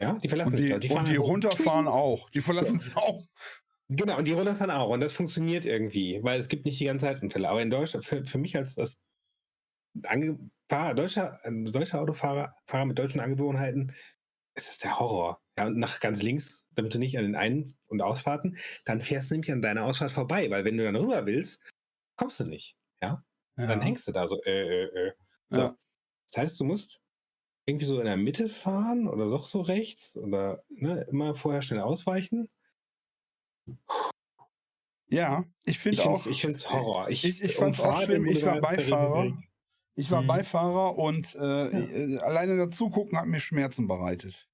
Ja, 0.01 0.13
die 0.13 0.27
verlassen 0.29 0.51
Und 0.51 0.57
sich 0.57 0.65
die, 0.67 0.71
drauf. 0.71 0.81
und 0.83 0.89
fahren 0.89 1.05
die 1.05 1.15
runterfahren 1.15 1.88
auch. 1.88 2.29
Die 2.31 2.41
verlassen 2.41 2.77
sich 2.79 2.95
auch. 2.95 3.23
Genau, 3.88 4.17
und 4.17 4.25
die 4.25 4.31
runterfahren 4.33 4.71
auch. 4.71 4.89
Und 4.89 4.99
das 5.01 5.13
funktioniert 5.13 5.63
irgendwie, 5.65 6.19
weil 6.23 6.39
es 6.39 6.49
gibt 6.49 6.65
nicht 6.65 6.79
die 6.79 6.85
ganze 6.85 7.05
Zeit 7.05 7.21
Unfälle. 7.21 7.47
Aber 7.49 7.61
in 7.61 7.69
Deutschland, 7.69 8.03
für, 8.05 8.25
für 8.25 8.38
mich 8.38 8.57
als, 8.57 8.77
als 8.77 8.97
Ange 10.03 10.39
Fahrer, 10.67 10.93
deutscher, 10.95 11.39
deutscher 11.47 12.01
Autofahrer 12.01 12.55
Fahrer 12.65 12.86
mit 12.86 12.97
deutschen 12.97 13.19
Angewohnheiten, 13.21 13.93
ist 14.55 14.69
es 14.69 14.77
der 14.79 14.99
Horror. 14.99 15.41
Ja, 15.58 15.67
und 15.67 15.77
nach 15.77 15.99
ganz 15.99 16.21
links, 16.21 16.65
damit 16.71 16.93
du 16.93 16.99
nicht 16.99 17.17
an 17.17 17.23
den 17.23 17.36
Ein- 17.36 17.71
und 17.88 18.01
Ausfahrten, 18.01 18.58
dann 18.84 19.01
fährst 19.01 19.29
du 19.29 19.36
nämlich 19.36 19.51
an 19.51 19.62
deiner 19.62 19.86
Ausfahrt 19.86 20.12
vorbei, 20.12 20.49
weil 20.49 20.65
wenn 20.65 20.77
du 20.77 20.84
dann 20.84 20.95
rüber 20.95 21.25
willst, 21.25 21.62
kommst 22.17 22.39
du 22.39 22.45
nicht. 22.45 22.75
Ja? 23.01 23.23
Dann 23.55 23.81
hängst 23.81 24.08
du 24.08 24.12
da 24.12 24.27
so, 24.27 24.41
äh, 24.43 24.84
äh, 24.84 25.08
äh. 25.08 25.13
So. 25.49 25.60
Ja. 25.62 25.77
Das 26.27 26.38
heißt, 26.38 26.60
du 26.60 26.65
musst 26.65 27.01
irgendwie 27.65 27.86
so 27.86 27.99
in 27.99 28.05
der 28.05 28.17
Mitte 28.17 28.49
fahren 28.49 29.08
oder 29.08 29.29
doch 29.29 29.47
so 29.47 29.62
rechts 29.62 30.17
oder 30.17 30.63
ne, 30.69 31.05
immer 31.10 31.36
vorher 31.36 31.62
schnell 31.62 31.81
ausweichen. 31.81 32.49
Ja, 35.08 35.45
ich 35.63 35.75
Ich 35.75 35.79
finde 35.79 36.01
finde 36.01 36.15
auch. 36.15 36.19
es 36.19 36.25
ich 36.25 36.41
find's 36.41 36.71
Horror. 36.71 37.10
Ich, 37.10 37.23
ich 37.23 37.55
fand 37.55 37.75
es 37.75 37.81
auch 37.81 38.01
schlimm. 38.01 38.25
Ich 38.25 38.43
war 38.45 38.60
Beifahrer. 38.60 39.38
Ich 39.95 40.12
war 40.12 40.21
Mhm. 40.21 40.27
Beifahrer 40.27 40.97
und 40.97 41.36
äh, 41.36 41.39
äh, 41.67 42.19
alleine 42.19 42.58
dazu 42.58 42.89
gucken 42.89 43.17
hat 43.17 43.27
mir 43.27 43.39
Schmerzen 43.39 43.88
bereitet. 43.88 44.47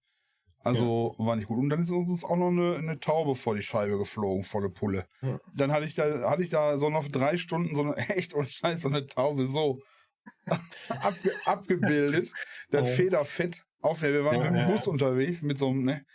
Also 0.63 1.15
war 1.17 1.36
nicht 1.36 1.47
gut. 1.47 1.58
Und 1.58 1.69
dann 1.69 1.82
ist 1.82 1.89
uns 1.89 2.23
auch 2.23 2.36
noch 2.36 2.49
eine, 2.49 2.75
eine 2.75 2.99
Taube 2.99 3.34
vor 3.34 3.56
die 3.56 3.63
Scheibe 3.63 3.97
geflogen, 3.97 4.43
volle 4.43 4.69
Pulle. 4.69 5.08
Ja. 5.23 5.39
Dann 5.56 5.71
hatte 5.71 5.86
ich 5.86 5.95
da, 5.95 6.30
hatte 6.30 6.43
ich 6.43 6.49
da 6.51 6.77
so 6.77 6.91
noch 6.91 7.08
drei 7.08 7.38
Stunden 7.38 7.73
so 7.73 7.82
eine 7.82 7.95
echt 8.10 8.36
und 8.36 8.47
scheiß 8.49 8.82
so 8.82 8.89
eine 8.89 9.08
Taube 9.08 9.47
so 9.47 9.80
abge, 10.89 11.32
abgebildet. 11.45 12.32
Das 12.69 12.84
Oh. 12.88 12.93
Federfett 12.93 13.63
auf 13.82 14.01
der, 14.01 14.13
wir 14.13 14.23
waren 14.23 14.36
Ja, 14.36 14.41
mit 14.43 14.49
dem 14.51 14.56
ja, 14.58 14.65
Bus 14.67 14.86
ja. 14.86 14.91
unterwegs 14.91 15.41
mit 15.41 15.58
so 15.58 15.69
einem, 15.69 15.84
ne? 15.84 16.06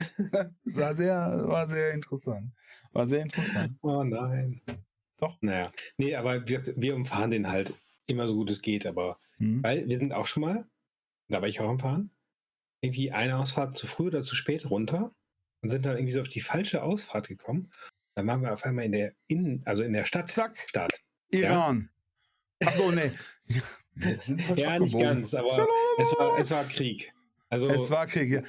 Das 0.64 0.76
war 0.76 0.94
sehr, 0.96 1.14
war 1.46 1.68
sehr 1.68 1.92
interessant. 1.92 2.52
War 2.92 3.08
sehr 3.08 3.22
interessant. 3.22 3.78
Oh 3.82 4.02
nein. 4.02 4.60
Doch. 5.18 5.38
Naja. 5.40 5.70
Nee, 5.98 6.16
aber 6.16 6.46
wir, 6.48 6.60
wir 6.76 6.96
umfahren 6.96 7.30
den 7.30 7.48
halt 7.48 7.72
immer 8.12 8.28
so 8.28 8.34
gut 8.34 8.50
es 8.50 8.60
geht, 8.62 8.86
aber 8.86 9.18
Hm. 9.38 9.62
weil 9.62 9.88
wir 9.88 9.98
sind 9.98 10.12
auch 10.12 10.26
schon 10.26 10.42
mal, 10.42 10.66
da 11.28 11.40
war 11.40 11.48
ich 11.48 11.60
auch 11.60 11.68
am 11.68 11.80
Fahren, 11.80 12.10
irgendwie 12.80 13.12
eine 13.12 13.38
Ausfahrt 13.38 13.76
zu 13.76 13.86
früh 13.86 14.06
oder 14.06 14.22
zu 14.22 14.34
spät 14.34 14.70
runter 14.70 15.14
und 15.62 15.68
sind 15.68 15.84
dann 15.86 15.96
irgendwie 15.96 16.12
so 16.12 16.20
auf 16.20 16.28
die 16.28 16.40
falsche 16.40 16.82
Ausfahrt 16.82 17.28
gekommen. 17.28 17.70
Dann 18.14 18.26
waren 18.26 18.42
wir 18.42 18.52
auf 18.52 18.64
einmal 18.64 18.84
in 18.84 18.92
der 18.92 19.14
Innen, 19.26 19.62
also 19.64 19.82
in 19.82 19.92
der 19.92 20.04
Stadt. 20.04 20.28
Zack, 20.28 20.64
Stadt. 20.68 21.00
Iran. 21.30 21.90
Ach 22.64 22.74
so, 22.74 22.90
nee. 22.90 23.10
Ja, 24.56 24.78
nicht 24.78 24.98
ganz, 24.98 25.34
aber 25.34 25.68
es 25.98 26.12
war, 26.18 26.38
es 26.38 26.50
war 26.50 26.64
Krieg. 26.64 27.12
Also 27.50 27.68
Es 27.68 27.90
war 27.90 28.06
Krieg. 28.06 28.30
Ja. 28.30 28.42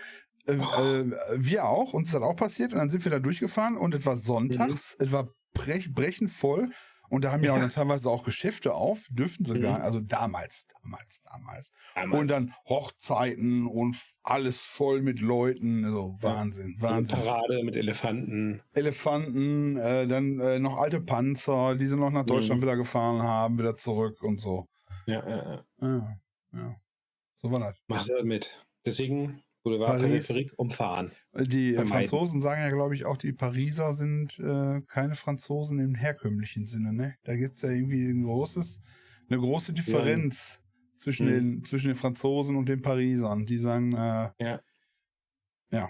Äh, 0.45 0.53
äh, 0.53 1.11
wir 1.35 1.65
auch, 1.65 1.93
uns 1.93 2.07
ist 2.07 2.13
das 2.13 2.21
auch 2.21 2.37
passiert 2.37 2.71
und 2.71 2.79
dann 2.79 2.89
sind 2.89 3.03
wir 3.03 3.11
da 3.11 3.19
durchgefahren 3.19 3.75
und 3.75 3.93
es 3.93 4.05
war 4.05 4.15
sonntags, 4.15 4.95
es 4.99 5.11
war 5.11 5.33
brech, 5.53 5.93
brechend 5.93 6.31
voll 6.31 6.71
und 7.09 7.23
da 7.23 7.31
haben 7.31 7.43
ja, 7.43 7.51
auch 7.51 7.55
Ja. 7.57 7.61
dann 7.61 7.69
teilweise 7.69 8.09
auch 8.09 8.23
Geschäfte 8.23 8.73
auf, 8.73 9.07
dürften 9.09 9.45
sie 9.45 9.55
Mhm. 9.55 9.61
gar 9.61 9.81
also 9.81 9.99
damals, 9.99 10.67
damals, 10.81 11.21
damals. 11.23 11.71
damals. 11.95 12.19
Und 12.19 12.29
dann 12.29 12.53
Hochzeiten 12.67 13.67
und 13.67 13.95
alles 14.23 14.61
voll 14.61 15.01
mit 15.01 15.19
Leuten, 15.21 15.85
also 15.85 16.17
Ja. 16.21 16.29
Wahnsinn, 16.35 16.77
Eine 16.79 16.89
Wahnsinn. 16.89 17.17
Parade 17.19 17.63
mit 17.63 17.75
Elefanten. 17.75 18.61
Elefanten, 18.73 19.77
äh, 19.77 20.07
dann 20.07 20.39
äh, 20.39 20.59
noch 20.59 20.77
alte 20.77 21.01
Panzer, 21.01 21.75
die 21.75 21.87
sie 21.87 21.97
noch 21.97 22.11
nach 22.11 22.25
Deutschland 22.25 22.59
Mhm. 22.61 22.65
wieder 22.65 22.77
gefahren 22.77 23.21
haben, 23.21 23.57
wieder 23.57 23.75
zurück 23.77 24.21
und 24.23 24.39
so. 24.39 24.67
Ja, 25.05 25.27
ja, 25.27 25.35
ja. 25.37 25.65
Ja, 25.81 26.17
ja. 26.53 26.75
So 27.41 27.51
war 27.51 27.59
das. 27.59 27.75
Machst 27.87 28.09
du 28.09 28.23
mit. 28.23 28.65
Deswegen 28.85 29.41
Boulevard 29.63 29.99
Paris. 29.99 30.27
Peripherie 30.27 30.51
umfahren. 30.57 31.11
Die 31.35 31.69
äh, 31.71 31.75
Vermeiden. 31.75 31.87
Franzosen 32.07 32.41
sagen 32.41 32.61
ja, 32.61 32.69
glaube 32.69 32.95
ich, 32.95 33.05
auch, 33.05 33.17
die 33.17 33.31
Pariser 33.33 33.93
sind 33.93 34.37
äh, 34.39 34.81
keine 34.87 35.15
Franzosen 35.15 35.79
im 35.79 35.95
herkömmlichen 35.95 36.65
Sinne. 36.65 36.93
Ne? 36.93 37.15
Da 37.23 37.35
gibt 37.35 37.55
es 37.55 37.61
ja 37.61 37.69
irgendwie 37.69 38.05
ein 38.07 38.23
großes, 38.23 38.81
eine 39.29 39.39
große 39.39 39.73
Differenz 39.73 40.59
zwischen, 40.97 41.27
Mhm. 41.27 41.31
den, 41.33 41.63
zwischen 41.63 41.87
den 41.87 41.95
Franzosen 41.95 42.55
und 42.55 42.67
den 42.69 42.81
Parisern. 42.81 43.45
Die 43.45 43.57
sagen, 43.57 43.93
äh, 43.93 44.29
Ja. 44.39 44.61
ja. 45.71 45.89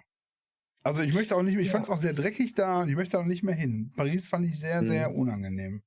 Also 0.84 1.02
ich 1.02 1.14
möchte 1.14 1.36
auch 1.36 1.44
nicht, 1.44 1.58
ich 1.58 1.68
Ja. 1.68 1.72
fand 1.72 1.86
es 1.86 1.90
auch 1.90 1.98
sehr 1.98 2.14
dreckig 2.14 2.54
da 2.56 2.82
und 2.82 2.90
ich 2.90 2.96
möchte 2.96 3.18
auch 3.20 3.26
nicht 3.26 3.42
mehr 3.44 3.56
hin. 3.56 3.92
Paris 3.96 4.28
fand 4.28 4.46
ich 4.46 4.60
sehr, 4.60 4.82
Mhm. 4.82 4.86
sehr 4.86 5.16
unangenehm. 5.16 5.82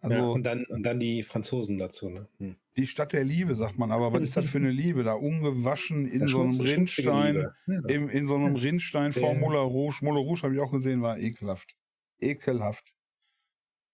Also 0.00 0.20
ja, 0.20 0.26
und, 0.28 0.42
dann, 0.44 0.64
und 0.66 0.82
dann 0.84 1.00
die 1.00 1.22
Franzosen 1.22 1.78
dazu. 1.78 2.10
Ne? 2.10 2.28
Hm. 2.38 2.56
die 2.76 2.86
Stadt 2.86 3.12
der 3.12 3.24
Liebe, 3.24 3.54
sagt 3.54 3.78
man. 3.78 3.90
Aber 3.90 4.12
was 4.12 4.22
ist 4.22 4.36
das 4.36 4.46
für 4.46 4.58
eine 4.58 4.70
Liebe? 4.70 5.02
Da 5.02 5.14
ungewaschen 5.14 6.06
in 6.06 6.20
Ja, 6.22 6.26
so 6.26 6.42
einem 6.42 6.60
Rindstein. 6.60 7.34
Liebe. 7.34 7.54
Ja. 7.66 7.94
Im, 7.94 8.08
in 8.08 8.26
so 8.26 8.34
einem. 8.36 8.56
Rindstein 8.56 9.12
vor. 9.12 9.34
Moulin 9.34 9.60
Rouge. 9.60 9.98
Moulin 10.02 10.22
Rouge 10.22 10.42
habe 10.42 10.54
ich 10.54 10.60
auch 10.60 10.70
gesehen, 10.70 11.02
war 11.02 11.18
ekelhaft. 11.18 11.76
Ekelhaft. 12.20 12.92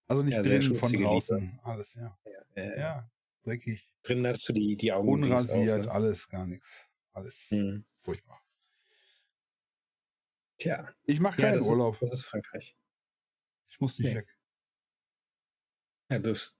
Also 0.09 0.23
nicht 0.23 0.37
drinnen, 0.45 0.75
von 0.75 0.93
draußen. 0.93 1.61
Alles, 1.62 1.95
ja. 1.95 2.19
Ja, 2.57 3.09
dreckig. 3.45 3.88
Drinnen 4.03 4.27
hattest 4.27 4.49
du 4.49 4.53
die, 4.53 4.77
die 4.77 4.93
Augen 4.93 5.09
Unrasiert, 5.09 5.87
Auf, 5.87 5.95
alles, 5.95 6.29
gar 6.29 6.47
nichts. 6.47 6.91
Alles 7.12 7.51
ne? 7.51 7.59
hm. 7.59 7.85
furchtbar. 8.01 8.43
Tja, 10.59 10.88
Ich 11.05 11.21
mache 11.21 11.41
keinen 11.41 11.62
Urlaub. 11.62 11.95
Ist, 11.95 12.03
das 12.03 12.12
ist 12.15 12.25
Frankreich. 12.27 12.77
Ich 13.69 13.81
muss 13.81 13.99
nicht 13.99 14.09
Nee. 14.09 14.17
weg. 14.17 14.37
Ja, 16.12 16.18
das, 16.18 16.59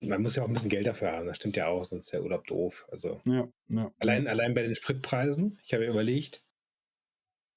man 0.00 0.20
muss 0.22 0.36
ja 0.36 0.42
auch 0.42 0.48
ein 0.48 0.52
bisschen 0.52 0.68
Geld 0.68 0.86
dafür 0.86 1.12
haben. 1.12 1.26
Das 1.26 1.36
stimmt 1.36 1.56
ja 1.56 1.66
auch, 1.68 1.84
sonst 1.84 2.04
ist 2.06 2.12
der 2.12 2.22
Urlaub 2.22 2.46
doof. 2.46 2.86
Also 2.90 3.20
Ja, 3.24 3.48
ja. 3.68 3.90
allein, 3.98 4.28
allein 4.28 4.52
bei 4.52 4.62
den 4.62 4.74
Spritpreisen, 4.74 5.58
ich 5.64 5.72
habe 5.72 5.84
ja 5.84 5.90
überlegt, 5.90 6.44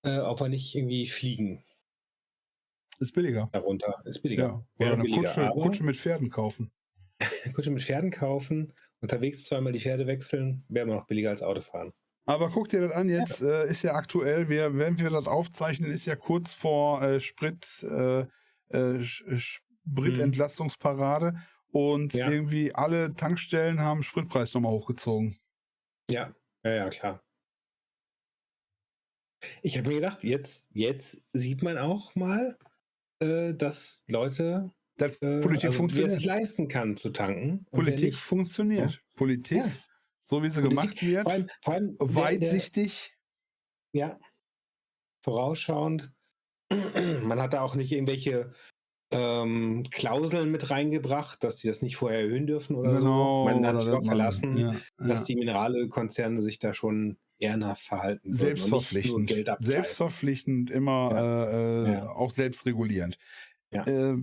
äh, 0.03 0.19
ob 0.19 0.39
wir 0.39 0.47
nicht 0.47 0.75
irgendwie 0.75 1.07
fliegen 1.07 1.63
Ist 2.99 3.11
billiger. 3.11 3.49
darunter. 3.51 4.01
Ist 4.05 4.21
billiger. 4.21 4.65
Ja. 4.79 4.85
Oder 4.85 4.93
eine 4.93 5.03
billiger. 5.03 5.23
Kutsche, 5.23 5.49
Kutsche 5.49 5.83
mit 5.83 5.97
Pferden 5.97 6.29
kaufen. 6.29 6.71
Kutsche 7.53 7.71
mit 7.71 7.83
Pferden 7.83 8.11
kaufen, 8.11 8.73
unterwegs 9.01 9.43
zweimal 9.43 9.73
die 9.73 9.79
Pferde 9.79 10.07
wechseln, 10.07 10.63
wäre 10.69 10.85
immer 10.85 10.95
noch 10.95 11.07
billiger 11.07 11.31
als 11.31 11.41
Autofahren. 11.43 11.91
Aber 12.27 12.49
guck 12.49 12.69
dir 12.69 12.81
das 12.81 12.91
an, 12.91 13.09
jetzt 13.09 13.41
äh, 13.41 13.67
ist 13.67 13.83
ja 13.83 13.93
aktuell, 13.93 14.47
wir, 14.49 14.77
wenn 14.77 14.99
wir 14.99 15.09
das 15.09 15.27
aufzeichnen, 15.27 15.91
ist 15.91 16.05
ja 16.05 16.15
kurz 16.15 16.53
vor 16.53 17.01
äh, 17.03 17.19
Sprit, 17.21 17.83
äh, 17.83 18.25
äh, 18.69 18.99
Sch- 19.85 19.91
Spritentlastungsparade 19.91 21.35
und 21.71 22.13
Ja. 22.13 22.29
irgendwie 22.29 22.73
alle 22.73 23.13
Tankstellen 23.15 23.79
haben 23.79 24.03
Spritpreis 24.03 24.53
nochmal 24.53 24.71
hochgezogen. 24.71 25.37
Ja, 26.09 26.33
ja, 26.63 26.71
ja, 26.73 26.89
klar. 26.89 27.21
Ich 29.61 29.77
habe 29.77 29.87
mir 29.89 29.95
gedacht, 29.95 30.23
jetzt, 30.23 30.69
jetzt 30.73 31.21
sieht 31.33 31.61
man 31.61 31.77
auch 31.77 32.15
mal, 32.15 32.57
äh, 33.19 33.53
dass 33.53 34.03
Leute 34.07 34.71
Das, 34.97 35.11
äh, 35.21 35.41
Politik 35.41 35.65
also, 35.65 35.77
funktioniert. 35.77 36.13
sich 36.13 36.25
leisten 36.25 36.67
kann 36.67 36.97
zu 36.97 37.09
tanken. 37.11 37.65
Politik 37.71 38.11
nicht. 38.13 38.19
funktioniert. 38.19 39.03
Politik, 39.15 39.57
Ja. 39.57 39.71
so 40.21 40.41
wie 40.41 40.49
sie 40.49 40.61
Politik, 40.61 40.79
gemacht 40.79 41.01
wird, 41.03 41.23
Vor 41.23 41.31
allem, 41.33 41.49
vor 41.63 41.73
allem 41.73 41.97
der- 41.97 42.07
der- 42.07 42.15
weitsichtig. 42.15 43.15
Ja. 43.93 44.19
Vorausschauend. 45.23 46.11
Man 47.23 47.39
hat 47.41 47.53
da 47.53 47.61
auch 47.61 47.75
nicht 47.75 47.91
irgendwelche 47.91 48.51
ähm, 49.15 49.83
Klauseln 49.91 50.51
mit 50.51 50.69
reingebracht, 50.71 51.43
dass 51.43 51.59
sie 51.59 51.67
das 51.67 51.81
nicht 51.81 51.95
vorher 51.97 52.19
erhöhen 52.21 52.47
dürfen 52.47 52.75
oder 52.75 52.97
so. 52.97 53.45
Man 53.45 53.65
hat 53.65 53.77
sich 53.79 53.85
dass 53.85 53.85
darauf 53.85 54.05
verlassen, 54.05 54.57
ja, 54.57 54.75
dass 54.97 55.21
ja. 55.21 55.25
die 55.25 55.35
Mineralölkonzerne 55.35 56.41
sich 56.41 56.59
da 56.59 56.73
schon 56.73 57.17
ehrenhaft 57.37 57.83
verhalten 57.83 58.33
Selbstverpflichtend. 58.33 59.31
Selbstverpflichtend, 59.59 60.69
immer 60.69 61.11
äh, 61.15 61.89
äh, 61.89 61.93
Ja. 61.93 62.09
auch 62.09 62.31
selbstregulierend. 62.31 63.17
Ja. 63.71 63.85
Äh, 63.85 64.17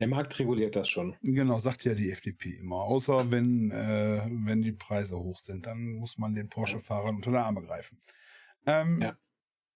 Der 0.00 0.08
Markt 0.08 0.38
reguliert 0.38 0.74
das 0.76 0.88
schon. 0.88 1.14
Genau, 1.22 1.58
sagt 1.58 1.84
ja 1.84 1.94
die 1.94 2.10
FDP 2.10 2.56
immer. 2.58 2.76
Außer 2.82 3.30
wenn, 3.30 3.70
äh, 3.70 4.22
wenn 4.44 4.62
die 4.62 4.72
Preise 4.72 5.18
hoch 5.18 5.40
sind, 5.40 5.66
dann 5.66 5.92
muss 5.92 6.18
man 6.18 6.34
den 6.34 6.48
Porsche-Fahrern 6.48 7.16
unter 7.16 7.30
der 7.30 7.44
Arme 7.44 7.62
greifen. 7.62 7.98
Ähm, 8.66 9.00
Ja. 9.02 9.16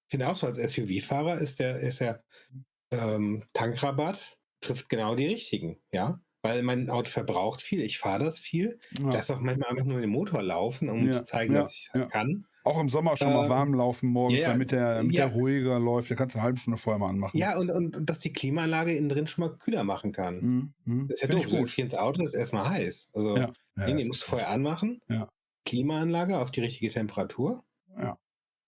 Ich 0.06 0.10
finde 0.10 0.28
auch 0.28 0.36
so, 0.36 0.46
als 0.46 0.58
SUV-Fahrer 0.58 1.38
ist 1.40 1.60
der, 1.60 1.80
ist 1.80 2.00
der 2.00 2.22
ähm, 3.00 3.44
Tankrabatt 3.52 4.38
trifft 4.60 4.88
genau 4.88 5.14
die 5.14 5.26
richtigen, 5.26 5.78
ja. 5.92 6.20
Weil 6.42 6.62
mein 6.62 6.90
Auto 6.90 7.08
verbraucht 7.08 7.62
viel, 7.62 7.80
ich 7.80 7.98
fahre 7.98 8.24
das 8.24 8.38
viel. 8.38 8.78
ja. 8.98 9.08
Ich 9.08 9.14
lasse 9.14 9.34
auch 9.34 9.40
manchmal 9.40 9.70
einfach 9.70 9.86
nur 9.86 10.00
den 10.00 10.10
Motor 10.10 10.42
laufen, 10.42 10.90
um 10.90 11.06
Ja, 11.06 11.12
zu 11.12 11.24
zeigen, 11.24 11.54
ja, 11.54 11.60
dass 11.60 11.72
ich 11.72 11.88
es 11.92 12.00
ja. 12.00 12.06
kann. 12.06 12.46
Auch 12.64 12.80
im 12.80 12.88
Sommer 12.88 13.16
schon 13.16 13.32
mal 13.32 13.44
ähm, 13.44 13.50
warm 13.50 13.74
laufen 13.74 14.08
morgens, 14.08 14.40
ja, 14.40 14.48
damit, 14.48 14.70
der, 14.70 14.96
damit 14.96 15.14
ja. 15.14 15.26
der 15.26 15.34
ruhiger 15.34 15.78
läuft. 15.78 16.08
Der 16.10 16.16
kannst 16.16 16.34
du 16.34 16.38
eine 16.38 16.44
halbe 16.44 16.58
Stunde 16.58 16.78
vorher 16.78 16.98
mal 16.98 17.10
anmachen. 17.10 17.36
Ja, 17.36 17.58
und, 17.58 17.70
und, 17.70 17.96
und 17.96 18.08
dass 18.08 18.18
die 18.20 18.32
Klimaanlage 18.32 18.94
innen 18.94 19.08
drin 19.10 19.26
schon 19.26 19.44
mal 19.44 19.56
kühler 19.56 19.84
machen 19.84 20.12
kann. 20.12 20.36
Mhm, 20.36 20.74
mhm. 20.84 21.08
Das 21.08 21.20
ist 21.22 21.28
ja 21.28 21.34
doof. 21.34 21.46
Du 21.46 21.66
hier 21.66 21.84
ins 21.84 21.94
Auto, 21.94 22.22
ist 22.22 22.34
erstmal 22.34 22.68
heiß. 22.68 23.08
Also, 23.12 23.36
Ja, 23.36 23.52
ja, 23.76 23.94
nee, 23.94 24.04
musst 24.04 24.22
du 24.22 24.26
vorher 24.26 24.50
anmachen. 24.50 25.00
Klimaanlage 25.66 26.38
auf 26.38 26.50
die 26.50 26.60
richtige 26.60 26.90
Temperatur. 26.90 27.64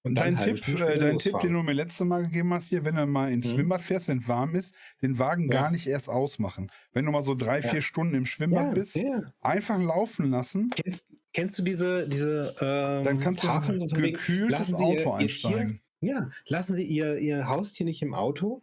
Und 0.07 0.14
Dein 0.14 0.38
halbe 0.38 0.61
Tipp, 0.61 0.81
äh, 0.81 0.99
dein 1.01 1.19
Tipp, 1.19 1.40
den 1.40 1.53
du 1.53 1.62
mir 1.64 1.73
letztes 1.73 2.07
Mal 2.07 2.23
gegeben 2.23 2.55
hast 2.55 2.69
hier, 2.69 2.85
wenn 2.85 2.95
du 2.95 3.05
mal 3.07 3.33
ins 3.33 3.49
Mhm. 3.49 3.55
Schwimmbad 3.55 3.83
fährst, 3.83 4.07
wenn 4.07 4.27
warm 4.29 4.55
ist, 4.55 4.77
den 5.03 5.19
Wagen 5.19 5.51
Ja. 5.51 5.62
gar 5.62 5.71
nicht 5.73 5.88
erst 5.88 6.09
ausmachen. 6.09 6.71
Wenn 6.92 7.05
du 7.05 7.11
mal 7.11 7.23
so 7.23 7.35
drei, 7.35 7.61
Ja. 7.61 7.69
vier 7.69 7.83
Stunden 7.83 8.14
im 8.14 8.25
Schwimmbad 8.25 8.66
ja, 8.66 8.73
bist, 8.75 8.97
einfach 9.40 9.83
laufen 9.83 10.31
lassen, 10.31 10.71
Kennst, 10.77 11.07
kennst 11.33 11.59
du 11.59 11.62
diese, 11.64 12.09
diese 12.09 12.55
ähm, 12.61 13.03
dann 13.05 13.21
kannst 13.21 13.42
du 13.42 13.49
Tafeln, 13.49 13.83
ein 13.83 13.88
gekühltes 13.88 14.73
Auto 14.75 14.85
ihr, 14.87 15.01
Ihr 15.07 15.14
einsteigen. 15.14 15.81
Tier, 16.01 16.12
ja, 16.12 16.31
lassen 16.47 16.77
Sie 16.77 16.85
Ihr, 16.85 17.19
Ihr 17.19 17.49
Haustier 17.49 17.85
nicht 17.85 18.01
im 18.03 18.14
Auto, 18.14 18.62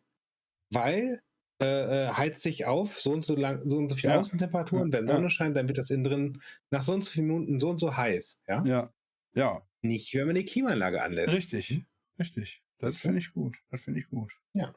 weil 0.72 1.20
äh, 1.62 1.66
äh, 2.06 2.08
heizt 2.10 2.42
sich 2.42 2.66
auf, 2.66 3.00
so 3.02 3.12
und 3.12 3.26
so 3.26 3.36
lang, 3.36 3.62
so 3.66 3.78
und 3.78 3.90
so 3.90 3.96
viel. 3.96 4.10
Außentemperatur 4.12 4.82
und 4.82 4.94
wenn. 4.94 5.08
Sonne 5.08 5.30
scheint, 5.30 5.56
dann 5.58 5.68
wird 5.68 5.78
das 5.78 5.90
innen 5.90 6.04
drin 6.06 6.42
nach 6.72 6.84
so 6.84 6.94
und 6.94 7.04
so 7.04 7.12
vielen 7.12 7.28
Minuten 7.28 7.60
so 7.60 7.70
und 7.70 7.80
so 7.80 7.96
heiß. 7.96 8.40
Ja? 8.48 8.64
Ja, 8.66 8.94
ja, 9.36 9.62
Nicht, 9.84 10.14
wenn 10.16 10.26
man 10.26 10.36
die 10.36 10.46
Klimaanlage 10.46 11.04
anlässt. 11.04 11.36
richtig, 11.36 11.84
richtig. 12.20 12.64
Das 12.80 13.00
finde 13.02 13.20
ich 13.20 13.32
gut. 13.34 13.56
Das 13.70 13.82
finde 13.82 14.00
ich 14.00 14.08
gut. 14.08 14.34
Ja. 14.54 14.74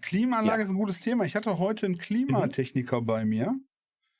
Klimaanlage 0.00 0.60
Ja. 0.62 0.64
ist 0.64 0.70
ein 0.72 0.76
gutes 0.78 1.00
Thema. 1.00 1.24
Ich 1.24 1.36
hatte 1.36 1.58
heute 1.58 1.86
einen 1.86 1.98
Klimatechniker 1.98 3.02
bei 3.02 3.24
mir. 3.24 3.54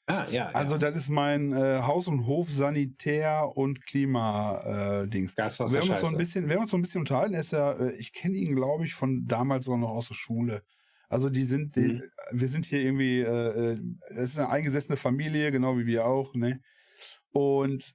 Ah, 0.07 0.27
ja. 0.31 0.51
Also, 0.51 0.73
ja. 0.75 0.79
das 0.79 0.97
ist 0.97 1.09
mein 1.09 1.53
äh, 1.53 1.79
Haus- 1.83 2.09
und 2.09 2.27
Hof-Sanitär- 2.27 3.57
und 3.57 3.85
Klima-Dings. 3.87 5.35
Gaswasser 5.37 5.73
wir 5.73 5.81
haben 5.81 5.91
uns 5.91 6.01
so 6.01 6.07
ein 6.07 6.11
Scheiße. 6.13 6.19
bisschen, 6.19 6.49
wir 6.49 6.55
haben 6.57 6.63
uns 6.63 6.71
so 6.73 6.77
ein 6.77 6.83
bisschen 6.83 7.01
unterhalten. 7.01 7.35
Er 7.35 7.41
ist 7.41 7.53
ja, 7.53 7.73
äh, 7.73 7.93
ich 7.93 8.13
kenne 8.13 8.37
ihn, 8.37 8.55
glaube 8.55 8.85
ich, 8.85 8.95
von 8.95 9.27
damals 9.27 9.65
sogar 9.65 9.79
noch 9.79 9.91
aus 9.91 10.09
der 10.09 10.15
Schule. 10.15 10.63
Also 11.09 11.31
die 11.31 11.45
sind, 11.45 11.77
die, 11.77 11.81
Mhm. 11.81 12.03
wir 12.33 12.49
sind 12.49 12.65
hier 12.67 12.81
irgendwie, 12.81 13.21
äh, 13.21 13.73
äh, 13.75 13.81
es 14.11 14.31
ist 14.31 14.39
eine 14.39 14.49
eingesessene 14.51 14.97
Familie, 14.97 15.51
genau 15.53 15.79
wie 15.79 15.87
wir 15.87 16.05
auch, 16.07 16.35
ne? 16.35 16.61
Und 17.31 17.95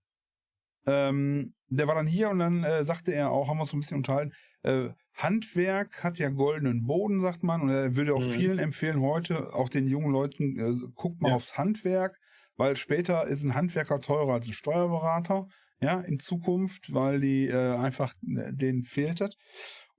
ähm, 0.87 1.53
der 1.69 1.87
war 1.87 1.95
dann 1.95 2.07
hier 2.07 2.29
und 2.29 2.39
dann 2.39 2.63
äh, 2.63 2.83
sagte 2.83 3.13
er 3.13 3.31
auch, 3.31 3.47
haben 3.49 3.57
wir 3.57 3.61
uns 3.63 3.71
so 3.71 3.77
ein 3.77 3.81
bisschen 3.81 3.97
unterhalten, 3.97 4.33
äh, 4.63 4.89
Handwerk 5.13 6.03
hat 6.03 6.19
ja 6.19 6.29
goldenen 6.29 6.85
Boden, 6.85 7.21
sagt 7.21 7.43
man, 7.43 7.61
und 7.61 7.69
er 7.69 7.95
würde 7.95 8.15
auch 8.15 8.23
Mhm. 8.23 8.23
vielen 8.23 8.59
empfehlen, 8.59 9.01
heute 9.01 9.53
auch 9.53 9.69
den 9.69 9.87
jungen 9.87 10.11
Leuten, 10.11 10.57
äh, 10.59 10.73
guckt 10.95 11.21
mal 11.21 11.29
Ja. 11.29 11.35
aufs 11.35 11.57
Handwerk, 11.57 12.17
weil 12.55 12.75
später 12.75 13.27
ist 13.27 13.43
ein 13.43 13.55
Handwerker 13.55 13.99
teurer 14.01 14.33
als 14.35 14.47
ein 14.47 14.53
Steuerberater, 14.53 15.47
ja, 15.81 15.99
in 16.01 16.19
Zukunft, 16.19 16.93
weil 16.93 17.19
die 17.19 17.47
äh, 17.47 17.75
einfach 17.75 18.13
äh, 18.27 18.53
denen 18.53 18.83
fehlt 18.83 19.21
das. 19.21 19.35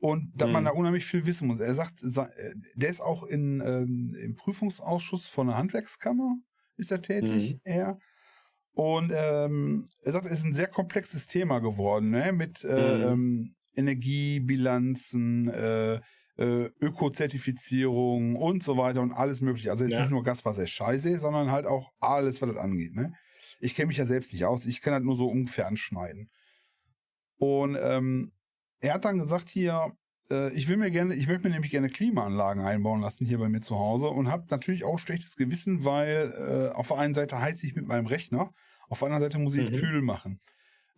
Und 0.00 0.40
dass 0.40 0.50
man 0.52 0.64
Mhm. 0.64 0.64
da 0.64 0.70
unheimlich 0.72 1.04
viel 1.06 1.26
wissen 1.26 1.48
muss. 1.48 1.60
Er 1.60 1.74
sagt, 1.74 1.98
sa- 2.00 2.28
äh, 2.36 2.54
der 2.74 2.90
ist 2.90 3.00
auch 3.00 3.24
in, 3.24 3.60
ähm, 3.64 4.10
im 4.20 4.34
Prüfungsausschuss 4.36 5.26
von 5.26 5.48
der 5.48 5.56
Handwerkskammer, 5.58 6.36
ist 6.76 6.92
er 6.92 7.02
tätig, 7.02 7.56
Mhm. 7.56 7.60
er. 7.64 7.98
Und 8.78 9.10
ähm, 9.12 9.88
er 10.04 10.12
sagt, 10.12 10.26
es 10.26 10.38
ist 10.38 10.44
ein 10.44 10.52
sehr 10.52 10.68
komplexes 10.68 11.26
Thema 11.26 11.58
geworden, 11.58 12.10
ne? 12.10 12.32
mit 12.32 12.62
äh, 12.62 12.68
Mhm. 12.68 13.02
ähm, 13.02 13.54
Energiebilanzen, 13.74 15.48
äh, 15.48 15.94
äh, 16.36 16.70
Ökozertifizierung 16.80 18.36
und 18.36 18.62
so 18.62 18.76
weiter 18.76 19.02
und 19.02 19.10
alles 19.10 19.40
mögliche. 19.40 19.72
Also 19.72 19.82
jetzt 19.82 19.94
Ja. 19.94 20.02
nicht 20.02 20.10
nur 20.12 20.22
Gaswasser 20.22 20.68
Scheiße, 20.68 21.18
sondern 21.18 21.50
halt 21.50 21.66
auch 21.66 21.90
alles, 21.98 22.40
was 22.40 22.50
das 22.50 22.56
angeht. 22.56 22.94
Ne? 22.94 23.12
Ich 23.58 23.74
kenne 23.74 23.88
mich 23.88 23.96
ja 23.96 24.06
selbst 24.06 24.32
nicht 24.32 24.44
aus, 24.44 24.64
ich 24.64 24.80
kann 24.80 24.92
halt 24.94 25.02
nur 25.04 25.16
so 25.16 25.28
ungefähr 25.28 25.66
anschneiden. 25.66 26.30
Und 27.38 27.76
ähm, 27.80 28.30
er 28.78 28.94
hat 28.94 29.04
dann 29.04 29.18
gesagt 29.18 29.48
hier, 29.48 29.90
ich 30.52 30.68
will 30.68 30.76
mir 30.76 30.90
gerne, 30.90 31.14
ich 31.14 31.26
möchte 31.26 31.44
mir 31.44 31.50
nämlich 31.54 31.70
gerne 31.70 31.88
Klimaanlagen 31.88 32.62
einbauen 32.64 33.00
lassen 33.00 33.26
hier 33.26 33.38
bei 33.38 33.48
mir 33.48 33.60
zu 33.60 33.76
Hause 33.78 34.08
und 34.08 34.30
habe 34.30 34.46
natürlich 34.50 34.84
auch 34.84 34.98
schlechtes 34.98 35.36
Gewissen, 35.36 35.84
weil 35.84 36.70
äh, 36.72 36.76
auf 36.76 36.88
der 36.88 36.98
einen 36.98 37.14
Seite 37.14 37.40
heize 37.40 37.66
ich 37.66 37.74
mit 37.74 37.86
meinem 37.86 38.06
Rechner, 38.06 38.52
auf 38.88 38.98
der 38.98 39.06
anderen 39.06 39.22
Seite 39.24 39.38
muss 39.38 39.54
ich 39.54 39.70
Mhm. 39.70 39.76
kühl 39.76 40.02
machen. 40.02 40.40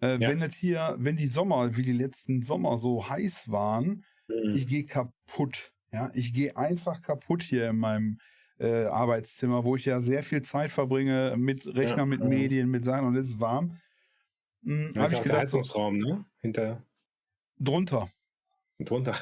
Äh, 0.00 0.18
Ja. 0.18 0.28
Wenn 0.30 0.38
das 0.40 0.54
hier, 0.54 0.96
wenn 0.98 1.16
die 1.16 1.28
Sommer, 1.28 1.76
wie 1.76 1.82
die 1.82 1.92
letzten 1.92 2.42
Sommer 2.42 2.78
so 2.78 3.08
heiß 3.08 3.50
waren, 3.50 4.04
Mhm. 4.28 4.54
ich 4.54 4.66
gehe 4.66 4.84
kaputt. 4.86 5.72
Ja, 5.92 6.10
ich 6.14 6.32
gehe 6.32 6.56
einfach 6.56 7.02
kaputt 7.02 7.42
hier 7.42 7.68
in 7.70 7.78
meinem 7.78 8.18
äh, 8.58 8.84
Arbeitszimmer, 8.86 9.64
wo 9.64 9.76
ich 9.76 9.86
ja 9.86 10.00
sehr 10.00 10.22
viel 10.22 10.42
Zeit 10.42 10.70
verbringe 10.70 11.34
mit 11.38 11.66
Rechner, 11.66 12.02
Ja, 12.02 12.06
mit 12.06 12.20
ja. 12.20 12.26
Medien, 12.28 12.68
mit 12.70 12.84
Sachen 12.84 13.06
und 13.08 13.16
es 13.16 13.28
ist 13.30 13.40
warm. 13.40 13.78
Hm, 14.64 14.92
Das 14.94 15.04
habe 15.04 15.06
ist 15.06 15.12
ich 15.14 15.18
auch 15.18 15.22
der 15.22 15.22
gedacht, 15.24 15.48
so, 15.48 15.58
Heizungsraum, 15.58 15.98
ne? 15.98 16.24
Hinter. 16.40 16.82
drunter. 17.58 18.08
Drunter. 18.84 19.14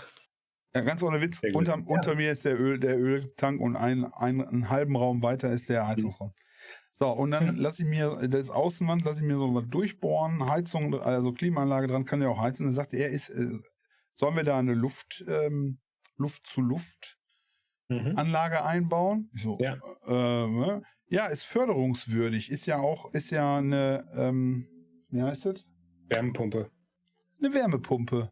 Ja, 0.74 0.82
ganz 0.82 1.02
ohne 1.02 1.20
Witz. 1.20 1.40
Unter, 1.54 1.76
Ja. 1.78 1.82
unter 1.86 2.14
mir 2.14 2.30
ist 2.30 2.44
der 2.44 2.60
Öl, 2.60 2.78
der 2.78 2.98
Öltank 2.98 3.60
und 3.60 3.74
ein, 3.76 4.04
ein, 4.04 4.46
einen 4.46 4.68
halben 4.68 4.96
Raum 4.96 5.22
weiter 5.22 5.50
ist 5.52 5.68
der 5.68 5.86
Heizungsraum. 5.88 6.34
So, 6.92 7.08
und 7.10 7.30
dann 7.30 7.56
lasse 7.56 7.84
ich 7.84 7.88
mir, 7.88 8.26
das 8.28 8.50
Außenwand, 8.50 9.04
lasse 9.04 9.22
ich 9.22 9.26
mir 9.26 9.36
so 9.36 9.54
was 9.54 9.64
durchbohren, 9.68 10.44
Heizung, 10.46 10.94
also 11.00 11.32
Klimaanlage 11.32 11.86
dran, 11.86 12.04
kann 12.04 12.20
ja 12.20 12.28
auch 12.28 12.40
heizen. 12.40 12.66
Dann 12.66 12.74
sagt 12.74 12.92
er, 12.92 13.08
ist, 13.10 13.30
äh, 13.30 13.46
sollen 14.14 14.36
wir 14.36 14.42
da 14.44 14.58
eine 14.58 14.74
Luft, 14.74 15.24
ähm, 15.28 15.78
Luft 16.16 16.46
zu 16.46 16.60
Luft 16.60 17.16
Mhm. 17.90 18.12
Anlage 18.16 18.62
einbauen? 18.64 19.30
So, 19.34 19.56
Ja. 19.60 19.78
Äh, 20.06 20.46
ne? 20.48 20.82
ja, 21.06 21.26
ist 21.28 21.44
förderungswürdig, 21.44 22.50
ist 22.50 22.66
ja 22.66 22.76
auch, 22.78 23.14
ist 23.14 23.30
ja 23.30 23.56
eine, 23.56 24.06
ähm, 24.14 24.68
wie 25.08 25.22
heißt 25.22 25.46
das? 25.46 25.66
Wärmepumpe. 26.10 26.70
Eine 27.38 27.54
Wärmepumpe. 27.54 28.30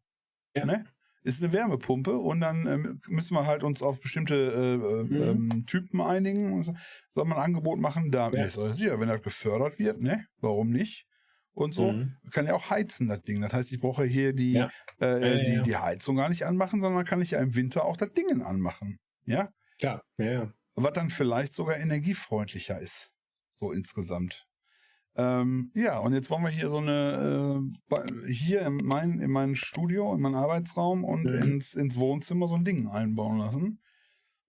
Ja. 0.55 0.67
Ne? 0.67 0.85
Ist 1.27 1.43
eine 1.43 1.53
Wärmepumpe 1.53 2.17
und 2.19 2.39
dann 2.41 2.67
ähm, 2.67 3.01
müssen 3.09 3.35
wir 3.35 3.47
halt 3.47 3.65
uns 3.65 3.83
auf 3.83 4.01
bestimmte 4.01 4.35
äh, 4.37 4.75
äh, 4.75 5.03
Mhm. 5.03 5.23
ähm, 5.53 5.67
Typen 5.67 6.01
einigen. 6.01 6.63
Soll 7.11 7.25
man 7.25 7.37
ein 7.39 7.45
Angebot 7.45 7.81
machen? 7.81 8.13
Da 8.13 8.31
Ja. 8.31 8.45
ist 8.45 8.57
alles 8.59 8.77
sicher, 8.77 9.01
wenn 9.01 9.09
das 9.09 9.23
gefördert 9.23 9.79
wird, 9.81 10.01
ne? 10.01 10.25
Warum 10.41 10.71
nicht? 10.71 11.07
Und 11.53 11.75
so. 11.75 11.91
Mhm. 11.93 12.15
Kann 12.31 12.47
ja 12.47 12.55
auch 12.55 12.71
heizen, 12.71 13.09
das 13.09 13.23
Ding. 13.23 13.41
Das 13.41 13.53
heißt, 13.53 13.73
ich 13.73 13.81
brauche 13.81 14.05
hier 14.05 14.35
die, 14.35 14.53
Ja. 14.53 14.71
äh, 15.01 15.45
die, 15.45 15.53
ja. 15.55 15.63
die 15.63 15.77
Heizung 15.77 16.15
gar 16.15 16.29
nicht 16.29 16.45
anmachen, 16.47 16.81
sondern 16.81 17.05
kann 17.05 17.21
ich 17.21 17.33
ja 17.33 17.41
im 17.41 17.57
Winter 17.57 17.85
auch 17.87 17.97
das 17.97 18.13
Ding 18.13 18.43
anmachen. 18.43 18.99
Ja? 19.25 19.49
Klar, 19.81 20.03
ja, 20.19 20.31
ja. 20.33 20.53
was 20.77 20.93
dann 20.93 21.11
vielleicht 21.11 21.55
sogar 21.55 21.77
energiefreundlicher 21.79 22.79
ist. 22.81 23.11
So 23.55 23.73
insgesamt. 23.73 24.46
Ähm, 25.19 25.71
ja, 25.75 25.99
und 26.01 26.13
jetzt 26.13 26.29
wollen 26.29 26.43
wir 26.43 26.51
hier 26.51 26.69
so 26.69 26.77
eine, 26.77 27.63
äh, 27.91 28.33
hier 28.33 28.63
in 28.67 28.77
mein, 28.77 29.19
in 29.21 29.31
mein 29.31 29.57
Studio, 29.57 30.15
in 30.15 30.21
meinen 30.21 30.35
Arbeitsraum 30.35 31.05
und 31.05 31.25
Mhm. 31.25 31.43
ins, 31.43 31.75
ins 31.75 31.97
Wohnzimmer 31.97 32.49
so 32.49 32.55
ein 32.55 32.65
Ding 32.65 32.87
einbauen 32.89 33.39
lassen. 33.39 33.81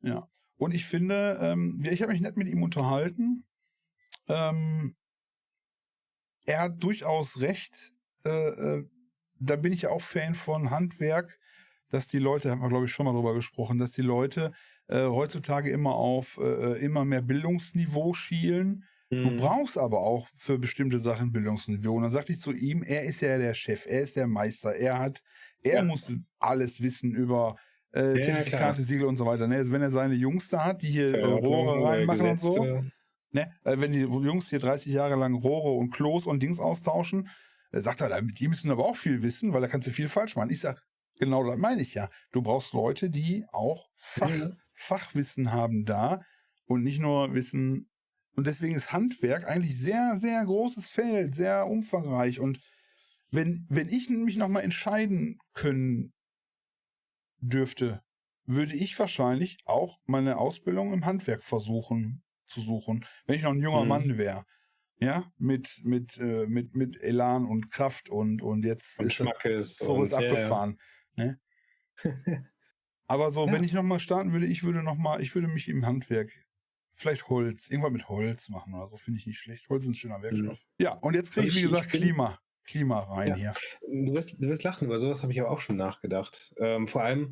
Ja. 0.01 0.27
Und 0.57 0.73
ich 0.73 0.85
finde, 0.85 1.37
ähm, 1.41 1.81
ich 1.89 2.01
habe 2.01 2.11
mich 2.11 2.21
nett 2.21 2.35
mit 2.35 2.49
ihm 2.49 2.63
unterhalten. 2.63 3.45
Ähm, 4.27 4.95
er 6.45 6.61
hat 6.61 6.83
durchaus 6.83 7.39
recht. 7.39 7.93
Äh, 8.25 8.29
äh, 8.29 8.85
da 9.39 9.55
bin 9.55 9.71
ich 9.71 9.83
ja 9.83 9.89
auch 9.89 10.01
Fan 10.01 10.35
von 10.35 10.71
Handwerk, 10.71 11.39
dass 11.89 12.07
die 12.07 12.19
Leute, 12.19 12.51
haben 12.51 12.61
wir 12.61 12.69
glaube 12.69 12.85
ich 12.85 12.91
schon 12.91 13.05
mal 13.05 13.13
drüber 13.13 13.35
gesprochen, 13.35 13.79
dass 13.79 13.91
die 13.91 14.01
Leute 14.01 14.51
äh, 14.87 15.05
heutzutage 15.05 15.69
immer 15.69 15.95
auf 15.95 16.37
äh, 16.41 16.83
immer 16.83 17.05
mehr 17.05 17.21
Bildungsniveau 17.21 18.13
schielen. 18.13 18.83
Du 19.09 19.31
Mhm. 19.31 19.37
brauchst 19.37 19.77
aber 19.77 19.99
auch 20.01 20.27
für 20.35 20.57
bestimmte 20.59 20.99
Sachen 20.99 21.31
Bildungsniveau. 21.31 21.95
Und 21.95 22.03
dann 22.03 22.11
sagte 22.11 22.33
ich 22.33 22.39
zu 22.41 22.51
ihm, 22.53 22.83
er 22.83 23.03
ist 23.03 23.21
ja 23.21 23.37
der 23.37 23.53
Chef, 23.53 23.85
er 23.87 24.01
ist 24.01 24.15
der 24.15 24.27
Meister, 24.27 24.75
er 24.75 24.99
hat, 24.99 25.21
er 25.63 25.75
Ja. 25.77 25.83
muss 25.83 26.11
alles 26.39 26.81
wissen 26.81 27.13
über 27.13 27.55
äh, 27.93 28.17
Ja, 28.17 28.21
Zertifikate, 28.21 28.49
klar. 28.49 28.73
Siegel 28.75 29.05
und 29.05 29.15
so 29.17 29.25
weiter. 29.25 29.47
Ne? 29.47 29.55
Also 29.55 29.71
wenn 29.71 29.81
er 29.81 29.91
seine 29.91 30.13
Jungs 30.13 30.49
da 30.49 30.65
hat, 30.65 30.81
die 30.81 30.87
hier 30.91 31.17
äh, 31.17 31.23
Rohre 31.25 31.41
Förderung, 31.41 31.85
reinmachen 31.85 32.21
und 32.31 32.39
so, 32.39 32.83
ne? 33.31 33.51
äh, 33.63 33.79
wenn 33.79 33.91
die 33.93 33.99
Jungs 34.01 34.49
hier 34.49 34.59
30 34.59 34.91
Jahre 34.91 35.15
lang 35.15 35.33
Rohre 35.35 35.71
und 35.71 35.91
Klos 35.91 36.25
und 36.27 36.43
Dings 36.43 36.59
austauschen, 36.59 37.29
äh, 37.71 37.79
sagt 37.79 38.01
er, 38.01 38.21
die 38.21 38.47
müssen 38.49 38.69
aber 38.71 38.85
auch 38.85 38.97
viel 38.97 39.23
wissen, 39.23 39.53
weil 39.53 39.61
da 39.61 39.67
kannst 39.67 39.87
du 39.87 39.91
viel 39.91 40.09
falsch 40.09 40.35
machen. 40.35 40.49
Ich 40.49 40.59
sag, 40.59 40.81
genau 41.17 41.43
das 41.45 41.57
meine 41.57 41.81
ich 41.81 41.93
ja. 41.93 42.09
Du 42.33 42.41
brauchst 42.41 42.73
Leute, 42.73 43.09
die 43.09 43.45
auch 43.51 43.87
Fach, 43.95 44.29
Ja. 44.29 44.49
Fachwissen 44.73 45.53
haben 45.53 45.85
da 45.85 46.21
und 46.65 46.83
nicht 46.83 46.99
nur 46.99 47.33
Wissen. 47.33 47.89
Und 48.37 48.47
deswegen 48.47 48.75
ist 48.75 48.93
Handwerk 48.93 49.45
eigentlich 49.47 49.77
sehr, 49.79 50.17
sehr 50.17 50.45
großes 50.45 50.87
Feld, 50.87 51.35
sehr 51.35 51.67
umfangreich. 51.67 52.39
Und 52.39 52.61
wenn, 53.31 53.65
wenn 53.69 53.89
ich 53.89 54.09
mich 54.09 54.37
nochmal 54.37 54.63
entscheiden 54.63 55.39
können 55.53 56.13
dürfte, 57.39 58.01
würde 58.45 58.75
ich 58.75 58.97
wahrscheinlich 58.99 59.57
auch 59.65 59.97
meine 60.05 60.37
Ausbildung 60.37 60.93
im 60.93 61.05
Handwerk 61.05 61.43
versuchen 61.43 62.23
zu 62.47 62.61
suchen, 62.61 63.05
wenn 63.25 63.35
ich 63.35 63.43
noch 63.43 63.51
ein 63.51 63.61
junger 63.61 63.83
Mhm. 63.83 63.85
Mann 63.85 64.17
wäre. 64.17 64.43
Ja, 65.01 65.31
mit, 65.37 65.81
mit, 65.83 66.17
äh, 66.19 66.47
mit, 66.47 66.75
mit 66.75 67.01
Elan 67.01 67.45
und 67.45 67.71
Kraft 67.71 68.09
und, 68.09 68.41
und 68.43 68.65
jetzt 68.65 68.99
Und 68.99 69.11
ist 69.11 69.13
Schmackes. 69.13 69.79
so 69.79 70.03
ist 70.03 70.13
und, 70.13 70.17
ja, 70.17 70.37
ja. 70.39 70.57
abgefahren. 70.57 70.77
Ne? 71.15 71.39
Aber 73.07 73.31
so, 73.31 73.51
Ja. 73.51 73.51
wenn 73.51 73.63
ich 73.63 73.73
nochmal 73.73 73.99
starten 73.99 74.33
würde, 74.33 74.45
ich 74.45 74.63
würde 74.63 74.83
noch 74.83 74.95
mal, 74.95 75.21
ich 75.21 75.35
würde 75.35 75.47
mich 75.47 75.67
im 75.69 75.85
Handwerk, 75.85 76.31
vielleicht 76.97 77.29
Holz, 77.29 77.69
irgendwann 77.69 77.93
mit 77.93 78.09
Holz 78.09 78.49
machen 78.49 78.73
oder 78.73 78.87
so, 78.87 78.97
finde 78.97 79.19
ich 79.19 79.27
nicht 79.27 79.39
schlecht. 79.39 79.69
Holz 79.69 79.85
ist 79.85 79.91
ein 79.91 79.95
schöner 79.95 80.21
Werkstoff. 80.21 80.59
Ja, 80.79 80.93
und 80.93 81.13
jetzt 81.13 81.31
kriege 81.31 81.47
ich, 81.47 81.55
wie 81.55 81.61
gesagt, 81.61 81.93
ich 81.93 82.01
Klima, 82.01 82.39
Klima 82.63 82.99
rein 83.01 83.29
Ja. 83.29 83.35
hier. 83.35 83.53
Du 83.87 84.13
wirst, 84.13 84.33
du 84.41 84.47
wirst 84.47 84.63
lachen, 84.63 84.85
über 84.85 84.99
sowas 84.99 85.21
habe 85.23 85.31
ich 85.31 85.39
aber 85.39 85.51
auch 85.51 85.61
schon 85.61 85.77
nachgedacht. 85.77 86.53
Ähm, 86.57 86.87
vor 86.87 87.03
allem, 87.03 87.31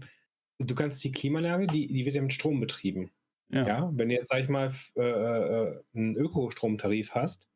du 0.60 0.76
kannst 0.76 1.04
die 1.04 1.12
Klimaanlage, 1.12 1.68
die, 1.68 1.88
die 1.88 2.06
wird 2.06 2.16
ja 2.16 2.22
mit 2.22 2.34
Strom 2.34 2.60
betrieben. 2.60 3.12
Ja. 3.50 3.68
Ja, 3.68 3.92
wenn 3.94 4.10
du 4.10 4.16
jetzt, 4.16 4.30
sag 4.30 4.40
ich 4.40 4.50
mal, 4.50 4.68
f- 4.68 4.92
äh, 4.96 5.02
äh, 5.02 5.84
einen 5.94 6.16
Ökostromtarif 6.16 7.12
hast, 7.12 7.48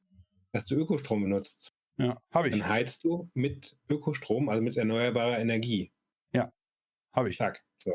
dass 0.51 0.65
du 0.65 0.75
Ökostrom 0.75 1.21
benutzt, 1.23 1.73
Ja, 1.97 2.21
habe 2.31 2.47
ich, 2.49 2.53
dann 2.57 2.67
heizt 2.67 3.03
du 3.03 3.29
mit 3.33 3.77
Ökostrom, 3.89 4.49
also 4.49 4.61
mit 4.61 4.77
erneuerbarer 4.77 5.39
Energie. 5.39 5.91
habe 7.11 7.29
ich. 7.31 7.37
Zack. 7.37 7.63
So. 7.77 7.93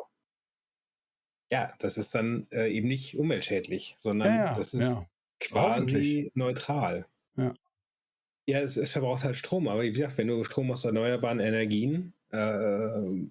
Ja, 1.51 1.73
das 1.79 1.97
ist 1.97 2.15
dann 2.15 2.47
äh, 2.51 2.71
eben 2.73 2.89
nicht 2.89 3.17
umweltschädlich, 3.19 3.95
sondern 3.99 4.29
Ja, 4.29 4.45
ja, 4.47 4.55
das 4.55 4.75
ist 4.75 4.83
ja. 4.83 5.07
quasi 5.41 6.31
neutral. 6.35 7.07
Ja. 7.37 7.55
Ja, 8.47 8.61
es, 8.61 8.77
es 8.77 8.93
verbraucht 8.93 9.25
halt 9.25 9.37
Strom, 9.37 9.69
aber 9.69 9.83
wie 9.83 9.93
gesagt, 9.93 10.19
wenn 10.19 10.29
du 10.29 10.45
Strom 10.45 10.71
aus 10.71 10.85
erneuerbaren 10.85 11.41
Energien 11.41 12.13
äh, 12.31 13.29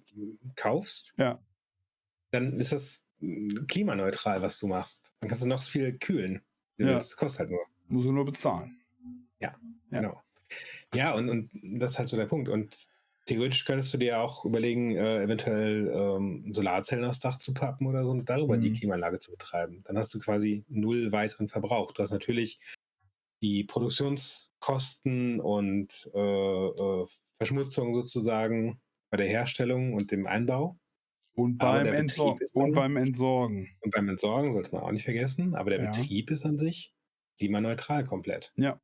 kaufst, 0.56 1.12
Ja. 1.18 1.38
dann 2.30 2.54
ist 2.54 2.72
das 2.72 3.04
mm, 3.20 3.66
klimaneutral, 3.68 4.42
was 4.42 4.58
du 4.58 4.66
machst. 4.66 5.12
Dann 5.20 5.28
kannst 5.28 5.44
du 5.44 5.48
noch 5.48 5.62
so 5.62 5.70
viel 5.70 5.96
kühlen. 5.98 6.42
Ja. 6.78 6.92
Das 6.94 7.14
kostet 7.16 7.40
halt 7.40 7.50
nur. 7.50 7.60
Muss 7.88 8.06
ich 8.06 8.10
nur 8.12 8.24
bezahlen. 8.24 8.80
Ja. 9.40 9.54
Genau. 9.90 10.22
Ja, 10.94 11.14
und, 11.14 11.28
und 11.28 11.50
das 11.62 11.92
ist 11.92 11.98
halt 11.98 12.08
so 12.08 12.16
der 12.16 12.26
Punkt. 12.26 12.48
Und 12.48 12.74
theoretisch 13.26 13.64
könntest 13.64 13.92
du 13.94 13.98
dir 13.98 14.20
auch 14.20 14.44
überlegen, 14.44 14.96
äh, 14.96 15.22
eventuell 15.22 15.88
ähm, 15.94 16.52
Solarzellen 16.52 17.04
aufs 17.04 17.20
Dach 17.20 17.38
zu 17.38 17.54
pappen 17.54 17.86
oder 17.86 18.04
so 18.04 18.10
und 18.10 18.28
darüber 18.28 18.56
die 18.58 18.70
Mhm. 18.70 18.74
Klimaanlage 18.74 19.18
zu 19.18 19.30
betreiben. 19.30 19.82
Dann 19.84 19.96
hast 19.98 20.12
du 20.14 20.18
quasi 20.18 20.64
null 20.68 21.12
weiteren 21.12 21.48
Verbrauch. 21.48 21.92
Du 21.92 22.02
hast 22.02 22.10
natürlich 22.10 22.58
die 23.42 23.64
Produktionskosten 23.64 25.40
und 25.40 26.10
äh, 26.14 26.18
äh, 26.18 27.06
Verschmutzung 27.38 27.94
sozusagen 27.94 28.80
bei 29.10 29.16
der 29.16 29.26
Herstellung 29.26 29.94
und 29.94 30.10
dem 30.10 30.26
Einbau. 30.26 30.78
Und 31.36 31.58
beim, 31.58 31.86
Entsor 31.86 32.38
und 32.52 32.72
beim 32.74 32.96
Entsorgen. 32.96 33.68
Und 33.80 33.92
beim 33.92 34.08
Entsorgen 34.08 34.52
sollte 34.54 34.70
man 34.72 34.82
auch 34.84 34.92
nicht 34.92 35.04
vergessen, 35.04 35.54
aber 35.56 35.70
der 35.70 35.82
Ja. 35.82 35.90
Betrieb 35.90 36.30
ist 36.30 36.44
an 36.46 36.58
sich 36.58 36.94
klimaneutral 37.38 38.04
komplett. 38.04 38.52
Ja. 38.56 38.80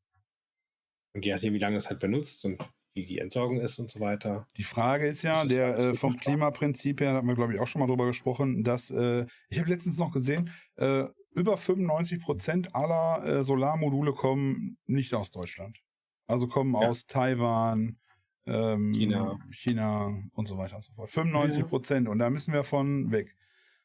Und 1.15 1.25
je 1.25 1.33
nachdem, 1.33 1.55
wie 1.55 1.59
lange 1.59 1.77
es 1.77 1.89
halt 1.89 2.01
benutzt 2.01 2.45
und 2.45 2.61
wie 2.93 3.05
die 3.05 3.19
Entsorgung 3.19 3.61
ist 3.61 3.79
und 3.79 3.89
so 3.91 4.01
weiter. 4.01 4.47
Die 4.57 4.65
Frage 4.65 5.07
ist 5.07 5.23
ja, 5.23 5.43
ist 5.43 5.51
der 5.51 5.79
äh, 5.79 5.95
vom. 5.95 6.17
Klimaprinzip 6.19 7.01
her, 7.01 7.13
da 7.13 7.19
haben 7.19 7.29
wir 7.29 7.35
glaube 7.37 7.55
ich 7.55 7.61
auch 7.61 7.69
schon 7.69 7.81
mal 7.81 7.87
drüber 7.87 8.07
gesprochen, 8.07 8.65
dass 8.65 8.91
äh, 8.91 9.27
ich 9.49 9.59
habe 9.59 9.71
letztens 9.71 9.99
noch 9.99 10.13
gesehen, 10.13 10.51
äh, 10.77 11.05
über 11.33 11.57
95 11.57 12.21
Prozent 12.21 12.75
aller 12.75 13.25
äh, 13.25 13.45
Solarmodule 13.45 14.13
kommen 14.13 14.79
nicht 14.87 15.15
aus 15.15 15.31
Deutschland. 15.31 15.79
Also 16.27 16.49
kommen 16.49 16.75
Ja. 16.75 16.89
aus 16.89 17.07
Taiwan, 17.07 17.99
ähm, 18.47 18.93
China. 18.93 19.39
China 19.51 20.13
und 20.33 20.49
so 20.49 20.59
weiter 20.59 20.77
und 20.77 20.83
so 20.83 20.93
fort. 20.93 21.11
95 21.11 21.61
Ja. 21.63 21.67
Prozent 21.69 22.09
und 22.09 22.19
da 22.19 22.31
müssen 22.31 22.53
wir 22.53 22.65
von 22.65 23.11
weg. 23.13 23.37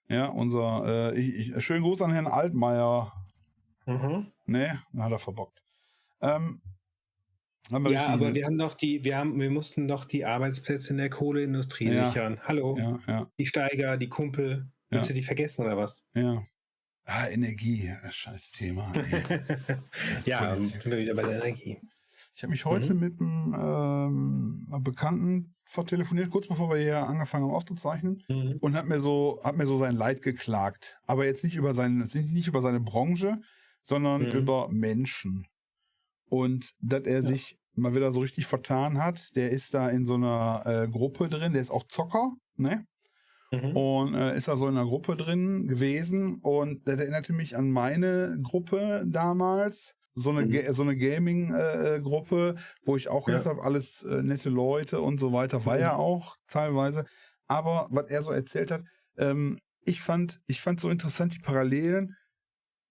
Ja, 0.08 0.28
unser, 0.28 1.14
äh, 1.14 1.20
ich, 1.20 1.56
ich, 1.56 1.64
schönen 1.64 1.84
Gruß 1.84 2.02
an 2.02 2.12
Herrn 2.12 2.28
Altmaier. 2.28 3.12
Mhm. 3.88 4.32
Ne, 4.46 4.82
hat 4.98 5.12
er 5.12 5.20
verbockt. 5.20 5.64
Ähm, 6.22 6.62
haben 7.72 7.84
wir 7.86 7.92
Ja, 7.92 8.08
aber 8.08 8.34
wir 8.34 8.46
haben 8.46 8.58
doch 8.58 8.74
die, 8.76 9.04
wir 9.04 9.18
haben, 9.18 9.40
wir 9.40 9.50
mussten 9.50 9.88
doch 9.88 10.06
die 10.06 10.26
Arbeitsplätze 10.26 10.92
in 10.92 10.98
der 10.98 11.10
Kohleindustrie 11.10 11.90
Ja. 11.92 12.08
sichern. 12.10 12.40
Hallo, 12.44 12.78
ja, 12.78 13.00
ja, 13.08 13.32
die 13.40 13.46
Steiger, 13.46 13.98
die 13.98 14.10
Kumpel. 14.10 14.68
Willst 14.90 15.10
du 15.10 15.14
die 15.14 15.24
vergessen 15.24 15.66
oder 15.66 15.78
was? 15.78 16.06
ja. 16.14 16.44
Ah, 17.08 17.28
Energie, 17.30 17.94
scheiß 18.10 18.52
Thema. 18.52 18.92
ja, 20.26 20.60
sind 20.60 20.86
wir 20.86 20.98
wieder 20.98 21.14
bei 21.14 21.22
der 21.22 21.34
Energie. 21.44 21.78
Ich 22.34 22.42
habe 22.44 22.50
mich 22.52 22.66
heute 22.66 22.94
Mhm. 22.96 23.00
mit 23.00 23.20
einem 23.22 23.56
ähm, 24.70 24.84
Bekannten 24.84 25.54
vertelefoniert, 25.66 26.32
kurz 26.32 26.48
bevor 26.48 26.70
wir 26.70 26.78
hier 26.78 27.06
angefangen 27.08 27.46
haben 27.46 27.54
aufzuzeichnen, 27.54 28.24
Mhm. 28.28 28.58
und 28.60 28.74
hat 28.74 28.88
mir 28.88 29.00
so, 29.00 29.40
hat 29.44 29.56
mir 29.56 29.68
so 29.68 29.78
sein 29.78 29.96
Leid 29.96 30.22
geklagt. 30.24 31.00
Aber 31.06 31.26
jetzt 31.26 31.44
nicht 31.44 31.56
über 31.56 31.74
seinen, 31.76 32.00
nicht 32.00 32.48
über 32.48 32.62
seine 32.64 32.80
Branche, 32.80 33.40
sondern 33.84 34.24
Mhm. 34.24 34.32
über 34.32 34.68
Menschen. 34.70 35.46
Und 36.30 36.72
dass 36.80 37.04
er 37.04 37.24
sich 37.24 37.58
mal 37.74 37.96
wieder 37.96 38.12
so 38.12 38.22
richtig 38.22 38.48
vertan 38.48 38.98
hat, 39.04 39.36
der 39.36 39.52
ist 39.52 39.74
da 39.74 39.90
in 39.90 40.06
so 40.06 40.16
einer 40.16 40.64
äh, 40.66 40.88
Gruppe 40.90 41.28
drin, 41.30 41.54
der 41.54 41.62
ist 41.62 41.72
auch 41.72 41.86
Zocker, 41.88 42.34
ne? 42.56 42.86
Mhm. 43.52 43.72
Und 43.72 44.14
äh, 44.16 44.36
ist 44.38 44.48
da 44.48 44.56
so 44.58 44.68
in 44.68 44.78
einer 44.78 44.86
Gruppe 44.88 45.18
drin 45.18 45.68
gewesen 45.68 46.40
und 46.42 46.88
das 46.88 47.00
erinnerte 47.00 47.34
mich 47.34 47.58
an 47.58 47.72
meine 47.72 48.38
Gruppe 48.42 49.04
damals, 49.08 49.96
so 50.14 50.30
eine, 50.30 50.46
Mhm. 50.46 50.74
So 50.74 50.84
eine 50.84 50.96
Gaming-Gruppe, 50.98 52.56
wo 52.86 52.96
ich 52.96 53.10
auch 53.10 53.26
Ja. 53.28 53.34
gedacht 53.34 53.46
habe, 53.48 53.64
alles 53.64 54.02
äh, 54.04 54.24
nette 54.24 54.50
Leute 54.50 55.02
und 55.02 55.20
so 55.20 55.34
weiter, 55.34 55.66
war 55.66 55.76
Mhm. 55.76 55.82
ja 55.82 55.96
auch 55.98 56.38
teilweise. 56.48 57.04
Aber 57.48 57.88
was 57.92 58.10
er 58.10 58.24
so 58.24 58.32
erzählt 58.32 58.72
hat, 58.72 58.84
ähm, 59.18 59.60
ich 59.84 60.02
fand, 60.02 60.40
ich 60.48 60.62
fand 60.62 60.80
so 60.80 60.90
interessant 60.90 61.36
die 61.36 61.40
Parallelen, 61.40 62.16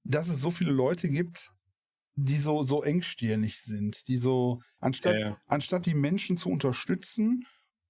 dass 0.05 0.29
es 0.29 0.41
so 0.41 0.51
viele 0.51 0.73
Leute 0.73 1.09
gibt, 1.09 1.51
die 2.17 2.39
so, 2.39 2.65
so 2.65 2.83
engstirnig 2.83 3.61
sind, 3.63 4.09
die 4.09 4.19
so, 4.19 4.61
anstatt, 4.81 5.15
Ja, 5.15 5.19
ja. 5.19 5.41
anstatt 5.47 5.87
die 5.87 5.95
Menschen 5.95 6.37
zu 6.37 6.49
unterstützen 6.51 7.45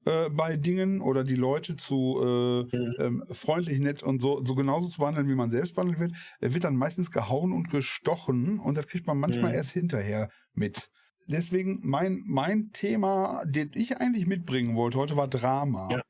äh, 0.06 0.30
bei 0.30 0.56
Dingen 0.56 1.00
oder 1.00 1.24
die 1.24 1.34
Leute 1.36 1.76
zu 1.76 2.20
äh, 2.22 2.64
Mhm. 2.72 2.94
ähm, 3.02 3.24
freundlich, 3.32 3.80
nett 3.80 4.02
und 4.02 4.20
so, 4.20 4.44
so 4.44 4.54
genauso 4.54 4.88
zu 4.88 4.98
behandeln, 5.00 5.28
wie 5.28 5.34
man 5.34 5.50
selbst 5.50 5.74
behandelt 5.74 5.98
wird, 6.00 6.12
äh, 6.40 6.52
wird 6.54 6.64
dann 6.64 6.76
meistens 6.76 7.10
gehauen 7.10 7.52
und 7.52 7.70
gestochen 7.70 8.58
und 8.60 8.76
das 8.76 8.86
kriegt 8.86 9.06
man 9.06 9.18
manchmal 9.18 9.52
Mhm. 9.52 9.54
erst 9.54 9.70
hinterher 9.72 10.30
mit. 10.52 10.88
Deswegen 11.26 11.80
mein, 11.82 12.22
mein 12.26 12.70
Thema, 12.72 13.44
den 13.46 13.70
ich 13.74 13.96
eigentlich 13.98 14.26
mitbringen 14.26 14.76
wollte 14.76 14.98
heute, 14.98 15.16
war 15.16 15.28
Drama. 15.28 15.96
Ja. 15.96 16.02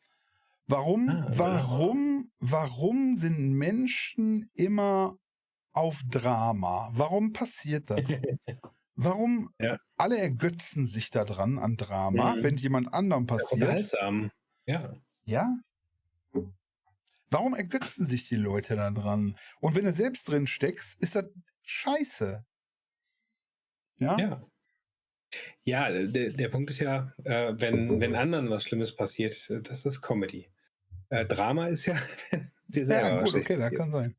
Warum, 0.67 1.23
Ah, 1.27 1.27
warum, 1.27 2.31
warum 2.41 3.17
sind 3.17 3.53
Menschen 3.53 4.51
immer 4.55 5.17
auf 5.75 6.01
Drama? 6.09 6.89
Warum 6.95 7.33
passiert 7.33 7.91
das? 7.91 8.01
Warum 8.97 9.53
Ja. 9.61 9.77
alle 9.97 10.19
ergötzen 10.19 10.87
sich 10.87 11.11
daran 11.11 11.59
an 11.59 11.77
Drama, 11.77 12.37
Mhm. 12.37 12.43
wenn 12.43 12.57
jemand 12.57 12.95
anderem 12.95 13.27
passiert? 13.27 13.61
unterhaltsam. 13.61 14.31
Ja. 14.67 14.95
Ja. 15.25 15.57
Warum 17.31 17.55
ergötzen 17.55 18.07
sich 18.07 18.29
die 18.29 18.37
Leute 18.37 18.77
da 18.77 18.91
dran? 18.93 19.37
Und 19.61 19.75
wenn 19.75 19.85
du 19.85 19.93
selbst 19.93 20.29
drin 20.29 20.47
steckst, 20.47 21.01
ist 21.03 21.17
das 21.17 21.25
scheiße. 21.63 22.45
Ja? 23.99 24.19
Ja. 24.19 24.47
Ja, 25.65 25.91
der, 25.91 26.31
der 26.31 26.49
Punkt 26.49 26.71
ist 26.71 26.79
ja, 26.79 27.13
äh, 27.25 27.55
wenn, 27.57 28.01
wenn 28.01 28.15
anderen 28.15 28.51
was 28.51 28.63
Schlimmes 28.63 28.95
passiert, 28.95 29.51
das 29.65 29.85
ist 29.85 30.01
Comedy. 30.01 30.49
Äh, 31.09 31.27
Drama 31.27 31.67
ist 31.67 31.87
ja, 31.87 31.95
wenn 32.31 32.53
dir 32.69 32.87
selber 32.87 33.09
Ja, 33.09 33.23
gut, 33.23 33.35
okay, 33.35 33.57
passiert. 33.57 33.75
kann 33.77 33.91
sein. 33.91 34.15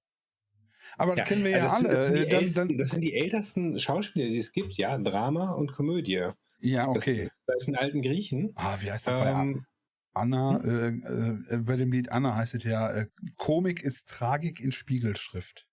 Aber 0.98 1.16
das 1.16 1.28
kennen 1.28 1.44
wir 1.44 1.52
ja, 1.52 1.64
das 1.66 1.78
sind, 1.78 1.86
alle. 1.88 1.96
Das 1.96 2.06
sind, 2.08 2.16
die 2.16 2.22
Äh, 2.24 2.30
dann, 2.30 2.40
ältesten, 2.42 2.68
dann, 2.70 2.78
das 2.78 2.90
sind 2.90 3.02
die 3.02 3.14
ältesten 3.14 3.80
Schauspieler, 3.80 4.28
die 4.28 4.38
es 4.38 4.52
gibt, 4.52 4.74
ja. 4.74 4.98
Drama 4.98 5.52
und 5.54 5.72
Komödie. 5.72 6.30
ja, 6.60 6.88
Das 6.94 7.04
okay. 7.04 7.24
ist 7.24 7.46
bei 7.46 7.54
den 7.66 7.76
alten 7.76 8.02
Griechen. 8.02 8.52
Ah, 8.56 8.78
wie 8.82 8.92
heißt 8.92 9.08
das 9.08 9.24
bei 9.24 9.32
Ähm, 9.42 9.66
Anna? 10.14 10.62
Äh, 10.64 10.88
äh, 10.88 11.58
bei 11.60 11.76
dem 11.76 11.92
Lied 11.92 12.10
Anna 12.12 12.36
heißt 12.36 12.56
es 12.56 12.64
ja, 12.64 12.92
äh, 12.92 13.08
Komik 13.36 13.84
ist 13.84 14.08
Tragik 14.10 14.60
in 14.60 14.72
Spiegelschrift. 14.72 15.68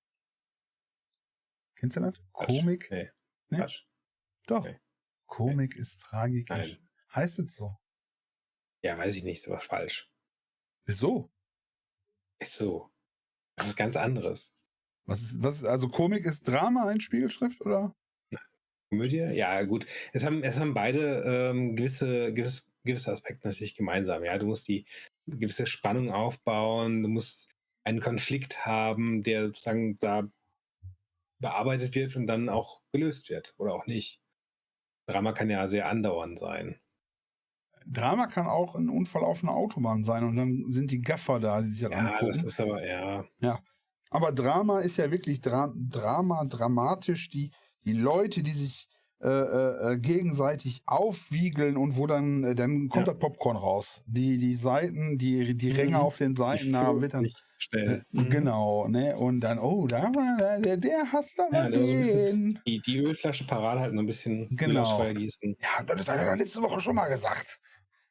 Kennst 1.77 1.97
du 1.97 2.01
das? 2.01 2.21
Quatsch. 2.33 2.49
Komik? 2.49 2.89
Nee. 2.91 3.11
Nee? 3.51 3.59
Quatsch. 3.59 3.85
Doch. 4.47 4.65
Nee. 4.65 4.79
Komik 5.27 5.75
ist 5.77 6.01
Tragik. 6.01 6.51
in 6.51 6.57
Nein. 6.57 6.77
Heißt 7.15 7.39
es 7.39 7.55
so? 7.55 7.77
Ja, 8.83 8.99
weiß 8.99 9.15
ich 9.17 9.23
nicht, 9.25 9.39
ist 9.39 9.49
aber 9.49 9.61
falsch. 9.61 10.11
Wieso? 10.87 11.31
Ist 12.41 12.55
so. 12.55 12.91
Das 13.57 13.69
ist 13.69 13.77
ganz 13.77 13.95
anderes. 13.97 14.53
Was 15.07 15.23
ist, 15.23 15.43
was, 15.43 15.65
also 15.65 15.89
Komik 15.89 16.27
ist 16.27 16.47
Drama 16.49 16.91
in 16.91 17.01
Spiegelschrift, 17.01 17.61
oder? 17.63 17.95
Komödie? 18.91 19.17
Ja, 19.17 19.63
gut. 19.63 19.87
Es 20.13 20.25
haben, 20.25 20.43
es 20.45 20.61
haben 20.61 20.75
beide 20.75 21.23
ähm, 21.25 21.77
gewisse, 21.77 22.33
gewisse, 22.35 22.63
gewisse 22.85 23.11
Aspekte 23.11 23.49
natürlich 23.49 23.75
gemeinsam. 23.75 24.23
Ja, 24.25 24.39
du 24.39 24.47
musst 24.47 24.69
die 24.69 24.85
gewisse 25.27 25.67
Spannung 25.67 26.11
aufbauen, 26.11 27.03
du 27.03 27.09
musst 27.09 27.49
einen 27.85 28.01
Konflikt 28.01 28.67
haben, 28.67 29.23
der 29.23 29.47
sozusagen 29.49 29.99
da 29.99 30.29
bearbeitet 31.41 31.95
wird 31.95 32.15
und 32.17 32.27
dann 32.27 32.49
auch 32.49 32.81
gelöst 32.93 33.29
wird 33.31 33.55
oder 33.59 33.75
auch 33.75 33.87
nicht. 33.87 34.21
Drama 35.07 35.33
kann 35.33 35.51
ja 35.51 35.69
sehr 35.69 35.89
andauernd 35.89 36.39
sein. 36.39 36.79
Drama 37.87 38.29
kann 38.29 38.47
auch 38.47 38.77
ein 38.77 38.89
Unfall 38.89 39.25
auf 39.25 39.43
einer 39.43 39.55
Autobahn 39.55 40.05
sein 40.05 40.23
und 40.23 40.37
dann 40.37 40.71
sind 40.71 40.91
die 40.93 41.03
Gaffer 41.03 41.41
da, 41.41 41.63
die 41.63 41.71
sich 41.71 41.81
das 41.81 41.91
Ja, 41.91 42.21
das 42.21 42.23
angucken. 42.39 42.47
ist 42.47 42.61
aber, 42.61 42.87
ja. 42.87 43.25
Aber 44.13 44.33
Drama 44.33 44.81
ist 44.81 44.97
ja 44.99 45.11
wirklich 45.11 45.41
Dra 45.41 45.73
Drama, 45.77 46.45
dramatisch. 46.45 47.29
Die, 47.31 47.51
die 47.85 47.95
Leute, 47.95 48.43
die 48.43 48.53
sich 48.53 48.89
äh, 49.21 49.29
äh, 49.29 49.93
äh, 49.93 49.99
gegenseitig 49.99 50.83
aufwiegeln 50.85 51.77
und 51.77 51.97
wo 51.97 52.09
dann, 52.09 52.43
äh, 52.43 52.55
dann 52.57 52.89
kommt 52.89 53.07
Ja. 53.07 53.13
das 53.13 53.21
Popcorn 53.21 53.57
raus. 53.57 54.03
Die, 54.07 54.37
die 54.37 54.57
Seiten, 54.57 55.17
die, 55.17 55.57
die 55.57 55.71
Ränge 55.71 55.91
Mhm. 55.99 56.03
auf 56.03 56.19
den 56.19 56.35
Seiten, 56.35 56.73
da 56.73 56.91
fühl 56.91 57.03
wird 57.03 57.15
dann. 57.15 57.29
schnell. 57.57 58.05
Genau, 58.11 58.89
ne? 58.89 59.17
Und 59.17 59.39
dann, 59.41 59.61
oh, 59.61 59.87
da 59.87 60.03
war 60.13 60.59
der, 60.59 60.77
der, 60.77 61.13
hasst 61.13 61.39
aber 61.39 61.57
Ja, 61.57 61.73
so 61.73 61.79
ein 61.79 62.01
bisschen- 62.01 62.25
den. 62.55 62.59
Die, 62.67 62.83
die 62.83 62.99
Ölflasche 62.99 63.45
parat 63.47 63.79
halten, 63.79 63.97
ein 64.01 64.07
bisschen 64.07 64.49
Genau. 64.57 65.01
gießen. 65.15 65.57
Ja, 65.61 65.85
das 65.85 66.09
hat 66.09 66.17
er 66.19 66.35
letzte 66.37 66.61
Woche 66.61 66.81
schon 66.81 66.97
mal 66.97 67.07
gesagt. 67.09 67.61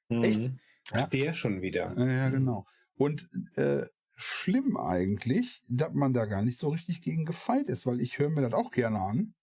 Echt? 0.08 0.40
Mhm. 0.40 0.60
Ja. 0.94 1.00
Ach, 1.04 1.10
der 1.10 1.34
schon 1.34 1.62
wieder. 1.62 1.94
Ja, 1.98 2.30
genau. 2.30 2.66
Und 2.96 3.30
äh, 3.58 3.84
schlimm 4.22 4.78
eigentlich, 4.78 5.64
dass 5.68 5.94
man 5.94 6.14
da 6.14 6.26
gar 6.26 6.44
nicht 6.44 6.60
so 6.60 6.70
richtig 6.70 7.02
gegen 7.02 7.26
gefeit 7.26 7.68
ist, 7.68 7.86
weil 7.86 8.00
ich 8.02 8.20
höre 8.20 8.30
mir 8.30 8.42
das 8.42 8.54
auch 8.54 8.72
gerne 8.72 9.00
an. 9.00 9.34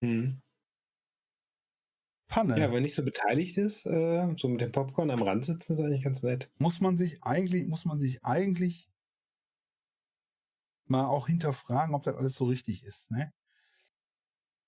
Mhm. 0.00 0.42
Panne. 2.28 2.58
Ja, 2.58 2.72
wenn 2.72 2.82
nicht 2.82 2.94
so 2.94 3.04
beteiligt 3.04 3.56
ist, 3.56 3.86
äh, 3.86 4.34
so 4.36 4.48
mit 4.48 4.60
dem 4.60 4.72
Popcorn 4.72 5.10
am 5.10 5.22
Rand 5.22 5.44
sitzen, 5.44 5.74
ist 5.74 5.80
eigentlich 5.80 6.04
ganz 6.04 6.22
nett. 6.22 6.50
muss 6.58 6.80
man 6.80 6.96
sich 6.96 7.22
eigentlich, 7.22 7.66
muss 7.66 7.84
man 7.84 7.98
sich 7.98 8.24
eigentlich 8.24 8.90
mal 10.86 11.06
auch 11.06 11.28
hinterfragen, 11.28 11.94
ob 11.94 12.02
das 12.02 12.16
alles 12.16 12.34
so 12.34 12.44
richtig 12.44 12.84
ist, 12.84 13.10
ne? 13.10 13.32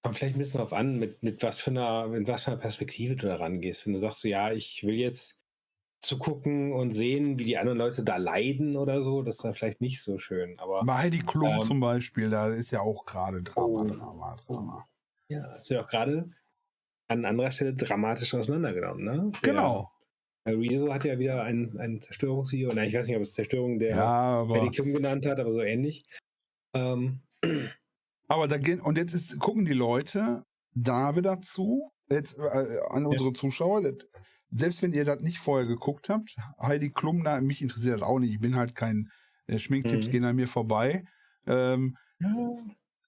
Kommt 0.02 0.16
vielleicht 0.16 0.36
ein 0.36 0.38
bisschen 0.38 0.58
drauf 0.58 0.72
an, 0.72 0.98
mit, 0.98 1.22
mit 1.22 1.42
was 1.42 1.60
für 1.60 1.70
einer, 1.70 2.06
mit 2.06 2.28
was 2.28 2.44
für 2.44 2.52
einer 2.52 2.60
Perspektive 2.60 3.16
du 3.16 3.26
da 3.26 3.36
rangehst. 3.36 3.84
Wenn 3.84 3.94
du 3.94 3.98
sagst, 3.98 4.20
so, 4.20 4.28
ja, 4.28 4.52
ich 4.52 4.84
will 4.84 4.94
jetzt 4.94 5.37
zugucken 6.00 6.72
und 6.72 6.92
sehen, 6.92 7.38
wie 7.38 7.44
die 7.44 7.58
anderen 7.58 7.78
Leute 7.78 8.04
da 8.04 8.16
leiden 8.16 8.76
oder 8.76 9.02
so, 9.02 9.22
das 9.22 9.36
ist 9.36 9.44
dann 9.44 9.54
vielleicht 9.54 9.80
nicht 9.80 10.00
so 10.00 10.18
schön. 10.18 10.58
Aber 10.60 10.84
Bei 10.84 10.98
Heidi 10.98 11.18
Klum 11.18 11.54
Ähm, 11.56 11.62
zum 11.62 11.80
Beispiel, 11.80 12.30
da 12.30 12.48
ist 12.50 12.70
ja 12.70 12.80
auch 12.80 13.04
gerade 13.04 13.42
Drama, 13.42 13.80
Oh. 13.82 13.84
Drama, 13.84 14.36
Drama. 14.46 14.88
ja, 15.28 15.56
es 15.56 15.68
wird 15.70 15.80
auch 15.80 15.88
gerade 15.88 16.30
an 17.08 17.24
anderer 17.24 17.50
Stelle 17.50 17.74
dramatisch 17.74 18.32
auseinandergenommen, 18.34 19.04
ne? 19.04 19.32
Der- 19.42 19.52
Genau. 19.54 19.90
Äh, 20.44 20.52
Rezo 20.52 20.92
hat 20.92 21.04
ja 21.04 21.18
wieder 21.18 21.42
ein, 21.42 21.76
ein 21.78 22.00
Zerstörungsvideo, 22.00 22.72
nein, 22.72 22.88
ich 22.88 22.94
weiß 22.94 23.06
nicht, 23.08 23.16
ob 23.16 23.22
es 23.22 23.32
Zerstörung 23.32 23.78
der 23.78 23.90
Ja, 23.90 24.46
Heidi 24.48 24.70
Klum 24.70 24.92
genannt 24.92 25.26
hat, 25.26 25.40
aber 25.40 25.52
so 25.52 25.62
ähnlich. 25.62 26.04
Ähm, 26.76 27.20
aber 28.28 28.46
da 28.46 28.56
gehen, 28.58 28.80
und 28.80 28.98
jetzt 28.98 29.14
ist, 29.14 29.38
gucken 29.40 29.64
die 29.64 29.72
Leute 29.72 30.44
da 30.74 31.16
wieder 31.16 31.40
zu, 31.40 31.90
jetzt 32.10 32.38
äh, 32.38 32.78
an 32.88 33.04
unsere 33.06 33.32
Zuschauer, 33.32 33.82
das, 33.82 33.94
selbst 34.50 34.82
wenn 34.82 34.92
ihr 34.92 35.04
das 35.04 35.20
nicht 35.20 35.38
vorher 35.38 35.66
geguckt 35.66 36.08
habt, 36.08 36.36
Heidi 36.60 36.90
Klum, 36.90 37.22
na, 37.22 37.40
mich 37.40 37.62
interessiert 37.62 37.96
das 37.96 38.02
auch 38.02 38.18
nicht, 38.18 38.32
ich 38.32 38.40
bin 38.40 38.56
halt 38.56 38.74
kein, 38.74 39.10
äh, 39.46 39.58
Schminktipps 39.58 40.06
Mhm. 40.06 40.10
gehen 40.10 40.24
an 40.24 40.36
mir 40.36 40.48
vorbei. 40.48 41.04
Ähm, 41.46 41.96
ja, 42.20 42.56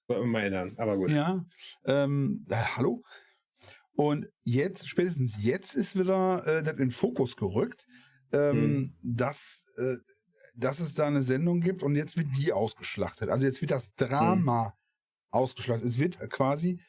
mal 0.07 0.41
erinnern, 0.41 0.73
aber 0.77 0.97
gut. 0.97 1.09
Ja. 1.09 1.45
Ähm, 1.85 2.45
äh, 2.49 2.55
hallo? 2.55 3.03
Und 3.93 4.27
jetzt, 4.43 4.87
spätestens 4.87 5.41
jetzt 5.43 5.75
ist 5.75 5.97
wieder 5.99 6.45
äh, 6.47 6.63
das 6.63 6.79
in 6.79 6.91
Fokus 6.91 7.35
gerückt, 7.35 7.85
ähm, 8.31 8.95
dass, 9.01 9.65
äh, 9.77 9.95
dass 10.55 10.79
es 10.79 10.93
da 10.93 11.07
eine 11.07 11.23
Sendung 11.23 11.61
gibt 11.61 11.83
und 11.83 11.95
jetzt 11.95 12.17
wird 12.17 12.27
die 12.37 12.53
ausgeschlachtet. 12.53 13.29
Also 13.29 13.45
jetzt 13.45 13.61
wird 13.61 13.71
das 13.71 13.93
Drama 13.95 14.73
ausgeschlachtet. 15.31 15.85
Es 15.87 15.99
wird 15.99 16.19
quasi 16.29 16.81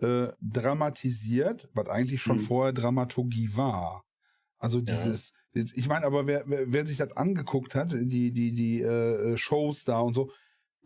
äh, 0.00 0.28
dramatisiert, 0.40 1.68
was 1.74 1.88
eigentlich 1.88 2.22
schon 2.22 2.38
Mhm. 2.38 2.42
vorher 2.42 2.72
Dramaturgie 2.72 3.50
war. 3.56 4.04
Also 4.58 4.80
dieses, 4.80 5.32
jetzt, 5.54 5.76
ich 5.76 5.88
meine, 5.88 6.06
aber 6.06 6.26
wer, 6.26 6.44
wer, 6.46 6.72
wer 6.72 6.86
sich 6.86 6.96
das 6.96 7.12
angeguckt 7.16 7.74
hat, 7.74 7.92
die, 7.92 8.32
die, 8.32 8.52
die 8.54 8.80
äh, 8.82 9.36
Shows 9.36 9.84
da 9.84 10.00
und 10.00 10.14
so, 10.14 10.30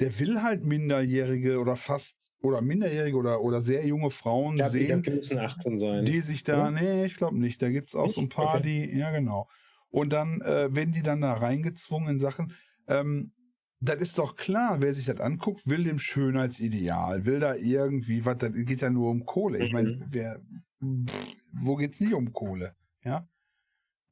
der 0.00 0.18
will 0.18 0.42
halt 0.42 0.64
Minderjährige 0.64 1.58
oder 1.60 1.76
fast 1.76 2.16
oder 2.42 2.62
Minderjährige 2.62 3.16
oder, 3.16 3.42
oder 3.42 3.60
sehr 3.60 3.86
junge 3.86 4.10
Frauen 4.10 4.56
Ich 4.56 4.62
glaube, 4.62 4.70
sehen, 4.70 5.02
die 5.02 5.10
müssen 5.10 5.38
18 5.38 5.76
sein. 5.76 6.04
die 6.06 6.20
sich 6.20 6.42
da, 6.42 6.70
oder? 6.70 6.80
nee, 6.80 7.04
ich 7.04 7.16
glaube 7.16 7.38
nicht, 7.38 7.60
da 7.62 7.70
gibt's 7.70 7.94
auch 7.94 8.10
so 8.10 8.20
ein 8.20 8.24
Nicht? 8.24 8.34
paar, 8.34 8.60
Okay. 8.60 8.62
die, 8.62 8.98
ja 8.98 9.10
genau. 9.10 9.48
Und 9.90 10.12
dann 10.12 10.40
äh, 10.40 10.74
werden 10.74 10.92
die 10.92 11.02
dann 11.02 11.20
da 11.20 11.34
reingezwungen 11.34 12.08
in 12.10 12.20
Sachen, 12.20 12.54
ähm, 12.86 13.32
das 13.80 13.96
ist 14.00 14.18
doch 14.18 14.36
klar, 14.36 14.80
wer 14.80 14.92
sich 14.92 15.06
das 15.06 15.20
anguckt, 15.20 15.66
will 15.66 15.84
dem 15.84 15.98
Schönheitsideal, 15.98 17.24
will 17.24 17.40
da 17.40 17.54
irgendwie, 17.54 18.24
was, 18.24 18.36
das 18.38 18.52
geht 18.54 18.80
ja 18.82 18.90
nur 18.90 19.10
um 19.10 19.24
Kohle. 19.24 19.64
Ich 19.64 19.72
meine, 19.72 19.96
Mhm. 19.96 20.04
wer, 20.10 20.40
pff, 20.82 21.36
wo 21.52 21.76
geht's 21.76 22.00
nicht 22.00 22.12
um 22.14 22.32
Kohle? 22.32 22.76
Ja. 23.02 23.26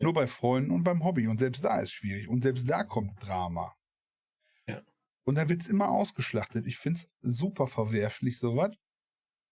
Nur 0.00 0.12
bei 0.14 0.26
Freunden 0.26 0.70
und 0.70 0.84
beim 0.84 1.04
Hobby. 1.04 1.26
Und 1.26 1.38
selbst 1.38 1.64
da 1.64 1.80
ist 1.80 1.90
schwierig. 1.92 2.28
Und 2.28 2.42
selbst 2.44 2.68
da 2.70 2.84
kommt 2.84 3.12
Drama. 3.20 3.74
Ja. 4.66 4.80
Und 5.24 5.34
dann 5.34 5.48
wird's 5.48 5.66
immer 5.68 5.88
ausgeschlachtet. 5.90 6.66
Ich 6.66 6.78
find's 6.78 7.08
super 7.20 7.66
verwerflich, 7.66 8.38
sowas. 8.38 8.70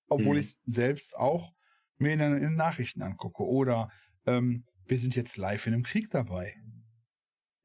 Obwohl 0.09 0.35
Mhm. 0.37 0.41
ich 0.41 0.57
selbst 0.65 1.17
auch 1.17 1.53
mir 1.99 2.13
in, 2.13 2.21
den- 2.21 2.37
in 2.37 2.43
den 2.43 2.55
Nachrichten 2.57 3.03
angucke. 3.03 3.43
Oder 3.43 3.91
ähm, 4.25 4.65
wir 4.87 4.99
sind 4.99 5.17
jetzt 5.17 5.37
live 5.37 5.67
in 5.67 5.75
einem 5.75 5.83
Krieg 5.83 6.11
dabei. 6.11 6.55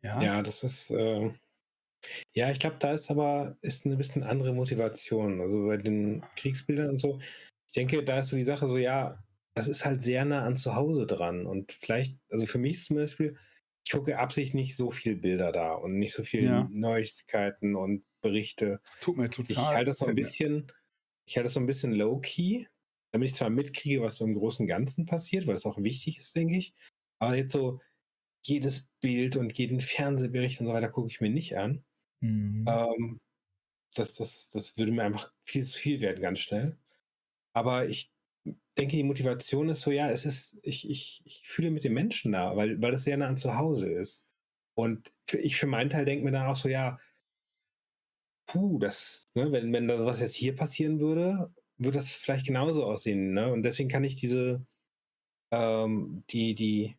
Ja. 0.02 0.20
Ja, 0.22 0.42
das 0.42 0.64
ist. 0.64 0.90
Äh, 0.90 1.32
ja, 2.34 2.52
ich 2.52 2.60
glaube, 2.60 2.78
da 2.80 2.94
ist 2.94 3.10
aber 3.12 3.58
ist 3.62 3.86
eine 3.86 3.98
bisschen 3.98 4.24
andere 4.24 4.54
Motivation. 4.54 5.42
Also 5.42 5.66
bei 5.68 5.78
den 5.78 6.24
Kriegsbildern 6.36 6.90
und 6.92 6.98
so. 7.00 7.20
ich 7.68 7.74
denke, 7.74 8.04
da 8.04 8.20
ist 8.20 8.30
so 8.30 8.36
die 8.38 8.44
Sache 8.44 8.68
so, 8.68 8.78
ja, 8.78 9.24
das 9.56 9.68
ist 9.68 9.86
halt 9.86 10.02
sehr 10.02 10.26
nah 10.26 10.44
an 10.46 10.58
zu 10.58 10.76
Hause 10.76 11.06
dran. 11.08 11.46
Und 11.46 11.72
vielleicht, 11.74 12.18
also 12.30 12.46
für 12.46 12.58
mich 12.58 12.84
zum 12.84 12.98
Beispiel, 12.98 13.38
ich 13.86 13.92
gucke 13.92 14.18
absichtlich 14.20 14.54
nicht 14.54 14.78
so 14.78 14.92
viele 14.92 15.16
Bilder 15.18 15.52
da 15.52 15.74
und 15.74 15.98
nicht 15.98 16.14
so 16.14 16.24
viele 16.24 16.46
Ja. 16.46 16.70
Neuigkeiten 16.70 17.76
und 17.76 18.06
Berichte. 18.22 18.82
Tut 19.02 19.18
mir 19.18 19.30
Ich 19.48 19.58
total. 19.58 19.76
halte 19.76 19.92
das 19.92 19.98
so 20.00 20.06
ein 20.06 20.16
bisschen, 20.16 20.72
ich 21.26 21.38
halte 21.38 21.46
das 21.48 21.54
so 21.56 21.60
ein 21.60 21.66
bisschen 21.66 21.94
low-key, 21.94 22.66
damit 23.12 23.30
ich 23.30 23.36
zwar 23.36 23.50
mitkriege, 23.50 24.02
was 24.02 24.16
so 24.18 24.26
im 24.26 24.36
Großen 24.36 24.64
und 24.64 24.68
Ganzen 24.68 25.06
passiert, 25.06 25.48
weil 25.48 25.56
es 25.56 25.66
auch 25.66 25.78
wichtig 25.78 26.20
ist, 26.20 26.36
denke 26.36 26.58
ich. 26.58 26.74
Aber 27.20 27.36
jetzt 27.36 27.52
so 27.54 27.82
jedes 28.46 28.88
Bild 29.02 29.36
und 29.38 29.58
jeden 29.58 29.80
Fernsehbericht 29.80 30.62
und 30.62 30.68
so 30.68 30.74
weiter 30.74 30.90
gucke 30.92 31.10
ich 31.10 31.22
mir 31.22 31.30
nicht 31.30 31.58
an. 31.58 31.84
Mhm. 32.22 32.66
Ähm, 32.68 33.20
das, 33.96 34.16
das, 34.16 34.50
das 34.50 34.78
würde 34.78 34.92
mir 34.94 35.04
einfach 35.04 35.34
viel 35.46 35.64
zu 35.66 35.80
viel 35.80 36.02
werden, 36.02 36.22
ganz 36.22 36.40
schnell. 36.40 36.78
Aber 37.54 37.88
ich 37.90 38.14
denke, 38.78 38.98
die 38.98 39.04
Motivation 39.04 39.70
ist 39.70 39.82
so, 39.82 39.92
ja, 39.92 40.10
es 40.12 40.26
ist, 40.26 40.60
ich, 40.64 40.90
ich, 40.90 41.22
ich 41.26 41.48
fühle 41.48 41.72
mit 41.72 41.84
den 41.86 41.94
Menschen 41.94 42.34
da, 42.34 42.56
weil, 42.58 42.82
weil 42.82 42.92
das 42.92 43.04
sehr 43.06 43.18
nah 43.18 43.28
an 43.28 43.38
zu 43.38 43.58
Hause 43.58 43.90
ist. 43.92 44.26
Und 44.76 45.14
ich 45.34 45.58
für 45.58 45.68
meinen 45.68 45.90
Teil 45.92 46.06
denke 46.06 46.26
mir 46.26 46.32
dann 46.32 46.48
auch 46.48 46.56
so, 46.58 46.70
ja, 46.70 47.00
puh, 48.48 48.80
das, 48.80 49.26
ne, 49.36 49.52
wenn, 49.52 49.72
wenn 49.74 49.88
da 49.88 50.06
was 50.06 50.20
jetzt 50.20 50.36
hier 50.36 50.56
passieren 50.56 51.00
würde, 51.00 51.54
würde 51.78 51.98
das 51.98 52.12
vielleicht 52.16 52.46
genauso 52.48 52.86
aussehen, 52.86 53.34
ne? 53.34 53.52
Und 53.52 53.64
deswegen 53.64 53.90
kann 53.90 54.04
ich 54.04 54.16
diese, 54.16 54.66
ähm, 55.52 56.26
die, 56.32 56.56
die 56.56 56.98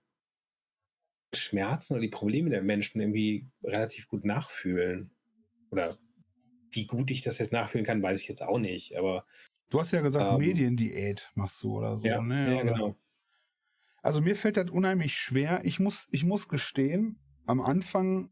Schmerzen 1.34 1.94
oder 1.94 2.02
die 2.02 2.08
Probleme 2.08 2.50
der 2.50 2.62
Menschen 2.62 3.00
irgendwie 3.00 3.46
relativ 3.62 4.08
gut 4.08 4.24
nachfühlen. 4.24 5.10
Oder 5.70 5.96
wie 6.70 6.86
gut 6.86 7.10
ich 7.10 7.22
das 7.22 7.38
jetzt 7.38 7.52
nachfühlen 7.52 7.86
kann, 7.86 8.02
weiß 8.02 8.20
ich 8.20 8.28
jetzt 8.28 8.42
auch 8.42 8.58
nicht. 8.58 8.96
Aber 8.96 9.24
Du 9.70 9.80
hast 9.80 9.92
ja 9.92 10.02
gesagt, 10.02 10.30
Ähm, 10.32 10.38
Mediendiät 10.38 11.30
machst 11.34 11.62
du 11.62 11.78
oder 11.78 11.96
so, 11.96 12.06
ja, 12.06 12.20
ne? 12.20 12.54
ja, 12.56 12.60
Oder- 12.62 12.72
genau. 12.72 12.96
Also 14.02 14.20
mir 14.20 14.36
fällt 14.36 14.56
das 14.56 14.68
unheimlich 14.70 15.16
schwer. 15.16 15.60
Ich 15.64 15.78
muss, 15.78 16.08
ich 16.10 16.24
muss 16.24 16.48
gestehen, 16.48 17.18
am 17.46 17.60
Anfang 17.60 18.30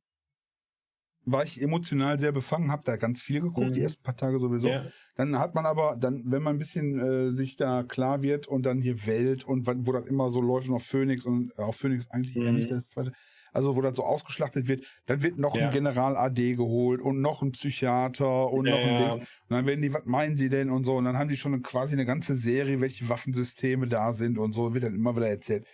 war 1.33 1.45
ich 1.45 1.61
emotional 1.61 2.19
sehr 2.19 2.33
befangen, 2.33 2.71
habe 2.73 2.83
da 2.85 2.97
ganz 2.97 3.23
viel 3.23 3.41
geguckt, 3.41 3.75
die 3.77 3.81
Mhm. 3.81 3.85
ersten 3.85 4.03
paar 4.03 4.17
Tage 4.17 4.39
sowieso. 4.39 4.69
Ja, 4.69 4.93
Dann 5.17 5.39
hat 5.39 5.55
man 5.55 5.67
aber, 5.67 5.97
dann, 5.99 6.23
wenn 6.27 6.43
man 6.43 6.57
ein 6.57 6.59
bisschen 6.59 6.99
äh, 6.99 7.33
sich 7.33 7.57
da 7.57 7.83
klar 7.83 8.23
wird 8.23 8.47
und 8.49 8.65
dann 8.67 8.81
hier 8.81 9.07
Welt 9.07 9.45
und 9.45 9.67
wo 9.67 9.93
das 9.93 10.07
immer 10.07 10.31
so 10.31 10.41
läuft, 10.41 10.69
noch 10.69 10.81
Phoenix 10.81 11.25
und 11.25 11.53
äh, 11.59 11.63
auch 11.63 11.75
Phoenix 11.75 12.11
eigentlich 12.11 12.37
eher 12.37 12.53
Mhm. 12.53 12.57
nicht 12.57 12.71
das 12.71 12.89
zweite, 12.89 13.13
also 13.53 13.75
wo 13.77 13.81
das 13.83 13.97
so 13.97 14.05
ausgeschlachtet 14.05 14.69
wird, 14.69 14.85
dann 15.07 15.23
wird 15.23 15.39
noch 15.39 15.57
Ja. 15.57 15.67
ein 15.67 15.71
General 15.71 16.17
AD 16.17 16.55
geholt 16.55 17.01
und 17.01 17.21
noch 17.21 17.43
ein 17.43 17.51
Psychiater 17.53 18.51
und 18.53 18.67
ja, 18.67 18.73
noch 18.73 18.85
ein. 18.85 18.97
Dings. 18.97 19.17
Und 19.17 19.27
dann 19.49 19.67
werden 19.67 19.83
die, 19.83 19.93
was 19.93 20.05
meinen 20.05 20.37
sie 20.37 20.49
denn 20.49 20.71
und 20.71 20.85
so. 20.85 20.97
Und 20.97 21.05
dann 21.05 21.19
haben 21.19 21.29
die 21.29 21.37
schon 21.37 21.61
quasi 21.63 21.93
eine 21.95 22.07
ganze 22.07 22.37
Serie, 22.37 22.81
welche 22.81 23.09
Waffensysteme 23.09 23.89
da 23.89 24.13
sind 24.13 24.39
und 24.39 24.53
so, 24.53 24.73
wird 24.75 24.85
dann 24.85 24.95
immer 24.95 25.17
wieder 25.17 25.29
erzählt. 25.29 25.67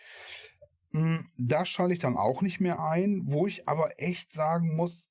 Mm, 0.92 1.16
Da 1.36 1.64
schalte 1.64 1.92
ich 1.94 1.98
dann 1.98 2.16
auch 2.16 2.42
nicht 2.42 2.60
mehr 2.60 2.80
ein, 2.80 3.22
wo 3.26 3.46
ich 3.46 3.68
aber 3.68 3.90
echt 3.98 4.32
sagen 4.32 4.74
muss, 4.76 5.10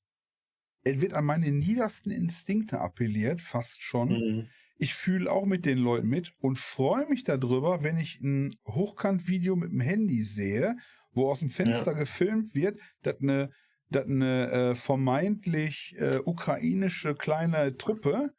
es 0.86 1.00
wird 1.00 1.12
an 1.14 1.24
meine 1.24 1.50
niedersten 1.50 2.10
Instinkte 2.10 2.80
appelliert, 2.80 3.42
fast 3.42 3.82
schon. 3.82 4.18
Mhm. 4.18 4.50
Ich 4.78 4.94
fühle 4.94 5.30
auch 5.32 5.46
mit 5.46 5.66
den 5.66 5.78
Leuten 5.78 6.08
mit 6.08 6.34
und 6.38 6.58
freue 6.58 7.08
mich 7.08 7.24
darüber, 7.24 7.82
wenn 7.82 7.98
ich 7.98 8.20
ein 8.20 8.56
Hochkant-Video 8.66 9.56
mit 9.56 9.72
dem 9.72 9.80
Handy 9.80 10.22
sehe, 10.24 10.76
wo 11.12 11.30
aus 11.30 11.40
dem 11.40 11.50
Fenster 11.50 11.94
gefilmt 11.94 12.54
wird, 12.54 12.78
dass 13.02 13.20
eine, 13.20 13.50
dass 13.90 14.06
eine 14.06 14.50
äh, 14.50 14.74
vermeintlich 14.74 15.94
äh, 15.98 16.18
ukrainische 16.24 17.14
kleine 17.14 17.76
Truppe 17.78 18.34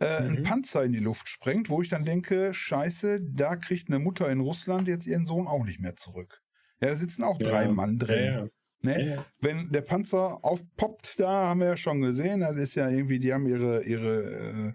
äh, 0.00 0.06
einen 0.18 0.42
Mhm. 0.42 0.42
Panzer 0.42 0.84
in 0.84 0.92
die 0.92 0.98
Luft 1.00 1.28
sprengt, 1.28 1.70
wo 1.70 1.82
ich 1.82 1.88
dann 1.88 2.04
denke, 2.04 2.54
scheiße, 2.54 3.20
da 3.32 3.56
kriegt 3.56 3.88
eine 3.88 3.98
Mutter 3.98 4.30
in 4.30 4.40
Russland 4.40 4.88
jetzt 4.88 5.06
ihren 5.06 5.24
Sohn 5.24 5.46
auch 5.46 5.64
nicht 5.64 5.80
mehr 5.80 5.96
zurück. 5.96 6.42
Ja, 6.80 6.88
da 6.88 6.94
sitzen 6.96 7.24
auch 7.24 7.38
drei 7.38 7.68
Ja, 7.68 7.70
Mann 7.70 7.98
drin. 7.98 8.08
Ja, 8.24 8.42
ja. 8.44 8.48
Ne? 8.82 9.14
Ja, 9.16 9.26
wenn 9.40 9.70
der 9.70 9.82
Panzer 9.82 10.42
aufpoppt, 10.42 11.20
da 11.20 11.48
haben 11.48 11.60
wir 11.60 11.66
ja 11.68 11.76
schon 11.76 12.00
gesehen, 12.00 12.40
das 12.40 12.56
ist 12.58 12.74
ja 12.76 12.88
irgendwie, 12.88 13.18
die 13.18 13.32
haben 13.32 13.46
ihre, 13.46 13.84
ihre 13.84 14.22
äh, 14.22 14.72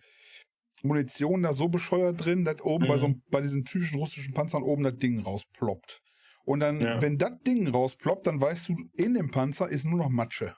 Munition 0.84 1.42
da 1.42 1.54
so 1.54 1.70
bescheuert 1.70 2.24
drin, 2.24 2.46
dass 2.46 2.62
oben 2.62 2.88
bei 2.88 2.98
so 3.00 3.06
einem- 3.06 3.22
bei 3.32 3.42
diesen 3.42 3.66
typischen 3.66 3.98
russischen 3.98 4.34
Panzern 4.34 4.62
oben 4.62 4.84
das 4.84 4.98
Ding 4.98 5.20
rausploppt. 5.22 6.02
Und 6.46 6.60
dann, 6.60 6.80
Ja. 6.82 7.02
wenn 7.02 7.18
das 7.18 7.32
Ding 7.48 7.68
rausploppt, 7.68 8.28
dann 8.28 8.40
weißt 8.40 8.70
du, 8.70 8.76
in 8.94 9.16
dem 9.16 9.32
Panzer 9.32 9.68
ist 9.70 9.86
nur 9.86 9.98
noch 9.98 10.10
Matsche. 10.10 10.56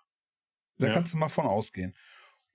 Da 0.80 0.88
Ja. 0.88 0.94
kannst 0.94 1.14
du 1.14 1.18
mal 1.18 1.30
von 1.30 1.46
ausgehen. 1.46 1.94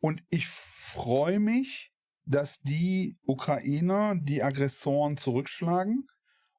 Und 0.00 0.22
ich 0.28 0.46
freue 0.48 1.40
mich, 1.40 1.90
dass 2.26 2.60
die 2.60 3.16
Ukrainer 3.24 4.14
die 4.20 4.42
Aggressoren 4.42 5.16
zurückschlagen 5.16 6.06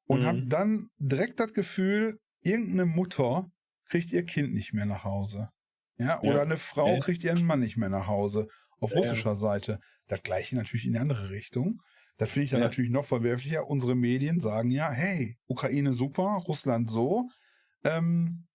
und 0.06 0.22
Mhm. 0.22 0.26
habe 0.26 0.46
dann 0.46 0.88
direkt 0.98 1.38
das 1.38 1.54
Gefühl, 1.54 2.18
irgendeine 2.40 2.86
Mutter 2.86 3.50
kriegt 3.94 4.10
ihr 4.10 4.24
Kind 4.24 4.52
nicht 4.52 4.72
mehr 4.72 4.86
nach 4.86 5.04
Hause. 5.04 5.50
Ja, 5.98 6.18
oder 6.20 6.38
Ja. 6.38 6.42
eine 6.42 6.56
Frau 6.56 6.88
Ja. 6.94 6.98
kriegt 6.98 7.22
ihren 7.22 7.44
Mann 7.44 7.60
nicht 7.60 7.76
mehr 7.76 7.88
nach 7.90 8.08
Hause. 8.08 8.48
Auf 8.80 8.92
russischer 8.96 9.36
Seite. 9.36 9.78
Das 10.08 10.24
gleiche 10.24 10.56
natürlich 10.56 10.84
in 10.84 10.94
die 10.94 10.98
andere 10.98 11.30
Richtung. 11.30 11.80
Das 12.18 12.28
finde 12.30 12.44
ich 12.46 12.50
dann 12.50 12.58
Ja. 12.60 12.66
natürlich 12.66 12.90
noch 12.90 13.04
verwerflicher. 13.04 13.68
Unsere 13.68 13.94
Medien 13.94 14.40
sagen 14.40 14.72
ja, 14.72 14.90
hey, 14.90 15.36
Ukraine 15.46 15.92
super, 15.94 16.42
Russland 16.48 16.90
so. 16.90 17.28
Ähm, 17.84 18.46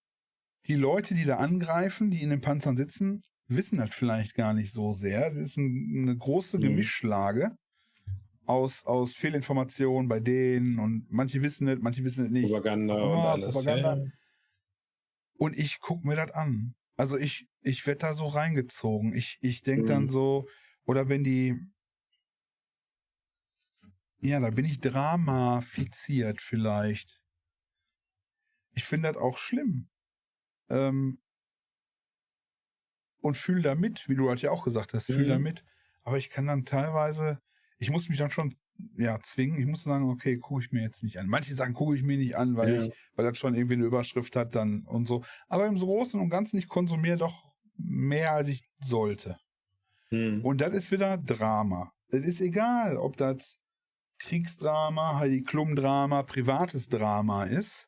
die 0.67 0.75
Leute, 0.75 1.15
die 1.15 1.23
da 1.23 1.37
angreifen, 1.37 2.11
die 2.11 2.21
in 2.21 2.31
den 2.31 2.41
Panzern 2.41 2.75
sitzen, 2.75 3.21
wissen 3.47 3.77
das 3.77 3.95
vielleicht 3.95 4.35
gar 4.35 4.53
nicht 4.53 4.73
so 4.73 4.91
sehr. 4.91 5.29
Das 5.29 5.39
ist 5.39 5.55
ein, 5.57 5.99
eine 6.01 6.17
große 6.17 6.57
Mhm. 6.57 6.63
Gemischlage 6.63 7.51
aus, 8.45 8.83
aus 8.85 9.13
Fehlinformationen 9.13 10.09
bei 10.09 10.19
denen 10.19 10.79
und 10.79 11.05
manche 11.09 11.41
wissen 11.41 11.65
es, 11.69 11.79
manche 11.79 12.03
wissen 12.03 12.25
es 12.25 12.31
nicht. 12.31 12.49
Propaganda 12.49 12.97
Ja, 12.97 13.03
und 13.05 13.19
alles. 13.25 13.53
Propaganda. 13.55 13.95
Ja. 13.95 14.11
Und 15.39 15.57
ich 15.57 15.79
gucke 15.79 16.05
mir 16.07 16.17
das 16.17 16.31
an. 16.33 16.75
Also 16.97 17.17
ich, 17.17 17.47
ich 17.61 17.87
werde 17.87 17.99
da 17.99 18.13
so 18.13 18.27
reingezogen. 18.27 19.15
Ich, 19.15 19.39
ich 19.41 19.63
denke 19.63 19.85
Mhm. 19.85 19.93
dann 19.93 20.09
so, 20.09 20.49
oder 20.85 21.09
wenn 21.09 21.23
die, 21.23 21.57
ja, 24.21 24.39
da 24.39 24.49
bin 24.49 24.65
ich 24.65 24.79
dramafiziert 24.79 26.41
vielleicht. 26.41 27.21
Ich 28.71 28.83
finde 28.83 29.09
das 29.13 29.21
auch 29.21 29.37
schlimm. 29.37 29.89
Ähm, 30.69 31.21
und 33.21 33.35
fühle 33.37 33.61
da 33.61 33.75
mit, 33.75 34.07
wie 34.07 34.15
du 34.15 34.29
halt 34.29 34.41
ja 34.41 34.51
auch 34.51 34.63
gesagt 34.63 34.93
hast, 34.93 35.09
fühle 35.09 35.25
Mhm. 35.25 35.33
da 35.33 35.39
mit. 35.39 35.63
Aber 36.03 36.17
ich 36.17 36.29
kann 36.29 36.47
dann 36.47 36.65
teilweise, 36.65 37.41
ich 37.77 37.89
muss 37.91 38.09
mich 38.09 38.17
dann 38.17 38.31
schon, 38.31 38.55
ja, 38.97 39.19
zwingen. 39.21 39.59
Ich 39.59 39.65
muss 39.65 39.83
sagen, 39.83 40.09
okay, 40.09 40.37
gucke 40.37 40.63
ich 40.63 40.71
mir 40.71 40.81
jetzt 40.81 41.03
nicht 41.03 41.17
an. 41.19 41.27
Manche 41.27 41.53
Sachen 41.53 41.73
gucke 41.73 41.95
ich 41.95 42.03
mir 42.03 42.17
nicht 42.17 42.35
an, 42.37 42.55
weil 42.55 42.73
Ja. 42.73 42.83
ich, 42.83 42.93
weil 43.15 43.25
das 43.25 43.37
schon 43.37 43.55
irgendwie 43.55 43.75
eine 43.75 43.85
Überschrift 43.85 44.35
hat 44.35 44.55
dann 44.55 44.83
und 44.85 45.07
so. 45.07 45.23
Aber 45.47 45.67
im 45.67 45.75
Großen 45.77 46.19
und 46.19 46.29
Ganzen, 46.29 46.57
ich 46.57 46.67
konsumiere 46.67 47.17
doch 47.17 47.51
mehr, 47.77 48.33
als 48.33 48.47
ich 48.49 48.63
sollte. 48.79 49.37
Hm. 50.09 50.43
Und 50.43 50.61
das 50.61 50.73
ist 50.73 50.91
wieder 50.91 51.17
Drama. 51.17 51.91
Es 52.07 52.25
ist 52.25 52.41
egal, 52.41 52.97
ob 52.97 53.17
das 53.17 53.57
Kriegsdrama, 54.19 55.19
Heidi 55.19 55.43
Klum-Drama, 55.43 56.23
privates 56.23 56.89
Drama 56.89 57.45
ist. 57.45 57.87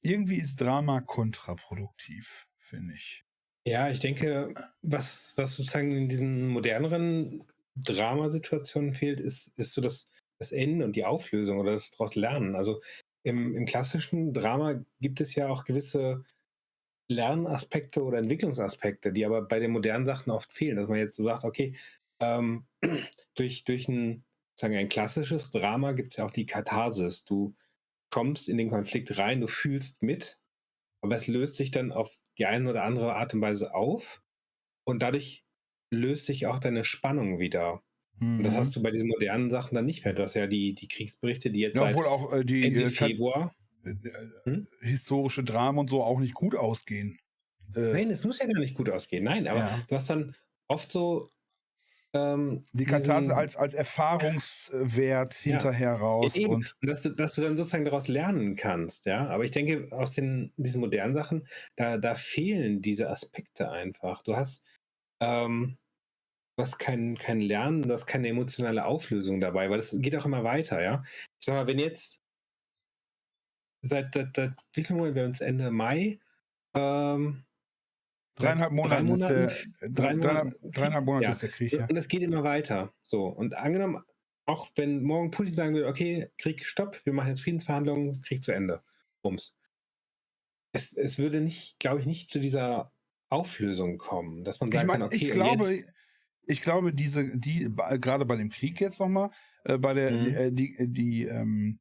Irgendwie 0.00 0.36
ist 0.36 0.60
Drama 0.60 1.00
kontraproduktiv, 1.00 2.46
finde 2.58 2.94
ich. 2.94 3.24
Ja, 3.64 3.88
ich 3.88 4.00
denke, 4.00 4.52
was, 4.82 5.34
was 5.36 5.56
sozusagen 5.56 5.92
in 5.92 6.08
diesen 6.08 6.48
moderneren 6.48 7.44
Dramasituationen 7.76 8.94
fehlt, 8.94 9.20
ist, 9.20 9.52
ist 9.56 9.74
so 9.74 9.80
das, 9.80 10.08
das 10.38 10.52
Ende 10.52 10.84
und 10.84 10.96
die 10.96 11.04
Auflösung 11.04 11.58
oder 11.58 11.72
das 11.72 11.90
daraus 11.90 12.14
Lernen. 12.14 12.56
Also 12.56 12.80
im, 13.24 13.54
im 13.54 13.66
klassischen 13.66 14.32
Drama 14.32 14.84
gibt 15.00 15.20
es 15.20 15.34
ja 15.34 15.48
auch 15.48 15.64
gewisse 15.64 16.24
Lernaspekte 17.08 18.02
oder 18.02 18.18
Entwicklungsaspekte, 18.18 19.12
die 19.12 19.24
aber 19.24 19.42
bei 19.42 19.58
den 19.58 19.70
modernen 19.70 20.06
Sachen 20.06 20.30
oft 20.30 20.52
fehlen. 20.52 20.76
Dass 20.76 20.88
man 20.88 20.98
jetzt 20.98 21.16
so 21.16 21.22
sagt, 21.22 21.44
okay, 21.44 21.74
ähm, 22.20 22.66
durch, 23.34 23.64
durch 23.64 23.88
ein, 23.88 24.24
sagen 24.58 24.72
wir, 24.72 24.80
ein 24.80 24.88
klassisches 24.88 25.50
Drama 25.50 25.92
gibt 25.92 26.14
es 26.14 26.16
ja 26.18 26.26
auch 26.26 26.30
die 26.30 26.46
Katharsis. 26.46 27.24
Du 27.24 27.54
kommst 28.10 28.48
in 28.48 28.58
den 28.58 28.70
Konflikt 28.70 29.18
rein, 29.18 29.40
du 29.40 29.48
fühlst 29.48 30.02
mit, 30.02 30.38
aber 31.02 31.16
es 31.16 31.26
löst 31.26 31.56
sich 31.56 31.70
dann 31.70 31.92
auf 31.92 32.18
die 32.38 32.46
eine 32.46 32.70
oder 32.70 32.84
andere 32.84 33.14
Art 33.14 33.34
und 33.34 33.40
Weise 33.40 33.74
auf 33.74 34.22
und 34.84 35.02
dadurch 35.02 35.44
löst 35.92 36.26
sich 36.26 36.46
auch 36.46 36.58
deine 36.58 36.84
Spannung 36.84 37.38
wieder. 37.38 37.82
Und 38.20 38.44
das 38.44 38.54
hast 38.54 38.76
du 38.76 38.82
bei 38.82 38.92
diesen 38.92 39.08
modernen 39.08 39.50
Sachen 39.50 39.74
dann 39.74 39.84
nicht 39.86 40.04
mehr. 40.04 40.14
Du 40.14 40.22
hast 40.22 40.34
ja 40.34 40.46
die, 40.46 40.74
die 40.74 40.86
Kriegsberichte, 40.86 41.50
die 41.50 41.58
jetzt 41.60 41.74
ja, 41.76 41.82
seit 41.82 41.90
obwohl 41.96 42.06
auch 42.06 42.32
äh, 42.32 42.44
die 42.44 42.64
Ende 42.66 42.84
äh, 42.84 42.90
Februar. 42.90 43.52
äh, 43.84 43.94
Hm? 44.44 44.68
historische 44.80 45.42
Dramen 45.42 45.78
und 45.78 45.90
so 45.90 46.04
auch 46.04 46.20
nicht 46.20 46.34
gut 46.34 46.54
ausgehen. 46.54 47.18
Äh, 47.74 47.92
Nein, 47.92 48.10
es 48.10 48.22
muss 48.22 48.38
ja 48.38 48.46
gar 48.46 48.60
nicht 48.60 48.76
gut 48.76 48.88
ausgehen. 48.90 49.24
Nein, 49.24 49.48
aber 49.48 49.58
Ja. 49.60 49.80
du 49.88 49.94
hast 49.96 50.08
dann 50.08 50.36
oft 50.68 50.92
so. 50.92 51.30
Ähm, 52.14 52.64
die 52.74 52.84
Katharse 52.84 53.22
diesen- 53.28 53.32
als, 53.38 53.56
als 53.56 53.74
Erfahrungswert 53.74 55.34
Ja. 55.44 55.52
hinterher 55.52 55.94
raus. 55.94 56.36
Eben, 56.36 56.54
Und 56.54 56.76
und 56.80 56.88
dass 56.88 57.02
du, 57.02 57.10
dass 57.10 57.34
du 57.34 57.42
dann 57.42 57.56
sozusagen 57.56 57.84
daraus 57.86 58.06
lernen 58.08 58.54
kannst, 58.56 59.06
ja. 59.06 59.26
Aber 59.28 59.44
ich 59.44 59.50
denke, 59.50 59.88
aus 59.96 60.12
den, 60.12 60.52
diesen 60.56 60.80
modernen 60.80 61.14
Sachen, 61.14 61.46
da, 61.76 61.96
da 61.98 62.14
fehlen 62.14 62.82
diese 62.82 63.08
Aspekte 63.10 63.70
einfach. 63.70 64.22
Du 64.22 64.36
hast, 64.36 64.64
ähm, 65.20 65.78
du 66.56 66.62
hast 66.62 66.78
kein, 66.78 67.16
kein 67.16 67.40
Lernen, 67.40 67.82
du 67.82 67.92
hast 67.92 68.06
keine 68.06 68.28
emotionale 68.28 68.84
Auflösung 68.84 69.40
dabei, 69.40 69.70
weil 69.70 69.78
es 69.78 69.96
geht 70.00 70.16
auch 70.16 70.26
immer 70.26 70.44
weiter, 70.44 70.82
ja. 70.82 71.02
Ich 71.40 71.46
sag 71.46 71.54
mal, 71.54 71.66
wenn 71.66 71.78
jetzt 71.78 72.20
seit, 73.82 74.14
seit, 74.14 74.36
seit 74.36 74.52
wie 74.74 74.84
viel 74.84 74.96
Monat, 74.96 75.14
wir 75.14 75.24
uns 75.24 75.40
Ende 75.40 75.70
Mai, 75.70 76.20
ähm, 76.74 77.44
Dreieinhalb 78.36 78.72
Monate 78.72 79.12
ist 79.12 79.68
der, 79.80 79.90
drei 79.90 80.14
dreieinhalb, 80.14 80.44
Monate- 80.44 80.70
dreieinhalb 80.70 81.04
Monate 81.04 81.24
Ja. 81.26 81.32
ist 81.32 81.42
der 81.42 81.48
Krieg, 81.50 81.72
ja. 81.72 81.86
Und 81.86 81.96
es 81.96 82.08
geht 82.08 82.22
immer 82.22 82.42
weiter. 82.42 82.94
So. 83.02 83.26
Und 83.26 83.54
angenommen, 83.54 84.02
auch 84.46 84.70
wenn 84.74 85.02
morgen 85.02 85.30
Putin 85.30 85.54
sagen 85.54 85.74
würde, 85.74 85.86
okay, 85.86 86.30
Krieg 86.38 86.64
stopp, 86.64 86.98
wir 87.04 87.12
machen 87.12 87.28
jetzt 87.28 87.42
Friedensverhandlungen, 87.42 88.22
Krieg 88.22 88.42
zu 88.42 88.52
Ende. 88.52 88.82
Bums. 89.20 89.58
Es, 90.72 90.94
es 90.94 91.18
würde 91.18 91.42
nicht, 91.42 91.78
glaube 91.78 92.00
ich, 92.00 92.06
nicht 92.06 92.30
zu 92.30 92.40
dieser 92.40 92.90
Auflösung 93.28 93.98
kommen, 93.98 94.44
dass 94.44 94.60
man 94.60 94.70
Ich 94.70 94.76
sagen 94.76 94.86
meine, 94.86 95.00
kann, 95.00 95.08
okay, 95.08 95.26
ich 95.26 95.28
glaube, 95.30 95.70
jetzt, 95.70 95.92
ich 96.46 96.60
glaube, 96.62 96.92
diese, 96.92 97.36
die, 97.38 97.68
gerade 98.00 98.24
bei 98.26 98.36
dem 98.36 98.50
Krieg 98.50 98.80
jetzt 98.80 99.00
nochmal, 99.00 99.30
äh, 99.64 99.78
bei 99.78 99.94
der, 99.94 100.12
Mhm. 100.12 100.26
äh, 100.34 100.52
die, 100.52 100.76
die, 100.80 101.24
ähm, 101.24 101.78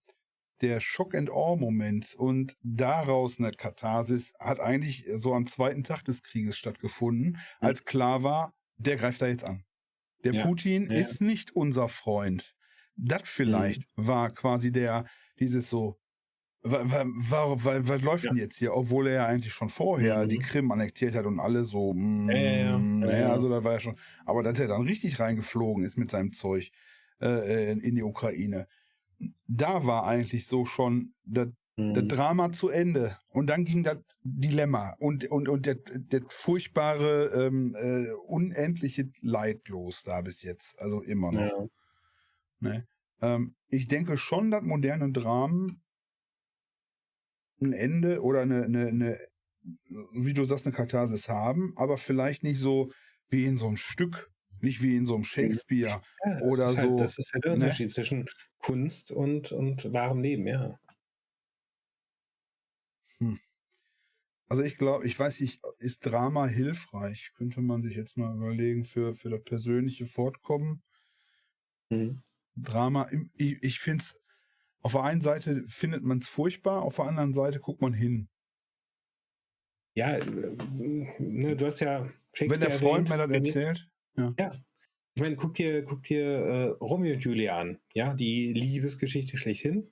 der 0.61 0.79
Shock 0.79 1.15
and 1.15 1.31
Awe-Moment 1.31 2.13
und 2.15 2.55
daraus 2.61 3.39
eine 3.39 3.51
Katharsis 3.51 4.33
hat 4.39 4.59
eigentlich 4.59 5.05
so 5.17 5.33
am 5.33 5.47
zweiten 5.47 5.83
Tag 5.83 6.03
des 6.03 6.21
Krieges 6.21 6.57
stattgefunden, 6.57 7.37
als 7.59 7.83
klar 7.85 8.21
war, 8.21 8.53
der 8.77 8.95
greift 8.97 9.21
da 9.21 9.27
jetzt 9.27 9.43
an. 9.43 9.63
Der 10.23 10.33
Ja, 10.35 10.43
Putin 10.45 10.89
ja. 10.91 10.99
ist 10.99 11.19
nicht 11.21 11.55
unser 11.55 11.89
Freund. 11.89 12.53
Das 12.95 13.23
vielleicht 13.25 13.85
war 13.95 14.29
quasi 14.31 14.71
der, 14.71 15.05
dieses 15.39 15.67
so, 15.69 15.97
wa- 16.63 16.83
wa- 16.91 17.05
wa- 17.05 17.65
wa- 17.65 17.87
was 17.87 18.01
läuft 18.01 18.25
Ja. 18.25 18.31
denn 18.31 18.37
jetzt 18.39 18.57
hier? 18.57 18.73
Obwohl 18.75 19.07
er 19.07 19.13
ja 19.13 19.25
eigentlich 19.27 19.53
schon 19.53 19.69
vorher 19.69 20.23
Mhm. 20.25 20.29
die 20.29 20.37
Krim 20.39 20.71
annektiert 20.71 21.15
hat 21.15 21.25
und 21.25 21.39
alle 21.39 21.63
so, 21.63 21.93
mm, 21.93 22.29
Ja, 22.29 22.35
ja, 22.37 22.51
ja. 22.51 22.77
naja, 22.79 23.11
Ja, 23.13 23.19
ja. 23.19 23.33
also 23.33 23.49
da 23.49 23.63
war 23.63 23.73
ja 23.73 23.79
schon, 23.79 23.95
aber 24.25 24.43
dass 24.43 24.59
er 24.59 24.67
dann 24.67 24.81
richtig 24.83 25.19
reingeflogen 25.19 25.83
ist 25.83 25.97
mit 25.97 26.11
seinem 26.11 26.31
Zeug 26.31 26.71
äh, 27.19 27.73
in 27.73 27.95
die 27.95 28.03
Ukraine, 28.03 28.67
da 29.47 29.85
war 29.85 30.05
eigentlich 30.07 30.47
so 30.47 30.65
schon 30.65 31.13
das 31.25 31.49
das 31.77 32.03
Mhm. 32.03 32.07
Drama 32.09 32.51
zu 32.51 32.67
Ende. 32.69 33.17
Und 33.29 33.47
dann 33.47 33.63
ging 33.63 33.81
das 33.81 33.97
Dilemma 34.23 34.93
und, 34.99 35.25
und, 35.31 35.47
und 35.47 35.65
das, 35.65 35.77
das 36.09 36.21
furchtbare, 36.27 37.27
ähm, 37.47 37.75
äh, 37.75 38.11
unendliche 38.27 39.09
Leid 39.21 39.67
los 39.69 40.03
da 40.03 40.21
bis 40.21 40.43
jetzt. 40.43 40.77
Also 40.79 41.01
immer 41.01 41.31
noch. 41.31 41.41
ja. 41.41 41.67
Ne? 42.59 42.87
Ähm, 43.21 43.55
ich 43.69 43.87
denke 43.87 44.17
schon, 44.17 44.51
dass 44.51 44.63
moderne 44.63 45.11
Dramen 45.11 45.80
ein 47.61 47.73
Ende 47.73 48.21
oder 48.21 48.41
eine, 48.41 48.63
eine, 48.63 48.87
eine, 48.87 49.19
wie 50.13 50.33
du 50.33 50.45
sagst, 50.45 50.65
eine 50.65 50.75
Katharsis 50.75 51.29
haben, 51.29 51.73
aber 51.75 51.97
vielleicht 51.97 52.43
nicht 52.43 52.59
so 52.59 52.91
wie 53.29 53.45
in 53.45 53.57
so 53.57 53.67
einem 53.67 53.77
Stück, 53.77 54.31
nicht 54.59 54.81
wie 54.81 54.95
in 54.95 55.05
so 55.05 55.15
einem 55.15 55.23
Shakespeare. 55.23 56.01
Ja, 56.25 56.39
das 56.39 56.41
Oder 56.43 56.63
ist 56.65 56.77
halt, 56.77 56.89
so, 56.89 56.97
Das 56.97 57.17
ist 57.17 57.33
halt 57.33 57.43
der 57.45 57.51
ne? 57.51 57.63
Unterschied 57.65 57.93
zwischen 57.93 58.25
Kunst 58.59 59.11
und, 59.11 59.51
und 59.51 59.91
wahrem 59.93 60.21
Leben, 60.21 60.47
ja. 60.47 60.79
Also 64.49 64.63
ich 64.63 64.77
glaube, 64.77 65.07
ich 65.07 65.17
weiß 65.17 65.39
nicht, 65.39 65.61
ist 65.79 66.05
Drama 66.05 66.45
hilfreich? 66.45 67.31
Könnte 67.35 67.61
man 67.61 67.83
sich 67.83 67.95
jetzt 67.95 68.17
mal 68.17 68.35
überlegen 68.35 68.83
für, 68.85 69.15
für 69.15 69.29
das 69.29 69.43
persönliche 69.43 70.05
Fortkommen. 70.05 70.83
Mhm. 71.89 72.21
Drama, 72.55 73.09
ich, 73.35 73.63
ich 73.63 73.79
finde 73.79 74.03
es, 74.03 74.20
auf 74.81 74.93
der 74.93 75.03
einen 75.03 75.21
Seite 75.21 75.63
findet 75.67 76.03
man 76.03 76.19
es 76.19 76.27
furchtbar, 76.27 76.81
auf 76.81 76.95
der 76.95 77.05
anderen 77.05 77.33
Seite 77.33 77.59
guckt 77.59 77.81
man 77.81 77.93
hin. 77.93 78.29
Ja, 79.95 80.15
äh, 80.17 80.25
ne, 81.19 81.55
du 81.55 81.65
hast 81.65 81.79
ja 81.81 82.05
Shakespeare 82.33 82.49
Wenn 82.49 82.59
der 82.59 82.71
Freund 82.71 83.09
mir 83.09 83.17
das 83.17 83.27
erwähnt. 83.27 83.47
erzählt, 83.47 83.89
Ich 85.13 85.21
meine, 85.21 85.35
guck 85.35 85.55
dir, 85.55 85.83
guck 85.83 86.03
dir 86.03 86.23
äh, 86.25 86.67
Romeo 86.79 87.13
und 87.15 87.23
Julia 87.23 87.57
an, 87.59 87.79
ja, 87.93 88.13
die 88.13 88.53
Liebesgeschichte 88.53 89.37
schlechthin. 89.37 89.91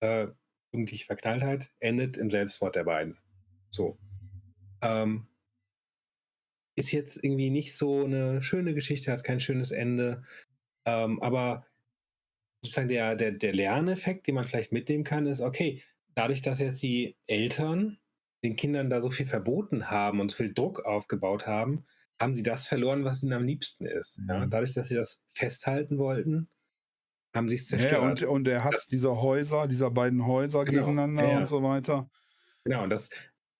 Äh, 0.00 0.28
jugendliche 0.72 1.06
Verknalltheit 1.06 1.72
endet 1.80 2.16
im 2.18 2.30
Selbstmord 2.30 2.76
der 2.76 2.84
beiden. 2.84 3.18
So. 3.70 3.98
Ähm, 4.82 5.26
ist 6.76 6.92
jetzt 6.92 7.24
irgendwie 7.24 7.50
nicht 7.50 7.74
so 7.74 8.04
eine 8.04 8.42
schöne 8.42 8.74
Geschichte, 8.74 9.10
hat 9.12 9.24
kein 9.24 9.40
schönes 9.40 9.70
Ende. 9.70 10.22
Ähm, 10.86 11.20
aber 11.22 11.66
sozusagen 12.62 12.88
der, 12.88 13.16
der, 13.16 13.32
der 13.32 13.52
Lerneffekt, 13.54 14.26
den 14.26 14.34
man 14.34 14.46
vielleicht 14.46 14.72
mitnehmen 14.72 15.04
kann, 15.04 15.26
ist, 15.26 15.40
okay, 15.40 15.82
dadurch, 16.14 16.42
dass 16.42 16.58
jetzt 16.58 16.82
die 16.82 17.16
Eltern 17.26 17.98
den 18.44 18.56
Kindern 18.56 18.90
da 18.90 19.02
so 19.02 19.10
viel 19.10 19.26
verboten 19.26 19.90
haben 19.90 20.20
und 20.20 20.30
so 20.30 20.38
viel 20.38 20.54
Druck 20.54 20.80
aufgebaut 20.84 21.46
haben, 21.46 21.86
haben 22.20 22.34
sie 22.34 22.42
das 22.42 22.66
verloren, 22.66 23.04
was 23.04 23.22
ihnen 23.22 23.32
am 23.34 23.44
liebsten 23.44 23.86
ist. 23.86 24.22
Ja? 24.28 24.46
Mhm. 24.46 24.46
Dadurch, 24.46 24.72
dass 24.74 24.88
sie 24.88 24.94
das 24.94 25.22
festhalten 25.34 25.98
wollten, 25.98 26.48
haben 27.34 27.48
sie 27.48 27.56
es 27.56 27.68
zerstört. 27.68 28.00
ja, 28.00 28.00
und, 28.00 28.22
und 28.22 28.44
der 28.44 28.64
Hass 28.64 28.86
dieser 28.86 29.20
Häuser, 29.20 29.66
dieser 29.68 29.90
beiden 29.90 30.26
Häuser 30.26 30.64
Genau, 30.64 31.02
gegeneinander 31.16 31.30
ja, 31.30 31.36
und 31.36 31.46
so 31.46 31.62
weiter. 31.62 32.10
Genau, 32.64 32.84
und 32.84 32.90
dass 32.90 33.08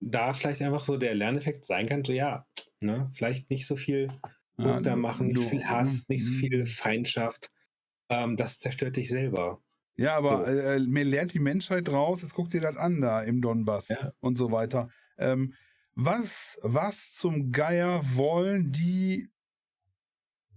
da 0.00 0.34
vielleicht 0.34 0.62
einfach 0.62 0.84
so 0.84 0.96
der 0.96 1.14
Lerneffekt 1.14 1.64
sein 1.64 1.86
kann, 1.86 2.04
so 2.04 2.12
ja, 2.12 2.46
ne, 2.80 3.10
vielleicht 3.14 3.50
nicht 3.50 3.66
so 3.66 3.76
viel 3.76 4.08
Druck 4.60 4.82
da 4.82 4.96
machen, 4.96 5.28
nicht 5.28 5.40
so 5.40 5.48
viel 5.48 5.64
Hass, 5.64 6.08
nicht 6.08 6.24
so 6.26 6.32
Mhm. 6.32 6.38
viel 6.38 6.66
Feindschaft. 6.66 7.50
Ähm, 8.10 8.36
das 8.36 8.58
zerstört 8.58 8.96
dich 8.96 9.08
selber. 9.08 9.62
Ja, 9.96 10.16
aber 10.16 10.46
So. 10.46 10.50
äh, 10.50 10.80
mir 10.80 11.04
lernt 11.04 11.34
die 11.34 11.38
Menschheit 11.40 11.88
raus, 11.90 12.22
jetzt 12.22 12.34
guck 12.34 12.50
dir 12.50 12.60
das 12.60 12.76
an 12.76 13.00
da 13.00 13.22
im 13.22 13.42
Donbass 13.42 13.88
Ja. 13.88 14.12
und 14.20 14.36
so 14.36 14.50
weiter. 14.50 14.88
Ähm, 15.18 15.54
was, 15.94 16.58
was 16.62 17.12
zum 17.14 17.52
Geier 17.52 18.00
wollen 18.14 18.72
die 18.72 19.28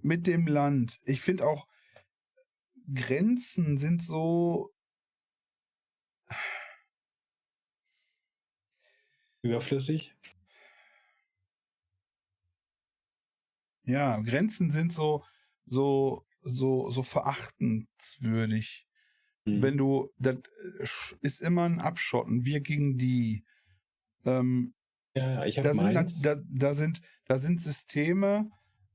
mit 0.01 0.27
dem 0.27 0.47
Land? 0.47 0.99
Ich 1.03 1.21
finde 1.21 1.45
auch, 1.45 1.67
Grenzen 2.93 3.77
sind 3.77 4.01
so, 4.03 4.71
Überflüssig. 9.43 10.15
ja, 13.83 14.19
Grenzen 14.21 14.71
sind 14.71 14.93
so, 14.93 15.23
so, 15.65 16.25
so, 16.43 16.89
so 16.89 17.03
verachtenswürdig. 17.03 18.85
Mhm. 19.45 19.61
Wenn 19.61 19.77
du, 19.77 20.09
das 20.17 20.37
äh, 20.37 21.15
ist 21.21 21.41
immer 21.41 21.63
ein 21.63 21.79
Abschotten, 21.79 22.45
wir 22.45 22.61
gegen 22.61 22.97
die. 22.97 23.43
Ähm, 24.25 24.73
ja, 25.15 25.45
ich 25.45 25.57
habe 25.57 25.67
da, 25.67 25.73
sind, 25.73 26.25
da, 26.25 26.35
da, 26.49 26.73
sind, 26.73 27.01
da 27.25 27.37
sind 27.37 27.61
Systeme, 27.61 28.49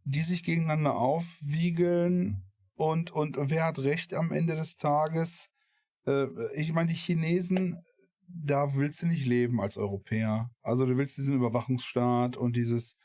die 0.05 0.23
sich 0.23 0.43
gegeneinander 0.43 0.97
aufwiegeln 0.97 2.43
und, 2.79 3.11
und 3.11 3.37
wer 3.51 3.67
hat 3.67 3.81
recht 3.81 4.15
am 4.15 4.33
Ende 4.33 4.55
des 4.55 4.77
Tages? 4.77 5.51
Äh, 6.07 6.27
ich 6.55 6.73
meine, 6.73 6.89
die 6.89 6.95
Chinesen, 6.95 7.83
da 8.29 8.75
willst 8.75 9.03
du 9.03 9.07
nicht 9.07 9.27
leben 9.27 9.61
als 9.61 9.77
Europäer. 9.77 10.51
Also 10.63 10.87
du 10.87 10.97
willst 10.97 11.17
diesen 11.17 11.35
Überwachungsstaat 11.35 12.37
und 12.37 12.55
dieses, 12.55 12.97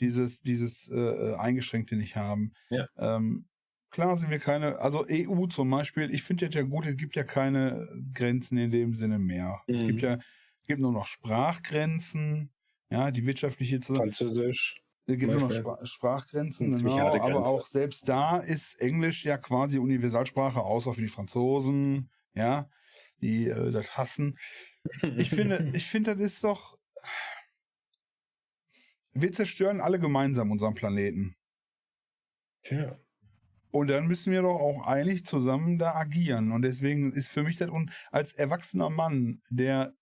dieses, 0.00 0.42
dieses 0.42 0.88
äh, 0.88 1.34
Eingeschränkte 1.34 1.96
nicht 1.96 2.14
haben. 2.16 2.52
Ja. 2.68 2.86
Ähm, 2.98 3.46
klar 3.92 4.16
sind 4.18 4.30
wir 4.30 4.40
keine, 4.40 4.78
also 4.80 5.06
EU 5.08 5.46
zum 5.46 5.70
Beispiel, 5.70 6.12
ich 6.14 6.22
finde 6.24 6.46
das 6.46 6.54
ja 6.56 6.62
gut, 6.62 6.86
es 6.86 6.96
gibt 6.96 7.14
ja 7.16 7.24
keine 7.24 7.88
Grenzen 8.14 8.58
in 8.58 8.70
dem 8.72 8.94
Sinne 8.94 9.18
mehr. 9.20 9.62
Es 9.68 9.82
Mhm. 9.82 9.86
gibt 9.86 10.02
ja 10.02 10.14
es 10.14 10.66
gibt 10.68 10.80
nur 10.80 10.92
noch 10.92 11.06
Sprachgrenzen, 11.06 12.50
ja, 12.90 13.10
die 13.10 13.26
wirtschaftliche 13.26 13.80
Zusammenarbeit. 13.80 14.16
Französisch. 14.16 14.76
Es 15.06 15.18
gibt 15.18 15.32
nur 15.32 15.40
noch. 15.40 15.52
Spra 15.52 15.84
Sprachgrenzen, 15.84 16.70
genau, 16.70 16.98
aber 17.20 17.46
auch 17.46 17.66
selbst 17.66 18.08
da 18.08 18.38
ist 18.38 18.80
Englisch 18.80 19.24
ja 19.24 19.38
quasi 19.38 19.78
Universalsprache, 19.78 20.60
außer 20.60 20.94
für 20.94 21.00
die 21.02 21.08
Franzosen, 21.08 22.10
ja, 22.34 22.70
die 23.20 23.48
äh, 23.48 23.72
das 23.72 23.90
hassen. 23.96 24.38
Ich 25.16 25.30
finde, 25.30 25.70
ich 25.74 25.86
finde, 25.86 26.14
das 26.14 26.22
ist 26.22 26.44
doch. 26.44 26.78
Wir 29.14 29.32
zerstören 29.32 29.80
alle 29.80 29.98
gemeinsam 29.98 30.50
unseren 30.50 30.74
Planeten. 30.74 31.34
Tja. 32.62 32.98
Und 33.72 33.88
dann 33.88 34.06
müssen 34.06 34.32
wir 34.32 34.42
doch 34.42 34.60
auch 34.60 34.86
eigentlich 34.86 35.24
zusammen 35.24 35.78
da 35.78 35.94
agieren. 35.94 36.52
Und 36.52 36.62
deswegen 36.62 37.12
ist 37.12 37.28
für 37.28 37.42
mich 37.42 37.56
das 37.56 37.70
und 37.70 37.90
als 38.12 38.32
erwachsener 38.34 38.90
Mann, 38.90 39.40
der, 39.50 39.94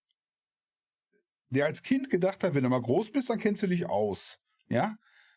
der 1.51 1.67
als 1.67 1.83
Kind 1.83 2.11
gedacht 2.11 2.45
hat, 2.45 2.55
wenn 2.55 2.65
du 2.65 2.69
mal 2.69 2.83
groß 2.83 3.13
bist, 3.13 3.31
dann 3.31 3.39
kennst 3.39 3.63
du 3.63 3.67
dich 3.69 3.89
aus. 3.89 4.39
Ja? 4.69 4.97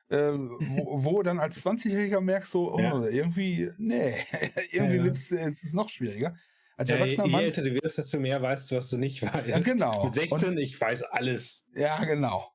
Äh, 0.09 0.33
wo, 0.33 1.03
wo 1.05 1.23
dann 1.23 1.39
als 1.39 1.63
20-Jähriger 1.65 2.21
merkst 2.21 2.51
so, 2.51 2.73
oh, 2.73 2.79
Ja. 2.79 3.07
irgendwie, 3.07 3.69
nee, 3.77 4.15
irgendwie 4.71 4.77
Ja, 4.77 5.01
ja. 5.01 5.03
wird's, 5.05 5.31
es 5.31 5.63
ist 5.63 5.73
noch 5.73 5.89
schwieriger. 5.89 6.35
Als 6.75 6.89
Ja, 6.89 6.95
je, 6.95 7.01
erwachsener 7.01 7.25
je 7.27 7.31
Mann. 7.31 7.43
älter 7.43 7.61
du 7.61 7.73
wirst, 7.75 7.97
desto 7.99 8.19
mehr 8.19 8.41
weißt 8.41 8.71
du, 8.71 8.75
was 8.77 8.89
du 8.89 8.97
nicht 8.97 9.21
weißt. 9.33 9.47
Ja, 9.47 9.59
genau. 9.59 10.05
Mit 10.05 10.15
16, 10.15 10.57
ich 10.57 10.79
weiß 10.81 11.03
alles. 11.03 11.65
Ja, 11.75 12.03
genau. 12.03 12.49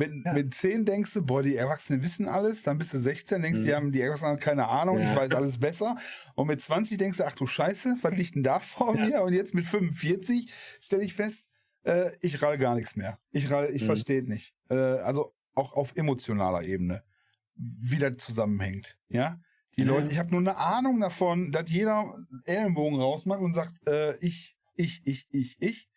Mit, 0.00 0.24
Ja. 0.24 0.32
mit 0.32 0.54
10 0.54 0.84
denkst 0.84 1.12
du, 1.14 1.22
boah, 1.24 1.42
die 1.42 1.56
Erwachsenen 1.56 2.02
wissen 2.02 2.26
alles. 2.28 2.62
Dann 2.62 2.78
bist 2.78 2.92
du 2.94 2.98
16, 2.98 3.42
denkst, 3.42 3.60
Mhm. 3.60 3.64
die 3.64 3.74
haben 3.74 3.92
die 3.92 4.00
Erwachsenen 4.00 4.32
haben 4.32 4.40
keine 4.40 4.66
Ahnung, 4.66 4.98
Ja. 4.98 5.10
ich 5.10 5.16
weiß 5.16 5.32
alles 5.32 5.58
besser. 5.58 5.96
Und 6.34 6.46
mit 6.46 6.60
20 6.60 6.96
denkst 6.98 7.18
du, 7.18 7.24
ach 7.24 7.34
du 7.34 7.46
Scheiße, 7.46 7.96
was 8.02 8.16
liegt 8.16 8.34
denn 8.34 8.42
da 8.42 8.60
vor 8.60 8.96
Ja. 8.96 9.06
mir? 9.06 9.22
Und 9.22 9.32
jetzt 9.32 9.54
mit 9.54 9.64
45 9.66 10.50
stelle 10.80 11.02
ich 11.04 11.14
fest, 11.14 11.46
äh, 11.84 12.10
ich 12.20 12.42
ralle 12.42 12.58
gar 12.58 12.74
nichts 12.74 12.96
mehr. 12.96 13.18
Ich 13.30 13.50
ralle, 13.50 13.70
ich 13.70 13.82
Mhm. 13.82 13.86
verstehe 13.86 14.22
nicht. 14.22 14.54
Äh, 14.70 14.74
also 14.74 15.34
auch 15.54 15.72
auf 15.74 15.94
emotionaler 15.96 16.62
Ebene. 16.62 17.02
wie 17.56 17.98
das 17.98 18.16
zusammenhängt. 18.16 18.96
Ja, 19.10 19.38
die 19.76 19.82
Ja. 19.82 19.88
Leute, 19.88 20.08
ich 20.10 20.18
habe 20.18 20.30
nur 20.30 20.40
eine 20.40 20.56
Ahnung 20.56 20.98
davon, 20.98 21.52
dass 21.52 21.70
jeder 21.70 22.14
Ellenbogen 22.46 22.98
rausmacht 22.98 23.40
und 23.40 23.52
sagt, 23.52 23.86
äh, 23.86 24.16
ich, 24.18 24.56
ich, 24.76 25.02
ich, 25.04 25.26
ich, 25.30 25.56
ich. 25.60 25.88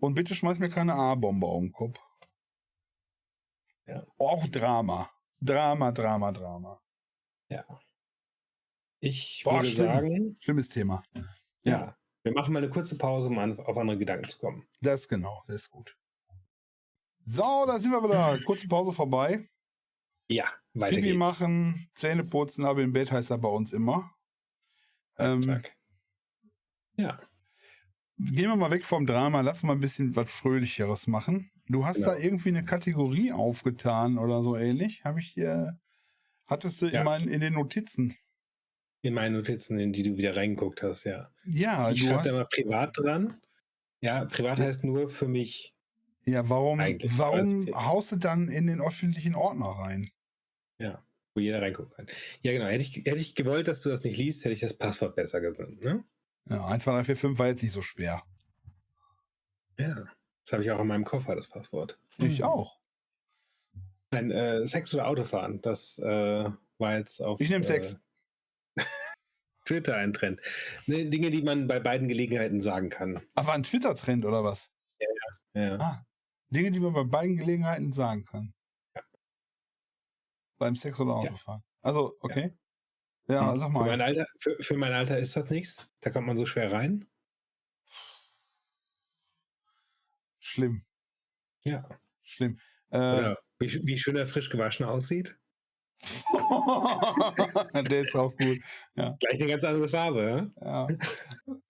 Und 0.00 0.14
bitte 0.14 0.34
schmeiß 0.34 0.58
mir 0.58 0.68
keine 0.68 0.92
A-Bombe 0.94 1.46
auf 1.46 1.60
den 1.62 1.72
Kopf. 1.72 1.98
Ja. 3.88 4.06
Auch 4.18 4.46
Drama. 4.46 5.10
Drama, 5.40 5.90
Drama, 5.92 6.32
Drama. 6.32 6.80
Ich 9.00 9.42
Boah, 9.44 9.54
würde 9.54 9.68
schlimm. 9.70 9.86
sagen, 9.86 10.36
Schlimmes 10.40 10.68
Thema. 10.68 11.04
ja. 11.64 11.96
wir 12.24 12.32
machen 12.32 12.52
mal 12.52 12.62
eine 12.62 12.70
kurze 12.70 12.98
Pause, 12.98 13.28
um 13.28 13.38
an, 13.38 13.58
auf 13.58 13.76
andere 13.76 13.98
Gedanken 13.98 14.28
zu 14.28 14.38
kommen. 14.38 14.66
Das 14.80 15.02
ist 15.02 15.08
genau, 15.08 15.42
das 15.46 15.56
ist 15.56 15.70
gut. 15.70 15.96
So, 17.22 17.64
da 17.66 17.78
sind 17.78 17.92
wir 17.92 18.02
wieder. 18.02 18.40
Kurze 18.44 18.66
Pause 18.66 18.92
vorbei. 18.92 19.48
Ja, 20.28 20.50
weiter 20.74 20.96
Pipi 20.96 21.08
geht's. 21.08 21.18
machen, 21.18 21.90
Zähne 21.94 22.24
putzen, 22.24 22.64
aber 22.64 22.82
im 22.82 22.92
Bett 22.92 23.12
heißt 23.12 23.30
er 23.30 23.38
bei 23.38 23.48
uns 23.48 23.72
immer. 23.72 24.12
Ähm. 25.16 25.62
Ja, 26.96 27.20
Gehen 28.20 28.48
wir 28.48 28.56
mal 28.56 28.70
weg 28.72 28.84
vom 28.84 29.06
Drama, 29.06 29.42
lass 29.42 29.62
mal 29.62 29.74
ein 29.74 29.80
bisschen 29.80 30.16
was 30.16 30.28
Fröhlicheres 30.30 31.06
machen. 31.06 31.50
Du 31.68 31.86
hast 31.86 31.96
Genau. 31.96 32.08
da 32.08 32.16
irgendwie 32.18 32.48
eine 32.48 32.64
Kategorie 32.64 33.30
aufgetan 33.32 34.18
oder 34.18 34.42
so 34.42 34.56
ähnlich. 34.56 35.04
Habe 35.04 35.20
ich 35.20 35.34
dir. 35.34 35.78
Hattest 36.46 36.82
du 36.82 36.86
Ja. 36.86 37.00
in, 37.00 37.04
meinen, 37.04 37.28
in 37.28 37.40
den 37.40 37.54
Notizen? 37.54 38.16
in 39.02 39.14
meine 39.14 39.36
Notizen, 39.36 39.78
in 39.78 39.92
die 39.92 40.02
du 40.02 40.16
wieder 40.16 40.34
reingeguckt 40.36 40.82
hast, 40.82 41.04
ja. 41.04 41.30
Ja, 41.44 41.92
ich 41.92 42.00
du 42.02 42.08
schreibe 42.08 42.24
da 42.24 42.30
hast. 42.30 42.36
mal 42.38 42.44
privat 42.46 42.98
dran. 42.98 43.40
Ja, 44.00 44.24
privat 44.24 44.58
Ja. 44.58 44.64
heißt 44.64 44.82
nur 44.82 45.08
für 45.08 45.28
mich. 45.28 45.72
Ja, 46.26 46.48
warum, 46.48 46.80
Eigentlich, 46.80 47.16
warum 47.16 47.62
okay. 47.62 47.72
haust 47.74 48.10
du 48.12 48.16
dann 48.16 48.48
in 48.48 48.66
den 48.66 48.80
öffentlichen 48.80 49.34
Ordner 49.36 49.66
rein? 49.66 50.10
wo 51.34 51.40
jeder 51.40 51.62
reingucken 51.62 51.92
kann. 51.94 52.06
Ja, 52.42 52.50
genau. 52.52 52.64
Hätte 52.66 52.82
ich, 52.82 52.96
hätte 52.96 53.18
ich 53.18 53.36
gewollt, 53.36 53.68
dass 53.68 53.80
du 53.82 53.90
das 53.90 54.02
nicht 54.02 54.16
liest, 54.18 54.44
hätte 54.44 54.54
ich 54.54 54.60
das 54.60 54.74
Passwort 54.76 55.14
besser 55.14 55.40
genannt. 55.40 55.80
Ne? 55.84 56.02
Ja, 56.48 56.66
1, 56.66 56.84
2, 56.84 56.92
3, 56.92 57.04
4, 57.04 57.16
5 57.16 57.38
war 57.38 57.46
jetzt 57.48 57.62
nicht 57.62 57.72
so 57.72 57.82
schwer. 57.82 58.22
Ja. 59.78 60.04
Das 60.44 60.52
habe 60.52 60.62
ich 60.62 60.70
auch 60.70 60.80
in 60.80 60.86
meinem 60.86 61.04
Koffer, 61.04 61.36
das 61.36 61.46
Passwort. 61.46 61.98
Ich 62.16 62.42
auch. 62.42 62.78
Nein, 64.10 64.30
äh, 64.30 64.66
Sex 64.66 64.94
oder 64.94 65.06
Autofahren, 65.06 65.60
das 65.60 65.98
äh, 65.98 66.50
war 66.78 66.96
jetzt 66.96 67.20
auf 67.20 67.40
Ich 67.40 67.50
nehm 67.50 67.62
Sex. 67.62 67.96
Äh, 68.76 68.82
Twitter 69.66 69.96
ein 69.96 70.14
Trend. 70.14 70.40
Ne, 70.86 71.04
Dinge, 71.10 71.30
die 71.30 71.42
man 71.42 71.66
bei 71.66 71.78
beiden 71.80 72.08
Gelegenheiten 72.08 72.62
sagen 72.62 72.88
kann. 72.88 73.20
Aber 73.34 73.52
ein 73.52 73.62
Twitter-Trend 73.62 74.24
oder 74.24 74.42
was? 74.42 74.70
Ja. 75.52 75.76
Ah, 75.78 76.06
Dinge, 76.48 76.70
die 76.70 76.80
man 76.80 76.94
bei 76.94 77.04
beiden 77.04 77.36
Gelegenheiten 77.36 77.92
sagen 77.92 78.24
kann. 78.24 78.54
Ja. 78.94 79.02
Beim 80.56 80.76
Sex 80.76 80.98
oder 80.98 81.22
Ja. 81.22 81.30
Autofahren. 81.30 81.62
Also, 81.82 82.16
okay. 82.20 82.56
Ja, 83.28 83.52
Hm. 83.52 83.58
sag 83.58 83.66
Für 83.68 83.72
mal. 83.78 83.86
mein, 83.86 84.00
Alter, 84.00 84.26
für, 84.38 84.56
für 84.60 84.76
mein 84.76 84.92
Alter 84.92 85.18
ist 85.18 85.36
das 85.36 85.50
nichts. 85.50 85.86
Da 86.00 86.10
kommt 86.10 86.26
man 86.26 86.38
so 86.38 86.46
schwer 86.46 86.72
rein. 86.72 87.06
Schlimm, 90.40 90.82
Ja. 91.64 91.88
schlimm. 92.22 92.58
Äh, 92.90 93.34
wie, 93.58 93.80
wie 93.86 93.98
schön 93.98 94.16
er 94.16 94.26
frisch 94.26 94.50
gewaschen 94.50 94.86
aussieht. 94.86 95.38
der 97.90 98.02
ist 98.02 98.14
auch 98.14 98.30
gut. 98.36 98.58
Gleich 98.94 99.18
eine 99.40 99.46
ganz 99.48 99.64
andere 99.64 99.88
Farbe. 99.88 100.52
Ja. 100.60 100.88
Ja? 100.88 100.96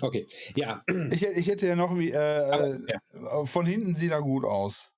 Okay. 0.00 0.26
Ja, 0.56 0.82
Ich, 1.10 1.22
ich 1.22 1.46
hätte 1.48 1.66
ja 1.66 1.76
noch 1.76 1.96
wie, 1.98 2.12
äh, 2.12 2.16
Aber, 2.16 2.78
äh, 2.88 3.46
von 3.46 3.66
hinten 3.66 3.94
sieht 3.94 4.10
er 4.10 4.22
gut 4.22 4.42
aus. 4.44 4.90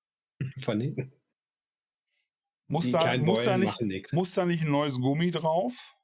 von 0.63 0.79
hinten. 0.79 1.11
Muss 2.67 2.89
da, 2.91 3.17
muss, 3.17 3.43
da 3.45 3.57
nicht, 3.57 4.13
muss 4.13 4.33
da 4.33 4.45
nicht 4.45 4.63
ein 4.63 4.71
neues 4.71 4.95
Gummi 4.99 5.29
drauf? 5.31 5.95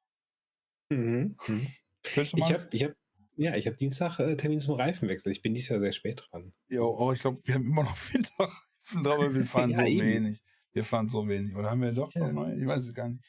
Mhm. 0.90 1.36
Mhm. 1.48 1.68
Könnte 2.04 2.38
Ich 2.38 2.44
habe 2.44 2.68
ich 2.72 2.84
hab, 2.84 2.92
ja, 3.36 3.56
ich 3.56 3.66
hab 3.68 3.78
Dienstag 3.78 4.20
äh, 4.20 4.36
Termin 4.36 4.60
zum 4.60 4.76
Reifenwechsel. 4.76 5.32
Ich 5.32 5.42
bin 5.42 5.54
dieses 5.54 5.70
Jahr 5.70 5.80
sehr 5.80 5.92
spät 5.94 6.24
dran. 6.30 6.54
Ja, 6.70 6.82
oh, 6.82 7.12
ich 7.14 7.22
glaube, 7.22 7.42
wir 7.46 7.56
haben 7.56 7.66
immer 7.66 7.84
noch 7.84 7.96
Winterreifen 8.14 9.04
drauf, 9.04 9.16
aber 9.20 9.34
wir 9.34 9.46
fahren 9.46 9.72
Ja, 9.72 9.78
so 9.78 9.84
eben. 9.84 10.02
wenig. 10.08 10.44
Wir 10.74 10.84
fahren 10.84 11.10
so 11.10 11.28
wenig. 11.28 11.56
Oder 11.56 11.72
haben 11.72 11.82
wir 11.82 11.92
doch 11.94 12.14
Ja. 12.14 12.22
noch 12.28 12.32
neue? 12.34 12.56
Ich 12.60 12.66
weiß 12.68 12.82
es 12.82 12.94
gar 12.94 13.10
nicht. 13.10 13.24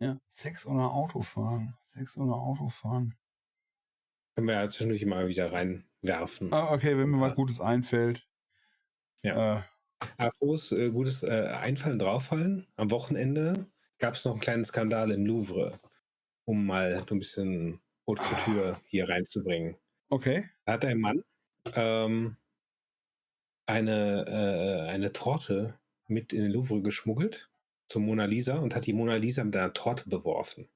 Ja. 0.00 0.20
Sex 0.30 0.66
oder 0.66 0.92
Autofahren. 0.92 1.74
Sex 1.80 2.16
oder 2.16 2.34
Autofahren. 2.34 3.14
Können 4.36 4.46
wir 4.46 4.54
ja 4.54 4.68
zwischendurch 4.68 5.02
immer 5.02 5.26
wieder 5.26 5.50
reinwerfen. 5.52 6.52
Ah, 6.52 6.72
okay, 6.72 6.96
wenn 6.96 7.08
mir 7.10 7.16
Ja. 7.16 7.22
was 7.30 7.34
Gutes 7.34 7.60
einfällt. 7.60 8.28
Ja. 9.22 9.58
Äh, 9.58 9.62
Apropos 10.16 10.72
äh, 10.72 10.90
gutes 10.90 11.22
äh, 11.22 11.48
Einfallen, 11.60 11.98
Drauffallen. 11.98 12.66
Am 12.76 12.90
Wochenende 12.90 13.66
gab 13.98 14.14
es 14.14 14.24
noch 14.24 14.32
einen 14.32 14.40
kleinen 14.40 14.64
Skandal 14.64 15.10
im 15.10 15.26
Louvre, 15.26 15.78
um 16.44 16.66
mal 16.66 17.02
so 17.08 17.14
ein 17.14 17.18
bisschen 17.18 17.80
Haute 18.06 18.22
Couture 18.22 18.80
hier 18.86 19.08
reinzubringen. 19.08 19.76
okay. 20.08 20.48
Da 20.64 20.72
hat 20.74 20.84
ein 20.84 21.00
Mann 21.00 21.22
ähm, 21.74 22.36
eine, 23.66 24.24
äh, 24.26 24.90
eine 24.90 25.12
Torte 25.12 25.78
mit 26.06 26.32
in 26.32 26.42
den 26.42 26.52
Louvre 26.52 26.80
geschmuggelt 26.80 27.50
zur 27.88 28.02
Mona 28.02 28.24
Lisa 28.24 28.56
und 28.58 28.74
hat 28.74 28.86
die 28.86 28.92
Mona 28.92 29.16
Lisa 29.16 29.44
mit 29.44 29.56
einer 29.56 29.74
Torte 29.74 30.08
beworfen. 30.08 30.68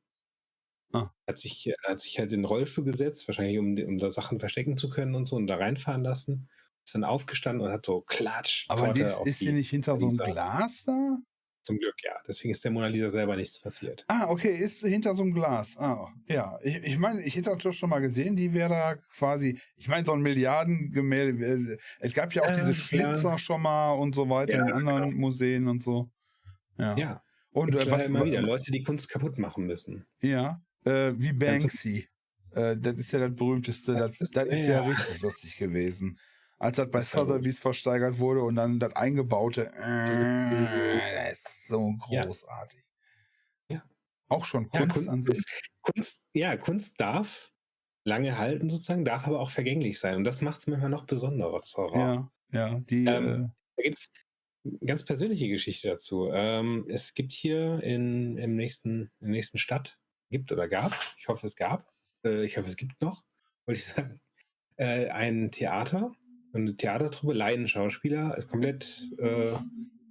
Ah. 0.92 1.10
Hat 1.26 1.38
sich, 1.38 1.66
äh, 1.68 1.74
hat 1.86 2.00
sich 2.00 2.18
halt 2.18 2.32
in 2.32 2.40
den 2.40 2.44
Rollstuhl 2.44 2.84
gesetzt, 2.84 3.26
wahrscheinlich 3.28 3.58
um, 3.58 3.78
um 3.78 3.98
da 3.98 4.10
Sachen 4.10 4.40
verstecken 4.40 4.76
zu 4.76 4.90
können 4.90 5.14
und 5.14 5.26
so 5.26 5.36
und 5.36 5.46
da 5.46 5.56
reinfahren 5.56 6.02
lassen. 6.02 6.48
Ist 6.84 6.94
dann 6.94 7.04
aufgestanden 7.04 7.66
und 7.66 7.72
hat 7.72 7.86
so 7.86 7.98
klatsch. 8.00 8.66
Aber 8.68 8.86
Torte 8.86 8.94
die 9.24 9.28
ist, 9.30 9.40
die- 9.40 9.46
die 9.46 9.52
nicht 9.52 9.70
hinter 9.70 9.98
so 10.00 10.08
einem. 10.08 10.16
Glas 10.18 10.84
da? 10.84 11.16
Zum 11.64 11.78
Glück, 11.78 11.94
ja. 12.02 12.16
Deswegen 12.26 12.50
ist 12.50 12.64
der 12.64 12.72
Mona 12.72 12.88
Lisa 12.88 13.08
selber 13.08 13.36
nichts 13.36 13.60
passiert. 13.60 14.04
Ah, 14.08 14.26
okay, 14.28 14.52
ist 14.56 14.80
hinter 14.80 15.14
so 15.14 15.22
einem 15.22 15.32
Glas. 15.32 15.76
Ah, 15.78 16.08
ja. 16.26 16.58
Ich, 16.64 16.74
ich 16.78 16.98
meine, 16.98 17.22
ich 17.22 17.36
hätte 17.36 17.56
das 17.56 17.76
schon 17.76 17.88
mal 17.88 18.00
gesehen, 18.00 18.34
die 18.34 18.52
wäre 18.52 18.68
da 18.70 18.94
quasi, 19.16 19.60
ich 19.76 19.86
meine, 19.86 20.04
so 20.04 20.10
ein 20.12 20.22
Milliardengemälde. 20.22 21.74
äh, 21.74 21.78
Es 22.00 22.12
gab 22.14 22.34
ja 22.34 22.42
auch 22.42 22.46
Ja, 22.48 22.54
diese 22.54 22.72
ja. 22.72 22.74
Schlitzer 22.74 23.38
schon 23.38 23.62
mal 23.62 23.92
und 23.92 24.14
so 24.14 24.28
weiter 24.28 24.56
Ja, 24.56 24.66
in 24.66 24.72
anderen 24.72 25.10
genau. 25.10 25.20
Museen 25.20 25.68
und 25.68 25.84
so. 25.84 26.10
Ja. 26.78 26.96
Ja, 26.96 27.22
und 27.52 27.74
äh, 27.76 27.90
was, 27.90 28.06
immer 28.06 28.24
wieder 28.24 28.42
Leute, 28.42 28.72
die 28.72 28.82
Kunst 28.82 29.08
kaputt 29.08 29.38
machen 29.38 29.64
müssen. 29.64 30.04
Ja, 30.20 30.60
äh, 30.84 31.12
wie 31.14 31.32
Banksy. 31.32 32.08
Äh, 32.56 32.76
das 32.76 32.94
ist 32.98 33.12
ja 33.12 33.20
das 33.20 33.34
berühmteste. 33.36 33.94
Das, 33.94 34.18
Das 34.18 34.46
ist- 34.48 34.66
ja. 34.66 34.72
ja. 34.72 34.82
richtig 34.82 35.20
lustig 35.22 35.56
gewesen. 35.58 36.18
Als 36.62 36.76
das 36.76 36.90
bei. 36.90 37.00
Sotheby's 37.00 37.58
versteigert 37.60 38.18
wurde 38.18 38.42
und 38.42 38.54
dann 38.54 38.78
das 38.78 38.94
eingebaute, 38.94 39.72
äh, 39.74 40.50
das 41.30 41.40
ist 41.40 41.66
so 41.68 41.94
Ja. 42.10 42.24
großartig. 42.24 42.80
Ja. 43.68 43.82
Auch 44.28 44.44
schon 44.44 44.68
Ja, 44.72 44.80
Kunst 44.80 44.94
Kunst- 44.96 45.08
an 45.08 45.22
sich. 45.22 45.44
Kunst, 45.82 46.22
ja, 46.34 46.56
Kunst 46.56 47.00
darf 47.00 47.52
lange 48.04 48.38
halten 48.38 48.70
sozusagen, 48.70 49.04
darf 49.04 49.26
aber 49.26 49.40
auch 49.40 49.50
vergänglich 49.50 49.98
sein. 49.98 50.16
Und 50.16 50.24
das 50.24 50.40
macht 50.40 50.60
es 50.60 50.66
manchmal 50.66 50.90
noch 50.90 51.04
besonderer. 51.06 51.60
Ja, 51.94 52.30
ja, 52.52 52.80
die, 52.80 53.04
Ähm, 53.06 53.52
Da 53.76 53.82
gibt 53.82 53.98
es 53.98 54.10
eine 54.64 54.78
ganz 54.86 55.04
persönliche 55.04 55.48
Geschichte 55.48 55.88
dazu. 55.88 56.30
Ähm, 56.32 56.86
es 56.88 57.14
gibt 57.14 57.32
hier 57.32 57.82
in, 57.82 58.36
im 58.38 58.54
nächsten, 58.54 59.02
in 59.20 59.26
der 59.26 59.30
nächsten 59.30 59.58
Stadt, 59.58 59.98
gibt 60.30 60.52
oder 60.52 60.68
gab, 60.68 60.92
ich 61.18 61.26
hoffe 61.28 61.46
es 61.46 61.56
gab, 61.56 61.92
äh, 62.24 62.44
ich 62.44 62.56
hoffe 62.56 62.68
es 62.68 62.76
gibt 62.76 63.00
noch, 63.02 63.24
wollte 63.66 63.80
ich 63.80 63.86
sagen, 63.86 64.20
äh, 64.76 65.08
ein 65.08 65.50
Theater, 65.50 66.12
eine 66.52 66.76
Theatertruppe, 66.76 67.32
Laienschauspieler, 67.34 68.36
ist 68.36 68.48
komplett 68.48 69.02
äh, 69.18 69.54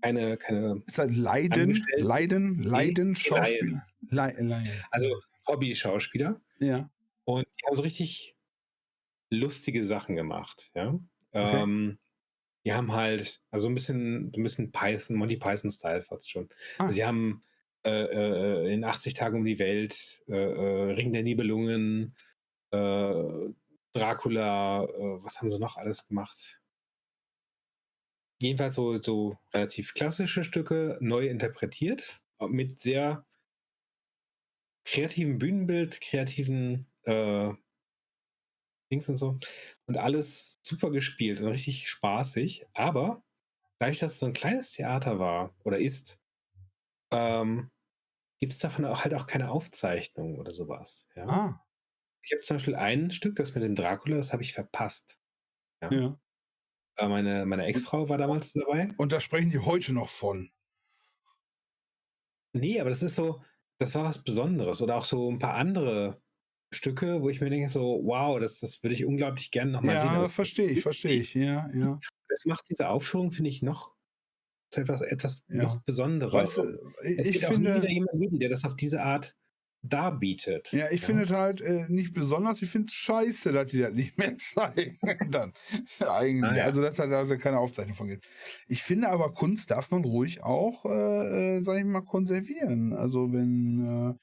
keine, 0.01 0.37
keine, 0.37 0.81
ist 0.87 0.97
das 0.97 1.15
Leiden. 1.15 1.85
Leiden, 1.97 2.59
Leiden, 2.59 2.63
Laien. 2.63 3.15
Schauspiel. 3.15 3.81
Le 4.09 4.33
Laien. 4.39 4.69
also 4.89 5.19
Hobby-Schauspieler. 5.47 6.41
Ja. 6.59 6.89
Und 7.23 7.45
die 7.45 7.67
haben 7.67 7.75
so 7.75 7.83
richtig 7.83 8.35
lustige 9.29 9.85
Sachen 9.85 10.15
gemacht, 10.15 10.71
ja. 10.75 10.99
Okay. 11.31 11.61
Ähm, 11.63 11.99
die 12.65 12.73
haben 12.73 12.91
halt, 12.91 13.41
also 13.49 13.69
ein 13.69 13.73
bisschen, 13.73 14.31
ein 14.35 14.43
bisschen 14.43 14.71
Python, 14.71 15.15
Monty 15.15 15.37
Python-Style 15.37 16.03
fast 16.03 16.29
schon. 16.29 16.49
Ah. 16.77 16.85
Also 16.85 16.95
die 16.95 17.05
haben 17.05 17.43
äh, 17.83 17.89
äh, 17.89 18.73
in 18.73 18.83
80 18.83 19.13
Tagen 19.13 19.37
um 19.37 19.45
die 19.45 19.59
Welt, 19.59 20.23
äh, 20.27 20.35
äh, 20.35 20.91
Ring 20.93 21.11
der 21.11 21.23
Nibelungen, 21.23 22.15
äh, 22.71 23.49
Dracula, 23.93 24.85
äh, 24.85 25.23
was 25.23 25.39
haben 25.39 25.49
sie 25.49 25.59
noch 25.59 25.77
alles 25.77 26.07
gemacht? 26.07 26.61
Jedenfalls 28.39 28.75
so, 28.75 28.99
so 29.01 29.37
relativ 29.53 29.93
klassische 29.93 30.43
Stücke 30.43 30.97
neu 30.99 31.27
interpretiert, 31.27 32.23
mit 32.39 32.79
sehr 32.79 33.25
kreativen 34.83 35.37
Bühnenbild, 35.37 36.01
kreativen 36.01 36.87
äh, 37.03 37.53
Dings 38.91 39.07
und 39.09 39.15
so. 39.15 39.37
Und 39.85 39.97
alles 39.97 40.59
super 40.63 40.91
gespielt 40.91 41.39
und 41.39 41.47
richtig 41.47 41.87
spaßig. 41.87 42.65
Aber 42.73 43.23
dadurch, 43.79 43.99
dass 43.99 44.13
es 44.13 44.19
so 44.19 44.25
ein 44.25 44.33
kleines 44.33 44.71
Theater 44.71 45.19
war 45.19 45.55
oder 45.63 45.79
ist, 45.79 46.19
ähm, 47.11 47.71
gibt 48.39 48.53
es 48.53 48.59
davon 48.59 48.85
auch 48.85 49.03
halt 49.03 49.13
auch 49.13 49.27
keine 49.27 49.51
Aufzeichnung 49.51 50.39
oder 50.39 50.51
sowas. 50.51 51.07
Ja? 51.15 51.27
Ah, 51.27 51.65
Ich 52.23 52.31
habe 52.33 52.41
zum 52.41 52.57
Beispiel 52.57 52.75
ein 52.75 53.11
Stück, 53.11 53.35
das 53.35 53.53
mit 53.55 53.63
dem 53.63 53.75
Dracula, 53.75 54.17
das 54.17 54.31
habe 54.33 54.43
ich 54.43 54.53
verpasst. 54.53 55.17
Ja. 55.81 55.91
ja. 55.91 56.19
Äh, 56.97 57.07
Meine, 57.07 57.45
meine 57.45 57.65
Ex-Frau 57.65 58.09
war 58.09 58.17
damals 58.17 58.53
dabei. 58.53 58.89
Und 58.97 59.11
da 59.11 59.19
sprechen 59.19 59.49
die 59.49 59.59
heute 59.59 59.93
noch 59.93 60.09
von. 60.09 60.51
Nee, 62.53 62.79
aber 62.79 62.89
das 62.89 63.01
ist 63.01 63.15
so, 63.15 63.41
das 63.79 63.95
war 63.95 64.03
was 64.03 64.23
Besonderes. 64.23 64.81
Oder 64.81 64.95
auch 64.97 65.05
so 65.05 65.31
ein 65.31 65.39
paar 65.39 65.55
andere 65.55 66.21
Stücke, 66.73 67.21
wo 67.21 67.29
ich 67.29 67.41
mir 67.41 67.49
denke, 67.49 67.69
so, 67.69 68.01
wow, 68.03 68.39
das, 68.39 68.59
das 68.59 68.81
würde 68.83 68.93
ich 68.93 69.05
unglaublich 69.05 69.51
gerne 69.51 69.71
nochmal 69.71 69.99
sehen. 69.99 70.13
Ja, 70.13 70.19
Das, 70.19 70.33
verstehe 70.33 70.67
ich, 70.69 70.81
verstehe 70.81 71.21
ich. 71.21 71.33
Ja, 71.33 71.69
ja. 71.73 71.99
das 72.29 72.45
macht 72.45 72.65
diese 72.69 72.89
Aufführung, 72.89 73.31
finde 73.31 73.49
ich, 73.49 73.61
noch 73.61 73.95
etwas, 74.73 75.01
etwas 75.01 75.43
Ja. 75.49 75.63
noch 75.63 75.81
Besonderer. 75.83 76.43
Weißt 76.43 76.57
du, 76.57 76.61
es 77.03 77.29
ich 77.29 77.35
wird 77.35 77.45
auch 77.45 77.49
nie 77.49 77.55
finde, 77.55 77.75
wieder 77.75 77.89
jemand 77.89 78.19
geben, 78.19 78.39
der 78.39 78.49
das 78.49 78.63
auf 78.63 78.75
diese 78.75 79.01
Art 79.01 79.35
darbietet. 79.83 80.71
ja, 80.71 80.91
ich 80.91 81.01
finde 81.01 81.23
es 81.23 81.31
halt 81.31 81.61
äh, 81.61 81.85
nicht 81.89 82.13
besonders. 82.13 82.61
Ich 82.61 82.69
finde 82.69 82.87
es 82.87 82.93
scheiße, 82.93 83.51
dass 83.51 83.69
die 83.69 83.79
das 83.79 83.93
nicht 83.93 84.17
mehr 84.17 84.37
zeigen. 84.37 84.99
Dann 85.29 85.53
eigentlich. 85.99 86.51
Ah, 86.51 86.55
ja. 86.55 86.63
Also, 86.65 86.81
dass 86.81 86.97
da 86.97 87.07
da 87.07 87.35
keine 87.37 87.57
Aufzeichnung 87.57 87.95
von 87.95 88.07
gibt. 88.07 88.25
Ich 88.67 88.83
finde 88.83 89.09
aber, 89.09 89.33
Kunst 89.33 89.71
darf 89.71 89.89
man 89.91 90.03
ruhig 90.03 90.43
auch, 90.43 90.85
äh, 90.85 91.57
äh, 91.57 91.61
sag 91.61 91.77
ich 91.77 91.85
mal, 91.85 92.01
konservieren. 92.01 92.93
Also, 92.93 93.31
wenn. 93.31 94.15
Äh, 94.15 94.19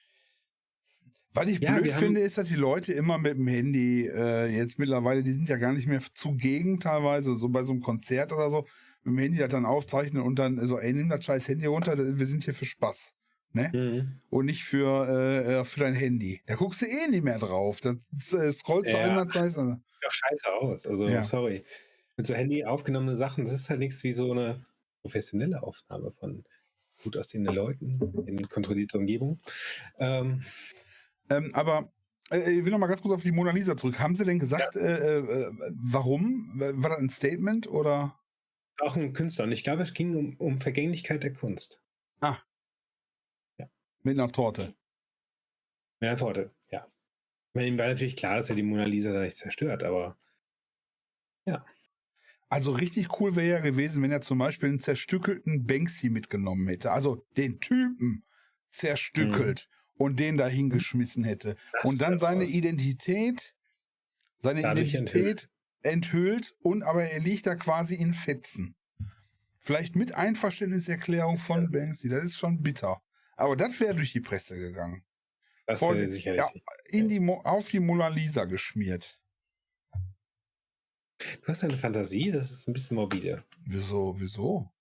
was 1.35 1.51
ich 1.51 1.61
Ja, 1.61 1.79
blöd 1.79 1.93
finde, 1.93 2.21
ist, 2.21 2.39
dass 2.39 2.49
die 2.49 2.57
Leute 2.57 2.93
immer 2.93 3.19
mit 3.19 3.37
dem 3.37 3.47
Handy 3.47 4.07
äh, 4.07 4.47
jetzt 4.47 4.79
mittlerweile, 4.79 5.23
die 5.23 5.33
sind 5.33 5.49
ja 5.49 5.57
gar 5.57 5.73
nicht 5.73 5.87
mehr 5.87 6.01
zugegen 6.15 6.81
teilweise, 6.81 7.37
so 7.37 7.49
bei 7.49 7.65
so 7.65 7.73
einem 7.73 7.83
Konzert 7.83 8.33
oder 8.33 8.51
so, 8.51 8.67
mit 9.05 9.15
dem 9.15 9.19
Handy 9.19 9.39
das 9.39 9.51
dann 9.51 9.67
aufzeichnen 9.67 10.23
und 10.23 10.39
dann 10.39 10.59
so, 10.67 10.79
ey, 10.79 10.93
nimm 10.93 11.09
das 11.09 11.25
scheiß 11.25 11.47
Handy 11.49 11.67
runter, 11.67 11.97
wir 11.97 12.27
sind 12.27 12.45
hier 12.45 12.55
für 12.55 12.65
Spaß. 12.65 13.13
Ne? 13.53 13.71
Mhm. 13.73 14.21
und 14.31 14.45
nicht 14.47 14.65
für, 14.65 15.09
äh, 15.09 15.61
äh, 15.61 15.65
für 15.65 15.81
dein 15.81 15.95
Handy. 15.95 16.43
Da 16.47 16.55
guckst 16.55 16.83
du 16.83 16.87
eh 16.87 17.09
nicht 17.09 17.25
mehr 17.25 17.39
drauf. 17.39 17.81
Da 17.81 17.95
äh, 18.33 18.53
scrollst 18.53 18.93
du 18.93 18.97
Ja. 18.97 19.05
einmal 19.05 19.29
Zeit. 19.29 19.57
Also, 19.57 19.61
auch 19.63 20.13
scheiße 20.13 20.53
aus. 20.61 20.87
Also, 20.87 21.09
Ja. 21.09 21.25
sorry. 21.25 21.65
Mit 22.17 22.27
so 22.27 22.35
Handy 22.35 22.65
aufgenommene 22.65 23.17
Sachen, 23.17 23.45
das 23.45 23.55
ist 23.55 23.71
halt 23.71 23.79
nichts 23.81 24.05
wie 24.05 24.13
so 24.13 24.31
eine 24.33 24.67
professionelle 25.03 25.63
Aufnahme 25.63 26.11
von 26.11 26.45
gut 27.03 27.17
aussehenden 27.17 27.55
Leuten 27.55 28.01
in 28.27 28.49
kontrollierter 28.49 28.99
Umgebung. 28.99 29.41
Ähm, 29.99 30.43
ähm, 31.31 31.51
aber 31.55 31.91
äh, 32.31 32.51
ich 32.51 32.65
will 32.65 32.73
noch 32.73 32.79
mal 32.79 32.87
ganz 32.89 33.01
kurz 33.03 33.15
auf 33.15 33.23
die 33.23 33.33
Mona 33.33 33.53
Lisa 33.53 33.77
zurück. 33.77 33.99
Haben 33.99 34.17
Sie 34.17 34.25
denn 34.25 34.39
gesagt, 34.41 34.77
äh, 34.77 35.19
äh, 35.21 35.51
warum? 35.71 36.53
War 36.57 36.91
das 36.91 36.99
ein 36.99 37.11
Statement 37.11 37.67
oder? 37.69 38.15
auch 38.81 38.97
ein 38.97 39.13
Künstler. 39.13 39.45
Und 39.45 39.53
ich 39.53 39.65
glaube, 39.65 39.83
es 39.83 39.95
ging 39.95 40.15
um, 40.15 40.37
um 40.37 40.61
Vergänglichkeit 40.61 41.23
der 41.23 41.33
Kunst. 41.33 41.81
Mit 44.09 44.19
einer 44.19 44.33
Torte. 44.33 44.75
Mit 46.01 46.09
einer 46.09 46.17
Torte, 46.17 46.51
ja. 46.71 46.87
Meine, 47.53 47.69
ihm 47.69 47.79
war 47.79 47.89
natürlich 47.89 48.17
klar, 48.17 48.39
dass 48.39 48.49
er 48.49 48.57
die 48.57 48.63
Mona 48.63 48.85
Lisa 48.85 49.13
da 49.13 49.21
nicht 49.21 49.37
zerstört, 49.37 49.83
aber 49.83 50.17
Also 52.49 52.73
richtig 52.73 53.21
cool 53.21 53.37
wäre 53.37 53.49
ja 53.49 53.61
gewesen, 53.61 54.03
wenn 54.03 54.11
er 54.11 54.23
zum 54.23 54.39
Beispiel 54.39 54.71
einen 54.71 54.81
zerstückelten 54.81 55.67
Banksy 55.67 56.09
mitgenommen 56.09 56.67
hätte. 56.69 56.91
Also 56.91 57.27
den 57.37 57.61
Typen 57.61 58.25
zerstückelt 58.71 59.69
und 59.99 60.19
den 60.19 60.39
da 60.39 60.47
hingeschmissen 60.47 61.25
hätte. 61.25 61.57
das 61.73 61.85
und 61.85 62.01
dann 62.01 62.19
seine 62.19 62.45
was. 62.45 62.51
Identität, 62.51 63.55
seine 64.39 64.63
Dadurch 64.63 64.95
Identität 64.95 65.51
enthüllt. 65.83 66.55
und 66.61 66.83
aber 66.83 67.05
er 67.05 67.21
liegt 67.21 67.47
da 67.47 67.55
quasi 67.55 67.97
in 67.97 68.15
Fetzen. 68.15 68.75
Vielleicht 69.61 69.97
mit 69.97 70.15
Einverständniserklärung 70.15 71.37
von 71.37 71.71
Banksy. 71.71 72.09
Das 72.09 72.25
ist 72.25 72.39
schon 72.39 72.63
bitter. 72.63 73.03
Aber 73.39 73.55
das 73.55 73.79
wäre 73.79 73.95
durch 73.95 74.13
die 74.13 74.21
Presse 74.21 74.59
gegangen. 74.59 75.05
Das 75.65 75.79
Voll- 75.79 75.97
wäre 75.97 76.09
sicherlich. 76.09 76.41
ja. 76.41 76.51
In 76.89 77.09
die 77.09 77.21
auf 77.45 77.69
die 77.69 77.79
Mona 77.79 78.09
Lisa 78.09 78.45
geschmiert. 78.47 79.21
Du 81.43 81.47
hast 81.47 81.63
eine 81.63 81.77
Fantasie, 81.79 82.33
das 82.33 82.51
ist 82.51 82.67
ein 82.69 82.73
bisschen 82.73 82.97
morbide. 82.97 83.45
Wieso? 83.65 84.19
Wieso? 84.19 84.73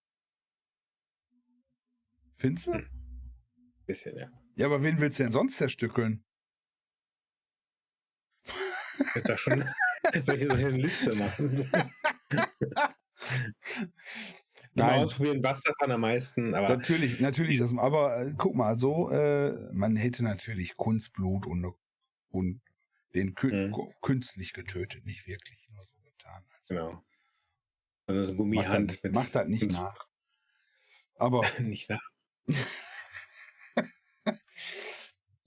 Findest 2.36 2.68
du? 2.68 2.74
Hm. 2.74 2.90
Bisschen, 3.86 4.18
ja. 4.18 4.32
Ja, 4.56 4.66
aber 4.66 4.82
wen 4.82 5.00
willst 5.00 5.20
du 5.20 5.24
denn 5.24 5.32
sonst 5.32 5.58
zerstückeln? 5.58 6.26
Ich 8.44 9.14
hätte 9.14 9.28
da 9.28 9.38
schon 9.38 9.64
solche, 10.26 10.48
solche 10.50 10.68
eine 10.68 10.78
Liste 10.78 11.14
machen. 11.16 11.72
Nein. 14.78 15.02
ausprobieren, 15.02 15.44
was 15.44 15.62
davon 15.62 15.92
am 15.92 16.02
meisten, 16.02 16.54
aber 16.56 16.70
Natürlich, 16.70 17.20
natürlich. 17.20 17.60
Das, 17.60 17.76
aber 17.78 18.18
äh, 18.22 18.34
guck 18.38 18.56
mal, 18.56 18.78
so, 18.78 19.10
äh, 19.10 19.72
man 19.74 19.96
hätte 19.96 20.24
natürlich 20.24 20.76
Kunstblut 20.78 21.46
und, 21.46 21.74
und 22.30 22.62
den 23.16 23.36
kü 23.36 23.52
Mhm. 23.52 23.74
künstlich 24.02 24.54
getötet, 24.54 25.06
nicht 25.06 25.28
wirklich 25.28 25.68
nur 25.74 25.86
so 25.86 25.96
getan. 26.04 26.44
Also, 26.60 26.74
genau. 26.74 27.04
Also 28.06 28.24
so 28.24 28.28
eine 28.30 28.38
macht, 28.52 28.74
Gummihand 28.74 29.04
das, 29.04 29.12
macht 29.14 29.36
das 29.36 29.48
nicht 29.48 29.72
nach. 29.72 30.08
Aber 31.16 31.44
Nicht 31.60 31.90
nach. 31.90 32.00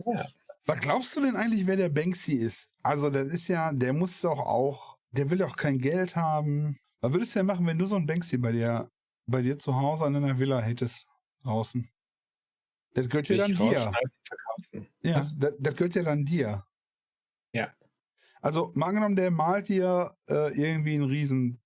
ja, 0.06 0.26
was 0.66 0.80
glaubst 0.80 1.16
du 1.16 1.20
denn 1.20 1.36
eigentlich, 1.36 1.66
wer 1.66 1.76
der 1.76 1.88
Banksy 1.88 2.34
ist? 2.34 2.68
Also, 2.82 3.10
das 3.10 3.32
ist 3.32 3.48
ja, 3.48 3.72
der 3.72 3.92
muss 3.92 4.20
doch 4.20 4.40
auch, 4.40 4.98
der 5.10 5.30
will 5.30 5.38
doch 5.38 5.56
kein 5.56 5.78
Geld 5.78 6.16
haben. 6.16 6.78
Was 7.00 7.12
würdest 7.12 7.34
du 7.34 7.40
denn 7.40 7.46
machen, 7.46 7.66
wenn 7.66 7.78
du 7.78 7.86
so 7.86 7.96
einen 7.96 8.06
Banksy 8.06 8.38
bei 8.38 8.52
dir, 8.52 8.90
bei 9.30 9.42
dir 9.42 9.58
zu 9.58 9.74
Hause 9.74 10.04
an 10.04 10.14
deiner 10.14 10.38
Villa 10.38 10.60
hättest 10.60 11.06
draußen? 11.42 11.88
Das 12.94 13.08
gehört 13.08 13.28
ja 13.28 13.36
dann 13.36 13.54
dir. 13.54 13.92
Ja, 15.02 15.14
das, 15.14 15.34
das 15.58 15.76
gehört 15.76 15.94
ja 15.94 16.02
dann 16.02 16.24
dir. 16.24 16.66
Ja. 17.52 17.72
Also, 18.42 18.70
mal 18.74 18.88
angenommen, 18.88 19.16
der 19.16 19.30
malt 19.30 19.68
dir 19.68 20.16
äh, 20.28 20.54
irgendwie 20.58 20.94
einen 20.94 21.04
riesen 21.04 21.60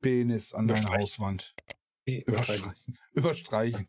Penis 0.00 0.52
an 0.52 0.68
deine 0.68 0.80
Überstreichen. 0.80 1.02
Hauswand. 1.02 1.54
Überstreichen. 2.04 2.74
Überstreichen. 3.12 3.88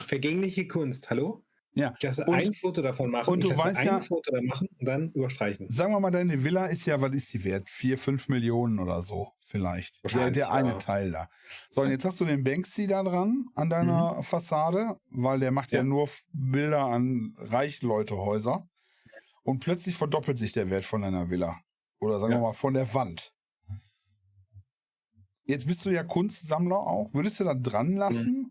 Vergängliche 0.00 0.66
Kunst, 0.68 1.08
hallo? 1.10 1.43
Ja, 1.76 1.92
Ich 1.96 2.02
lasse 2.04 2.24
und- 2.24 2.34
ein 2.34 2.54
Foto 2.54 2.82
davon 2.82 3.10
machen. 3.10 3.28
und 3.32 3.38
ich 3.42 3.50
du 3.50 3.56
lasse 3.56 3.64
weißt 3.68 3.78
ein 3.78 3.86
ja- 3.86 4.00
Foto 4.00 4.30
da 4.32 4.40
machen 4.42 4.68
und 4.78 4.86
dann 4.86 5.10
überstreichen. 5.10 5.68
Sagen 5.70 5.92
wir 5.92 5.98
mal, 6.00 6.10
deine 6.12 6.44
Villa 6.44 6.66
ist 6.66 6.86
ja, 6.86 7.00
was 7.00 7.12
ist 7.14 7.32
die 7.32 7.42
wert? 7.44 7.68
Vier, 7.68 7.98
fünf 7.98 8.28
Millionen 8.28 8.78
oder 8.78 9.02
so, 9.02 9.32
vielleicht. 9.46 10.00
Der, 10.14 10.30
der 10.30 10.52
eine 10.52 10.68
ja. 10.70 10.78
Teil 10.78 11.10
da. 11.10 11.28
So, 11.72 11.80
und 11.82 11.90
jetzt 11.90 12.04
hast 12.04 12.20
du 12.20 12.24
den 12.26 12.44
Banksy 12.44 12.86
da 12.86 13.02
dran 13.02 13.46
an 13.56 13.70
deiner 13.70 14.22
Fassade, 14.22 14.96
weil 15.10 15.40
der 15.40 15.50
macht 15.50 15.72
ja, 15.72 15.82
Mhm. 15.82 15.88
Ja. 15.90 15.94
nur 15.96 16.08
Bilder 16.32 16.84
an 16.86 17.34
Reichleutehäuser. 17.38 18.68
Und 19.42 19.58
plötzlich 19.58 19.96
verdoppelt 19.96 20.38
sich 20.38 20.52
der 20.52 20.70
Wert 20.70 20.84
von 20.84 21.02
deiner 21.02 21.28
Villa. 21.28 21.58
Oder 22.00 22.18
sagen 22.20 22.32
Ja. 22.32 22.38
wir 22.38 22.42
mal 22.42 22.52
von 22.54 22.74
der 22.74 22.94
Wand. 22.94 23.32
Jetzt 25.46 25.66
bist 25.66 25.84
du 25.84 25.90
ja 25.90 26.02
Kunstsammler 26.04 26.78
auch. 26.78 27.12
Würdest 27.12 27.40
du 27.40 27.44
da 27.44 27.52
dran 27.54 27.94
Mhm. 27.94 28.50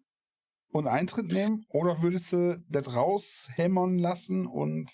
Und 0.74 0.88
Eintritt 0.88 1.32
nehmen? 1.32 1.66
Oder 1.70 2.02
würdest 2.02 2.32
du 2.34 2.64
das 2.70 2.94
raushämmern 2.96 3.98
lassen 4.00 4.48
und 4.48 4.92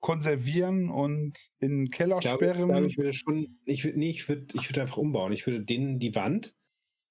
konservieren 0.00 0.90
und 0.90 1.38
in 1.58 1.84
den 1.86 1.90
Keller 1.90 2.18
Ich 2.18 2.20
glaube, 2.20 2.44
sperren? 2.44 2.66
glaube, 2.66 2.86
ich 2.86 2.96
würde 2.98 3.12
schon, 3.12 3.58
ich 3.64 3.84
würde, 3.84 3.98
nee, 3.98 4.10
ich 4.10 4.28
würde, 4.28 4.46
ich 4.54 4.68
würde 4.70 4.82
einfach 4.82 4.96
umbauen. 4.98 5.32
Ich 5.32 5.46
würde 5.46 5.64
den, 5.64 5.98
die 5.98 6.14
Wand 6.14 6.54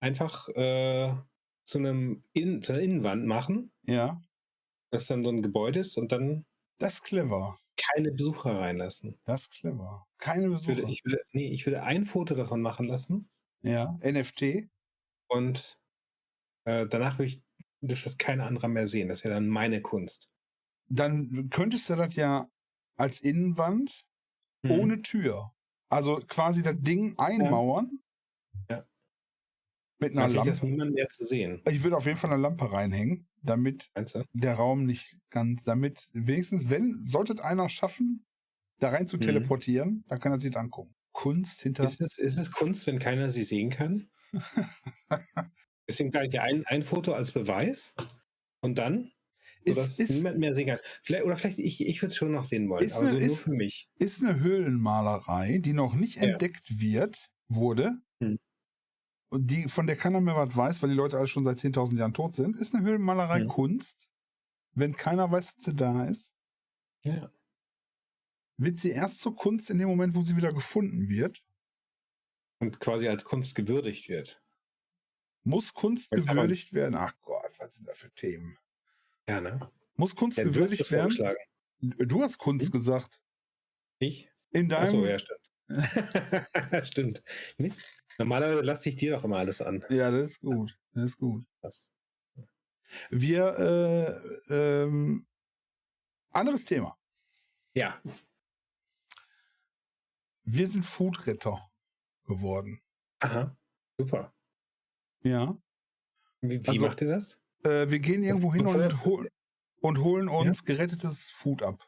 einfach 0.01 0.49
äh, 0.49 1.15
zu 1.65 1.79
einem 1.79 2.23
In, 2.33 2.61
zu 2.61 2.73
einer 2.73 2.81
Innenwand 2.83 3.25
machen, 3.25 3.71
ja, 3.87 4.21
dass 4.89 5.05
dann 5.05 5.23
so 5.23 5.29
ein 5.29 5.43
Gebäude 5.43 5.79
ist 5.81 5.95
und 5.97 6.11
dann 6.11 6.45
das 6.77 6.93
ist 6.95 7.03
clever. 7.03 7.57
keine 7.77 8.11
Besucher 8.11 8.59
reinlassen. 8.59 9.17
Das 9.25 9.41
ist 9.43 9.51
clever. 9.51 10.07
Keine 10.17 10.49
Ich 10.53 10.67
würde, 10.67 10.83
Besucher. 10.83 10.87
ich 10.87 11.03
würde, 11.05 11.19
nee, 11.31 11.49
ich 11.49 11.65
würde 11.65 11.83
ein 11.83 12.05
Foto 12.05 12.35
davon 12.35 12.61
machen 12.61 12.85
lassen 12.87 13.29
ja, 13.63 13.99
NFT. 14.01 14.69
und 15.27 15.79
äh, 16.65 16.87
danach 16.87 17.19
würde 17.19 17.27
ich, 17.27 17.43
dass 17.87 18.03
das 18.03 18.17
kein 18.17 18.41
anderer 18.41 18.67
mehr 18.67 18.87
sehen. 18.87 19.07
Das 19.09 19.23
wäre 19.23 19.33
dann 19.33 19.47
meine 19.47 19.81
Kunst. 19.81 20.29
Dann 20.89 21.49
könntest 21.49 21.89
du 21.89 21.95
das 21.95 22.15
ja 22.15 22.47
als 22.97 23.19
Innenwand 23.21 24.05
Mhm. 24.63 24.71
ohne 24.71 25.01
Tür. 25.01 25.51
Also 25.89 26.19
quasi 26.27 26.63
das 26.63 26.75
Ding 26.79 27.17
einmauern. 27.17 27.99
Ja. 28.69 28.85
Mit 29.99 30.17
einer 30.17 30.27
Lampe. 30.27 30.65
niemand 30.65 30.93
mehr 30.93 31.07
zu 31.07 31.23
sehen. 31.25 31.61
Ich 31.69 31.83
würde 31.83 31.95
auf 31.97 32.05
jeden 32.05 32.17
Fall 32.17 32.31
eine 32.31 32.41
Lampe 32.41 32.71
reinhängen, 32.71 33.27
damit 33.41 33.91
der 34.33 34.55
Raum 34.55 34.85
nicht 34.85 35.17
ganz, 35.29 35.63
damit 35.63 36.09
wenigstens, 36.13 36.69
wenn, 36.69 37.05
sollte 37.05 37.43
einer 37.43 37.69
schaffen, 37.69 38.25
da 38.79 38.89
rein 38.89 39.07
zu 39.07 39.17
Mhm. 39.17 39.21
teleportieren, 39.21 40.03
dann 40.07 40.19
kann 40.19 40.31
er 40.33 40.39
sich 40.39 40.51
das 40.51 40.59
angucken. 40.61 40.93
Kunst 41.13 41.61
hinter. 41.61 41.85
Ist 41.85 42.01
es, 42.01 42.17
ist 42.17 42.37
es 42.37 42.51
Kunst, 42.51 42.85
wenn 42.87 42.99
keiner 42.99 43.29
sie 43.29 43.43
sehen 43.43 43.69
kann? 43.69 44.09
Deswegen 45.87 46.11
sage 46.11 46.27
ich 46.27 46.33
ja 46.33 46.41
ein, 46.43 46.65
ein 46.65 46.83
Foto 46.83 47.13
als 47.13 47.31
Beweis 47.31 47.93
und 48.61 48.75
dann, 48.77 49.11
sodass 49.65 49.99
ist, 49.99 50.09
niemand 50.11 50.39
mehr 50.39 50.55
sehen 50.55 50.67
kann. 50.67 50.79
Vielleicht, 51.03 51.25
oder 51.25 51.37
vielleicht, 51.37 51.59
ich, 51.59 51.85
ich 51.85 52.01
würde 52.01 52.11
es 52.11 52.15
schon 52.17 52.31
noch 52.31 52.45
sehen 52.45 52.69
wollen, 52.69 52.83
Ist 52.85 52.93
aber 52.93 53.07
eine- 53.07 53.11
so 53.11 53.19
nur 53.19 53.27
ist- 53.27 53.41
für 53.41 53.51
mich. 53.53 53.89
ist 53.99 54.23
eine 54.23 54.39
Höhlenmalerei, 54.39 55.59
die 55.59 55.73
noch 55.73 55.93
nicht 55.93 56.15
Ja. 56.17 56.23
entdeckt 56.23 56.79
wird, 56.79 57.29
wurde. 57.47 57.99
Hm. 58.19 58.39
Und 59.29 59.47
die, 59.51 59.67
von 59.67 59.85
der 59.87 59.95
keiner 59.97 60.21
mehr 60.21 60.35
was 60.35 60.55
weiß, 60.55 60.81
weil 60.81 60.89
die 60.89 60.95
Leute 60.95 61.17
alle 61.17 61.27
schon 61.27 61.45
seit 61.45 61.59
10.000 61.59 61.99
Jahren 61.99 62.13
tot 62.13 62.35
sind, 62.35 62.55
ist 62.55 62.73
eine 62.73 62.83
Höhlenmalerei 62.85 63.41
Hm. 63.41 63.47
Kunst. 63.47 64.09
Wenn 64.73 64.95
keiner 64.95 65.29
weiß, 65.31 65.55
dass 65.55 65.65
sie 65.65 65.75
da 65.75 66.05
ist, 66.05 66.35
Ja. 67.03 67.31
wird 68.57 68.79
sie 68.79 68.89
erst 68.91 69.19
zur 69.19 69.35
Kunst 69.35 69.69
in 69.69 69.77
dem 69.77 69.87
Moment, 69.87 70.15
wo 70.15 70.23
sie 70.23 70.35
wieder 70.37 70.51
gefunden 70.53 71.09
wird. 71.09 71.45
Und 72.59 72.79
quasi 72.79 73.07
als 73.07 73.25
Kunst 73.25 73.53
gewürdigt 73.55 74.09
wird. 74.09 74.41
Muss 75.45 75.73
Kunst 75.73 76.11
man- 76.11 76.25
gewürdigt 76.25 76.73
werden? 76.73 76.95
Ach 76.95 77.13
Gott, 77.21 77.51
was 77.59 77.75
sind 77.75 77.87
da 77.87 77.93
für 77.93 78.11
Themen? 78.11 78.57
Ja, 79.29 79.39
ne? 79.39 79.71
Muss 79.95 80.15
Kunst 80.15 80.37
Ja, 80.37 80.43
du 80.43 80.51
gewürdigt 80.51 80.81
es 80.81 80.91
werden? 80.91 81.35
Du 81.79 82.21
hast 82.21 82.37
Kunst 82.37 82.65
Hm? 82.67 82.71
gesagt. 82.71 83.21
Ich? 83.99 84.29
In 84.51 84.67
deinem. 84.69 84.83
Achso, 84.83 85.05
ja, 85.05 85.19
stimmt. 85.19 85.41
stimmt. 86.87 87.23
Mist. 87.57 87.81
Normalerweise 88.17 88.61
lasse 88.61 88.89
ich 88.89 88.95
dir 88.95 89.11
doch 89.15 89.23
immer 89.23 89.37
alles 89.37 89.61
an. 89.61 89.83
Ja, 89.89 90.09
das 90.11 90.31
ist 90.31 90.41
gut. 90.41 90.77
Das 90.93 91.03
ist 91.05 91.17
gut. 91.17 91.45
Das. 91.61 91.91
Wir, 93.09 93.57
äh, 94.49 94.53
ähm, 94.83 95.25
anderes 96.31 96.65
Thema. 96.65 96.97
Ja. 97.73 98.01
Wir 100.43 100.67
sind 100.67 100.83
Foodretter 100.83 101.69
geworden. 102.25 102.81
Aha. 103.19 103.55
Super. 103.97 104.33
Ja. 105.25 105.57
Wie, 106.41 106.61
wie 106.63 106.67
Also- 106.67 106.85
macht 106.85 107.01
ihr 107.01 107.07
das? 107.07 107.39
Äh, 107.63 107.89
wir 107.89 107.99
gehen 107.99 108.21
irgendwo 108.23 108.53
hin 108.53 108.67
und, 108.67 109.03
hol 109.05 109.27
und 109.81 109.97
holen 110.03 110.29
uns 110.29 110.63
gerettetes 110.65 111.31
Food 111.31 111.63
ab. 111.63 111.83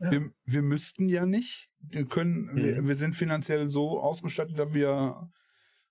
Ja. 0.00 0.10
Wir, 0.10 0.32
wir 0.44 0.62
müssten 0.62 1.08
ja 1.08 1.26
nicht. 1.26 1.70
Wir 1.78 2.06
können, 2.06 2.56
wir, 2.56 2.82
Mhm. 2.82 2.88
wir 2.88 2.94
sind 2.96 3.14
finanziell 3.14 3.70
so 3.70 4.00
ausgestattet, 4.00 4.58
dass 4.58 4.74
wir. 4.74 5.30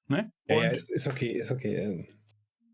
Ne? 0.07 0.31
Ja, 0.47 0.55
Und 0.57 0.63
ja, 0.63 0.69
ist, 0.71 1.07
okay, 1.07 1.31
ist 1.31 1.51
okay. 1.51 2.09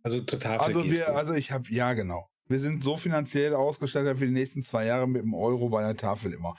Also 0.01 0.21
total 0.21 0.57
also 0.59 0.83
wir, 0.89 1.15
also 1.15 1.33
ich 1.33 1.51
habe, 1.51 1.69
ja 1.69 1.93
genau. 1.93 2.29
Wir 2.47 2.59
sind 2.59 2.83
so 2.83 2.95
finanziell 2.95 3.53
ausgestattet 3.53 4.17
für 4.17 4.25
die 4.27 4.31
nächsten 4.31 4.61
zwei 4.61 4.85
Jahre 4.85 5.07
mit 5.07 5.21
dem 5.23 5.33
Euro 5.33 5.69
bei 5.69 5.81
der 5.83 5.95
Tafel 5.97 6.31
immer. 6.33 6.55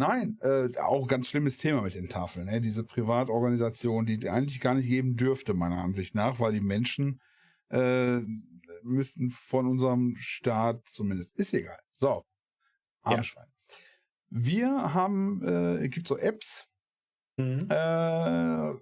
Nein, 0.00 0.38
äh, 0.40 0.70
auch 0.78 1.06
ganz 1.08 1.28
schlimmes 1.28 1.58
Thema 1.58 1.82
mit 1.82 1.94
den 1.94 2.08
Tafeln. 2.08 2.46
Ne? 2.46 2.62
Diese 2.62 2.84
Privatorganisation, 2.84 4.06
die 4.06 4.30
eigentlich 4.30 4.58
gar 4.60 4.74
nicht 4.74 4.88
geben 4.88 5.14
dürfte, 5.16 5.52
meiner 5.52 5.76
Ansicht 5.76 6.14
nach, 6.14 6.40
weil 6.40 6.52
die 6.54 6.62
Menschen 6.62 7.20
äh, 7.68 8.20
müssten 8.82 9.30
von 9.30 9.66
unserem 9.66 10.16
Staat 10.18 10.88
zumindest. 10.88 11.36
Ist 11.38 11.52
egal. 11.52 11.78
So. 12.00 12.24
Armschwein. 13.02 13.44
Wir 14.30 14.94
haben, 14.94 15.42
äh, 15.44 15.84
es 15.84 15.90
gibt 15.90 16.08
so 16.08 16.16
Apps, 16.16 16.66
Mhm. 17.36 17.58
äh, 17.68 18.72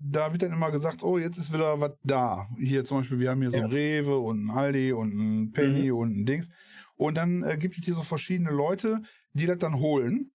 da 0.00 0.30
wird 0.32 0.42
dann 0.42 0.52
immer 0.52 0.70
gesagt, 0.70 1.02
oh, 1.02 1.18
jetzt 1.18 1.38
ist 1.38 1.52
wieder 1.52 1.80
was 1.80 1.92
da. 2.04 2.48
Hier 2.58 2.84
zum 2.84 2.98
Beispiel, 2.98 3.18
wir 3.18 3.30
haben 3.30 3.40
hier 3.40 3.50
so 3.50 3.58
Ja. 3.58 3.64
ein 3.64 3.70
Rewe 3.72 4.18
und 4.18 4.44
ein 4.46 4.50
Aldi 4.50 4.92
und 4.92 5.12
ein 5.12 5.50
Penny 5.50 5.90
und 5.90 6.16
ein 6.16 6.24
Dings. 6.24 6.50
Und 6.94 7.16
dann 7.16 7.42
äh, 7.42 7.56
gibt 7.58 7.76
es 7.78 7.84
hier 7.84 7.94
so 7.94 8.02
verschiedene 8.02 8.50
Leute, 8.52 9.02
die 9.32 9.46
das 9.46 9.58
dann 9.58 9.80
holen 9.80 10.30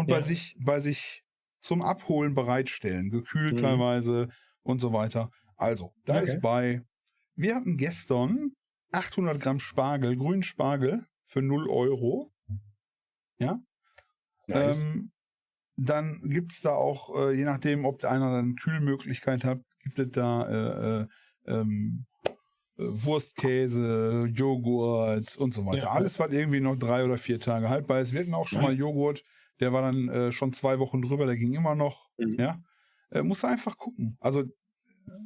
und 0.00 0.06
bei 0.08 0.16
Ja. 0.16 0.22
sich, 0.22 0.56
bei 0.58 0.80
sich 0.80 1.22
zum 1.60 1.82
Abholen 1.82 2.34
bereitstellen. 2.34 3.10
Gekühlt 3.10 3.54
Mhm. 3.54 3.58
teilweise 3.58 4.28
und 4.62 4.80
so 4.80 4.92
weiter. 4.92 5.30
Also, 5.56 5.92
da 6.06 6.16
Okay. 6.16 6.24
ist 6.24 6.40
bei, 6.40 6.82
wir 7.34 7.54
hatten 7.54 7.76
gestern 7.76 8.52
800 8.92 9.40
Gramm 9.40 9.58
Spargel, 9.60 10.16
grünen 10.16 10.42
Spargel 10.42 11.06
für 11.24 11.42
0 11.42 11.68
Euro. 11.68 12.32
Nice. 14.46 14.80
Ähm, 14.80 15.12
dann 15.76 16.22
gibt 16.28 16.52
es 16.52 16.60
da 16.60 16.70
auch, 16.72 17.14
äh, 17.16 17.32
je 17.36 17.44
nachdem, 17.44 17.84
ob 17.84 18.02
einer 18.04 18.32
dann 18.32 18.56
Kühlmöglichkeit 18.56 19.44
hat, 19.44 19.60
gibt 19.84 19.98
es 19.98 20.10
da 20.10 20.48
äh, 20.48 21.02
äh, 21.02 21.06
ähm, 21.46 22.04
äh, 22.24 22.32
Wurstkäse, 22.78 24.28
Joghurt 24.32 25.36
und 25.36 25.54
so 25.54 25.64
weiter. 25.66 25.84
Ja. 25.84 25.90
Alles, 25.92 26.18
was 26.18 26.32
irgendwie 26.32 26.60
noch 26.60 26.76
drei 26.76 27.04
oder 27.04 27.16
vier 27.16 27.38
Tage 27.38 27.68
haltbar 27.68 28.00
ist. 28.00 28.12
Wir 28.12 28.20
hatten 28.20 28.34
auch 28.34 28.48
schon 28.48 28.60
mal 28.62 28.70
Nice. 28.70 28.80
Joghurt, 28.80 29.22
der 29.60 29.72
war 29.72 29.82
dann 29.82 30.08
äh, 30.08 30.32
schon 30.32 30.52
zwei 30.52 30.78
Wochen 30.78 31.02
drüber, 31.02 31.26
der 31.26 31.36
ging 31.36 31.54
immer 31.54 31.74
noch. 31.74 32.10
Mhm. 32.18 32.36
Ja, 32.38 32.62
äh, 33.10 33.22
musst 33.22 33.42
du 33.42 33.46
einfach 33.48 33.76
gucken. 33.76 34.16
Also, 34.20 34.44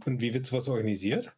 Und 0.07 0.21
wie 0.21 0.33
wird 0.35 0.47
sowas 0.47 0.69
organisiert? 0.69 1.37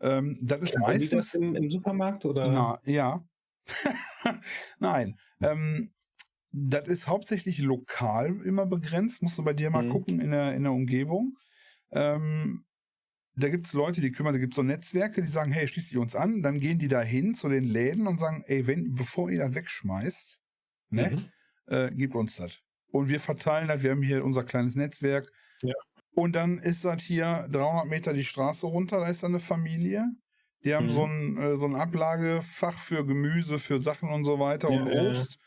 ähm, 0.00 0.38
das 0.42 0.62
ist 0.62 0.76
Haben 0.86 0.98
die 0.98 1.08
das 1.08 1.34
meistens. 1.34 1.34
im, 1.34 1.54
im 1.54 1.70
Supermarkt 1.70 2.24
oder? 2.24 2.48
Na, 2.50 2.80
ja. 2.84 3.24
Nein. 4.78 5.18
Ähm, 5.42 5.92
das 6.52 6.88
ist 6.88 7.08
hauptsächlich 7.08 7.58
lokal 7.60 8.42
immer 8.44 8.66
begrenzt. 8.66 9.22
Musst 9.22 9.38
du 9.38 9.44
bei 9.44 9.54
dir 9.54 9.70
mal 9.70 9.84
Mhm. 9.84 9.88
gucken 9.88 10.20
in 10.20 10.32
der, 10.32 10.54
in 10.54 10.64
der 10.64 10.72
Umgebung. 10.72 11.38
Ähm, 11.92 12.64
da 13.36 13.48
gibt 13.50 13.66
es 13.66 13.72
Leute, 13.74 14.00
die 14.02 14.12
kümmern, 14.12 14.34
da 14.34 14.40
gibt 14.40 14.54
es 14.54 14.56
so 14.56 14.62
Netzwerke, 14.64 15.22
die 15.22 15.28
sagen, 15.28 15.52
hey, 15.52 15.68
schließ 15.68 15.88
dich 15.90 15.98
uns 15.98 16.14
an. 16.16 16.42
Dann 16.42 16.60
gehen 16.60 16.78
die 16.78 16.88
da 16.88 17.02
hin 17.02 17.34
zu 17.34 17.48
den 17.48 17.64
Läden 17.64 18.06
und 18.08 18.18
sagen, 18.20 18.44
ey, 18.46 18.66
wenn, 18.66 18.94
bevor 18.94 19.30
ihr 19.30 19.40
das 19.40 19.54
wegschmeißt, 19.54 20.40
ne, 20.90 21.12
Mhm. 21.12 21.30
Äh, 21.68 21.90
gib 21.94 22.14
uns 22.14 22.36
das. 22.36 22.58
Und 22.90 23.08
wir 23.08 23.20
verteilen 23.20 23.68
das, 23.68 23.82
wir 23.82 23.90
haben 23.90 24.02
hier 24.02 24.24
unser 24.24 24.44
kleines 24.44 24.74
Netzwerk. 24.76 25.30
Ja. 25.62 25.74
Und 26.14 26.34
dann 26.34 26.58
ist 26.58 26.84
das 26.84 27.02
hier 27.02 27.46
300 27.50 27.86
Meter 27.86 28.12
die 28.12 28.24
Straße 28.24 28.66
runter, 28.66 29.00
da 29.00 29.06
ist 29.06 29.22
dann 29.22 29.32
eine 29.32 29.40
Familie. 29.40 30.04
Die 30.64 30.74
haben 30.74 30.86
Mhm. 30.86 30.90
so, 30.90 31.04
ein, 31.04 31.36
äh, 31.38 31.56
so 31.56 31.66
ein 31.66 31.76
Ablagefach 31.76 32.76
für 32.78 33.06
Gemüse, 33.06 33.58
für 33.58 33.78
Sachen 33.78 34.08
und 34.08 34.24
so 34.24 34.38
weiter 34.40 34.70
Ja, 34.70 34.80
und 34.80 34.86
ja, 34.88 35.02
ja. 35.04 35.10
Obst. 35.10 35.38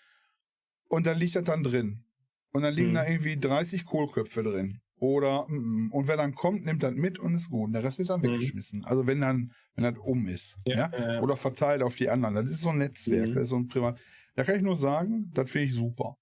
Und 0.87 1.05
dann 1.07 1.17
liegt 1.17 1.35
das 1.35 1.43
dann 1.43 1.63
drin. 1.63 2.05
Und 2.53 2.61
dann 2.63 2.73
liegen 2.73 2.91
Mhm. 2.91 2.95
da 2.95 3.07
irgendwie 3.07 3.37
30 3.37 3.85
Kohlköpfe 3.85 4.43
drin. 4.43 4.79
Oder, 4.97 5.47
mm, 5.49 5.87
mm. 5.87 5.91
und 5.93 6.07
wer 6.07 6.15
dann 6.15 6.35
kommt, 6.35 6.63
nimmt 6.65 6.83
das 6.83 6.93
mit 6.93 7.17
und 7.17 7.33
ist 7.33 7.49
gut. 7.49 7.65
Und 7.67 7.73
der 7.73 7.83
Rest 7.83 7.97
wird 7.97 8.09
dann 8.09 8.21
Mhm. 8.21 8.25
weggeschmissen. 8.33 8.85
Also 8.85 9.07
wenn 9.07 9.19
dann, 9.19 9.51
wenn 9.75 9.83
das 9.83 9.97
um 9.97 10.27
ist. 10.27 10.57
Ja. 10.67 10.91
Ja, 10.91 11.13
ja. 11.15 11.21
Oder 11.21 11.35
verteilt 11.37 11.81
auf 11.81 11.95
die 11.95 12.09
anderen. 12.09 12.35
Das 12.35 12.45
ist 12.45 12.61
so 12.61 12.69
ein 12.69 12.77
Netzwerk, 12.77 13.29
Mhm. 13.29 13.33
das 13.33 13.43
ist 13.43 13.49
so 13.49 13.55
ein 13.57 13.67
Privat. 13.67 13.99
Da 14.35 14.43
kann 14.43 14.55
ich 14.55 14.61
nur 14.61 14.75
sagen, 14.77 15.31
das 15.33 15.49
finde 15.51 15.67
ich 15.67 15.73
super. 15.73 16.17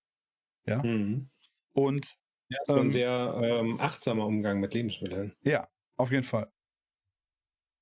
Mhm. 0.84 1.30
Und 1.74 2.16
Ja, 2.49 2.57
das 2.66 2.76
war 2.76 2.82
Ähm, 2.82 2.88
ein 2.88 2.91
sehr 2.91 3.39
ähm, 3.43 3.80
achtsamer 3.80 4.26
Umgang 4.28 4.60
mit 4.60 4.74
Lebensmitteln. 4.76 5.34
auf 5.97 6.12
jeden 6.12 6.24
Fall. 6.24 6.51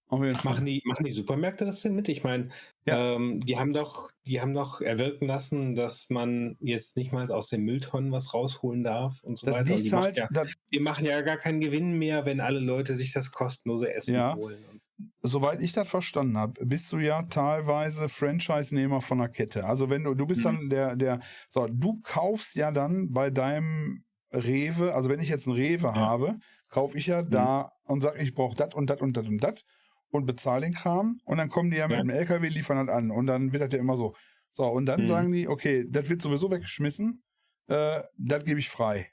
Auf 0.10 0.22
jeden 0.24 0.36
Fall. 0.36 0.56
Machen 0.56 0.66
die, 0.66 0.82
machen 0.86 1.06
die 1.06 1.12
Supermärkte 1.12 1.66
das 1.66 1.82
denn 1.82 1.96
mit? 1.96 2.10
Ich 2.10 2.24
meine, 2.24 2.50
Ja. 2.86 3.02
ähm, 3.16 3.40
die 3.40 3.58
haben 3.58 3.74
doch, 3.74 4.12
die 4.26 4.40
haben 4.42 4.54
doch 4.54 4.82
erwirken 4.82 5.26
lassen, 5.28 5.74
dass 5.76 6.10
man 6.10 6.58
jetzt 6.60 6.96
nicht 6.96 7.12
mal 7.12 7.30
aus 7.32 7.48
den 7.50 7.62
Mülltonnen 7.64 8.12
was 8.12 8.34
rausholen 8.34 8.84
darf 8.84 9.24
und 9.24 9.38
so 9.40 9.48
Das 9.48 9.50
weiter. 9.50 9.80
Die, 9.80 9.90
liegt 9.90 9.92
macht 9.92 10.04
halt, 10.04 10.18
ja, 10.18 10.30
das, 10.30 10.50
die 10.74 10.80
machen 10.80 11.06
ja 11.06 11.22
gar 11.22 11.38
keinen 11.38 11.60
Gewinn 11.62 11.94
mehr, 11.98 12.26
wenn 12.26 12.40
alle 12.42 12.60
Leute 12.60 12.96
sich 12.96 13.14
das 13.14 13.32
kostenlose 13.32 13.92
Essen 13.94 14.16
Ja. 14.16 14.32
holen. 14.32 14.80
Soweit 15.28 15.62
ich 15.62 15.74
das 15.74 15.88
verstanden 15.90 16.38
habe, 16.38 16.66
bist 16.66 16.92
du 16.92 16.98
ja 17.00 17.24
teilweise 17.24 18.10
Franchise-Nehmer 18.10 19.02
von 19.02 19.20
einer 19.20 19.30
Kette. 19.30 19.66
Also 19.66 19.90
wenn 19.90 20.04
du, 20.04 20.14
du 20.16 20.26
bist 20.26 20.42
Mhm. 20.42 20.44
dann 20.44 20.70
der, 20.70 20.96
der, 20.96 21.20
so, 21.50 21.68
du 21.70 22.00
kaufst 22.02 22.56
ja 22.56 22.72
dann 22.72 23.12
bei 23.12 23.30
deinem 23.30 24.04
Rewe, 24.32 24.94
also 24.94 25.10
wenn 25.10 25.20
ich 25.20 25.30
jetzt 25.30 25.48
ein 25.48 25.54
Rewe 25.54 25.96
habe, 25.96 26.38
kaufe 26.70 26.98
ich 26.98 27.08
ja 27.08 27.22
Mhm. 27.22 27.32
da 27.32 27.70
und 27.84 28.02
sage, 28.02 28.22
ich 28.22 28.34
brauche 28.34 28.56
das 28.56 28.74
und 28.74 28.90
das 28.90 29.02
und 29.02 29.16
das 29.16 29.26
und 29.28 29.44
das 29.44 29.64
und 30.10 30.26
bezahle 30.26 30.62
den 30.62 30.74
Kram 30.74 31.20
und 31.26 31.38
dann 31.38 31.50
kommen 31.50 31.72
die 31.72 31.78
ja 31.78 31.88
mit 31.88 31.98
Ja. 31.98 32.04
dem 32.04 32.10
LKW, 32.10 32.48
liefern 32.50 32.86
das 32.86 32.96
an 32.96 33.12
und 33.12 33.28
dann 33.28 33.52
wird 33.54 33.64
das 33.64 33.72
ja 33.74 33.80
immer 33.80 33.98
so. 33.98 34.16
So, 34.52 34.66
und 34.66 34.86
dann 34.86 35.02
Mhm. 35.02 35.08
sagen 35.08 35.32
die, 35.32 35.48
okay, 35.48 35.86
das 35.90 36.10
wird 36.10 36.22
sowieso 36.22 36.50
weggeschmissen, 36.52 37.24
äh, 37.68 38.02
das 38.18 38.44
gebe 38.44 38.60
ich 38.60 38.70
frei. 38.70 39.12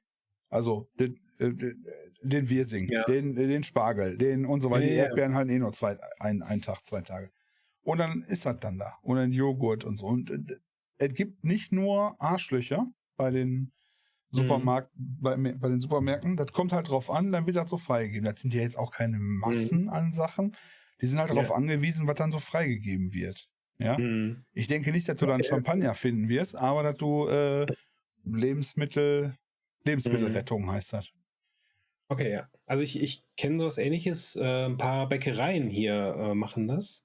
Also, 0.48 0.88
äh, 0.98 1.10
den 1.38 2.50
Wirsing, 2.50 2.88
Ja. 2.88 3.04
den, 3.04 3.34
den 3.34 3.62
Spargel, 3.62 4.16
den 4.16 4.46
und 4.46 4.60
so 4.60 4.70
weiter. 4.70 4.84
Ja, 4.84 4.90
die 4.90 4.96
ja. 4.96 5.04
Erdbeeren 5.04 5.34
halt 5.34 5.50
eh 5.50 5.58
nur 5.58 5.72
zwei, 5.72 5.98
ein, 6.20 6.42
ein 6.42 6.60
Tag, 6.62 6.84
zwei 6.84 7.00
Tage. 7.02 7.30
Und 7.82 7.98
dann 7.98 8.22
ist 8.22 8.46
das 8.46 8.58
dann 8.60 8.78
da. 8.78 8.94
Und 9.02 9.16
dann 9.16 9.32
Joghurt 9.32 9.84
und 9.84 9.96
so. 9.96 10.06
Und 10.06 10.30
äh, 10.30 10.38
es 10.98 11.12
gibt 11.14 11.44
nicht 11.44 11.72
nur 11.72 12.20
Arschlöcher 12.20 12.86
bei 13.16 13.30
den 13.30 13.72
Mhm. 14.32 14.38
Supermarkt, 14.38 14.90
bei, 14.96 15.36
bei 15.36 15.68
den 15.68 15.80
Supermärkten. 15.80 16.36
Das 16.36 16.52
kommt 16.52 16.72
halt 16.72 16.88
drauf 16.88 17.08
an, 17.08 17.30
dann 17.30 17.46
wird 17.46 17.56
das 17.56 17.70
so 17.70 17.76
freigegeben. 17.78 18.24
Das 18.24 18.40
sind 18.40 18.52
ja 18.52 18.62
jetzt 18.62 18.76
auch 18.76 18.90
keine 18.90 19.18
Massen 19.20 19.88
an 19.88 20.12
Sachen. 20.12 20.56
Die 21.00 21.06
sind 21.06 21.20
halt 21.20 21.30
darauf 21.30 21.50
Ja. 21.50 21.54
angewiesen, 21.54 22.08
was 22.08 22.16
dann 22.16 22.32
so 22.32 22.40
freigegeben 22.40 23.12
wird. 23.12 23.48
Ja. 23.78 23.96
Mhm. 23.96 24.44
Ich 24.52 24.66
denke 24.66 24.90
nicht, 24.90 25.08
dass 25.08 25.16
du 25.16 25.26
dann 25.26 25.40
Okay. 25.40 25.50
Champagner 25.50 25.94
finden 25.94 26.28
wirst, 26.28 26.56
aber 26.56 26.82
dass 26.82 26.98
du 26.98 27.28
äh, 27.28 27.66
Lebensmittel, 28.24 29.36
Lebensmittelrettung 29.84 30.70
heißt 30.70 30.94
das. 30.94 31.12
Okay, 32.14 32.32
ja. 32.32 32.48
Also 32.66 32.82
ich, 32.82 33.00
ich 33.02 33.22
kenne 33.36 33.60
sowas 33.60 33.76
ähnliches. 33.78 34.36
Äh, 34.36 34.66
ein 34.66 34.76
paar 34.76 35.08
Bäckereien 35.08 35.68
hier 35.68 36.14
äh, 36.18 36.34
machen 36.34 36.68
das. 36.68 37.04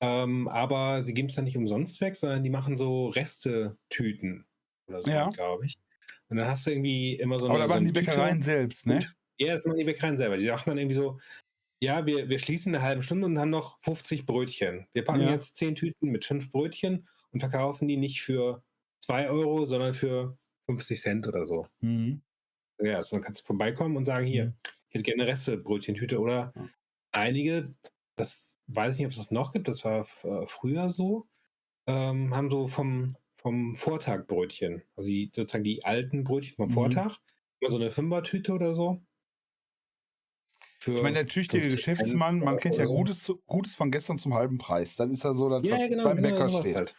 Ähm, 0.00 0.48
aber 0.48 1.04
sie 1.04 1.14
geben 1.14 1.28
es 1.28 1.34
dann 1.36 1.44
nicht 1.44 1.56
umsonst 1.56 2.00
weg, 2.00 2.16
sondern 2.16 2.42
die 2.42 2.50
machen 2.50 2.76
so 2.76 3.08
Restetüten 3.08 4.46
oder 4.88 5.02
so, 5.02 5.10
Ja. 5.10 5.28
glaube 5.30 5.66
ich. 5.66 5.78
Und 6.28 6.36
dann 6.38 6.48
hast 6.48 6.66
du 6.66 6.70
irgendwie 6.70 7.14
immer 7.14 7.38
so 7.38 7.46
aber 7.48 7.54
eine. 7.54 7.62
da 7.64 7.68
so 7.68 7.68
machen 7.74 7.84
eine 7.84 7.92
die 7.92 7.98
Tüte. 8.00 8.10
Bäckereien 8.10 8.42
selbst, 8.42 8.86
ne? 8.86 8.98
Ja, 9.38 9.54
das 9.54 9.64
machen 9.64 9.78
die 9.78 9.84
Bäckereien 9.84 10.18
selber. 10.18 10.36
Die 10.36 10.48
machen 10.50 10.68
dann 10.70 10.78
irgendwie 10.78 10.96
so, 10.96 11.18
ja, 11.80 12.04
wir, 12.06 12.28
wir 12.28 12.38
schließen 12.38 12.72
in 12.72 12.76
einer 12.76 12.84
halben 12.84 13.02
Stunde 13.02 13.26
und 13.26 13.38
haben 13.38 13.50
noch 13.50 13.80
50 13.80 14.26
Brötchen. 14.26 14.86
Wir 14.92 15.04
packen 15.04 15.22
Ja. 15.22 15.30
jetzt 15.30 15.56
10 15.56 15.74
Tüten 15.76 16.10
mit 16.10 16.24
5 16.24 16.50
Brötchen 16.50 17.06
und 17.32 17.40
verkaufen 17.40 17.88
die 17.88 17.96
nicht 17.96 18.22
für 18.22 18.62
2 19.00 19.30
Euro, 19.30 19.66
sondern 19.66 19.94
für 19.94 20.36
50 20.66 21.00
Cent 21.00 21.26
oder 21.28 21.44
so. 21.46 21.66
Mhm. 21.80 22.22
Ja, 22.82 22.96
also 22.96 23.16
dann 23.16 23.22
kannst 23.24 23.42
du 23.42 23.46
vorbeikommen 23.46 23.96
und 23.96 24.04
sagen, 24.04 24.26
hier, 24.26 24.46
Mhm. 24.46 24.56
ich 24.88 24.94
hätte 24.94 25.04
gerne 25.04 25.26
Reste-Brötchentüte. 25.26 26.18
Oder 26.20 26.54
Ja. 26.54 26.68
einige, 27.12 27.74
das 28.16 28.58
weiß 28.68 28.94
ich 28.94 28.98
nicht, 29.00 29.06
ob 29.06 29.12
es 29.12 29.18
das 29.18 29.30
noch 29.30 29.52
gibt, 29.52 29.68
das 29.68 29.84
war 29.84 30.06
äh, 30.24 30.46
früher 30.46 30.90
so, 30.90 31.28
ähm, 31.86 32.34
haben 32.36 32.50
so 32.50 32.68
vom, 32.68 33.16
vom 33.38 33.74
Vortag 33.76 34.26
Brötchen. 34.28 34.82
Also 34.96 35.08
die, 35.10 35.30
sozusagen 35.34 35.64
die 35.64 35.84
alten 35.84 36.24
Brötchen 36.24 36.56
vom 36.56 36.70
Mhm. 36.70 36.70
Vortag. 36.70 37.18
Immer 37.60 37.72
so 37.72 37.78
eine 37.78 37.90
Fünfertüte 37.92 38.52
oder 38.54 38.74
so. 38.74 39.02
Für 40.78 40.92
Ich 40.94 41.02
meine, 41.02 41.14
der 41.14 41.26
tüchtige 41.26 41.70
50 41.70 41.70
Geschäftsmann, 41.70 42.40
man 42.42 42.58
kennt 42.58 42.76
ja 42.76 42.86
so. 42.86 42.86
Gutes, 42.86 43.30
Gutes 43.46 43.74
von 43.74 43.90
gestern 43.90 44.18
zum 44.18 44.34
halben 44.34 44.58
Preis. 44.58 44.96
Dann 44.96 45.10
ist 45.10 45.24
er 45.24 45.34
so, 45.36 45.48
dass 45.48 45.62
Ja, 45.62 45.76
ja, 45.78 45.88
genau, 45.88 46.04
beim 46.04 46.14
genau 46.14 46.22
Bäcker 46.22 46.48
steht. 46.50 46.76
halt. 46.76 46.94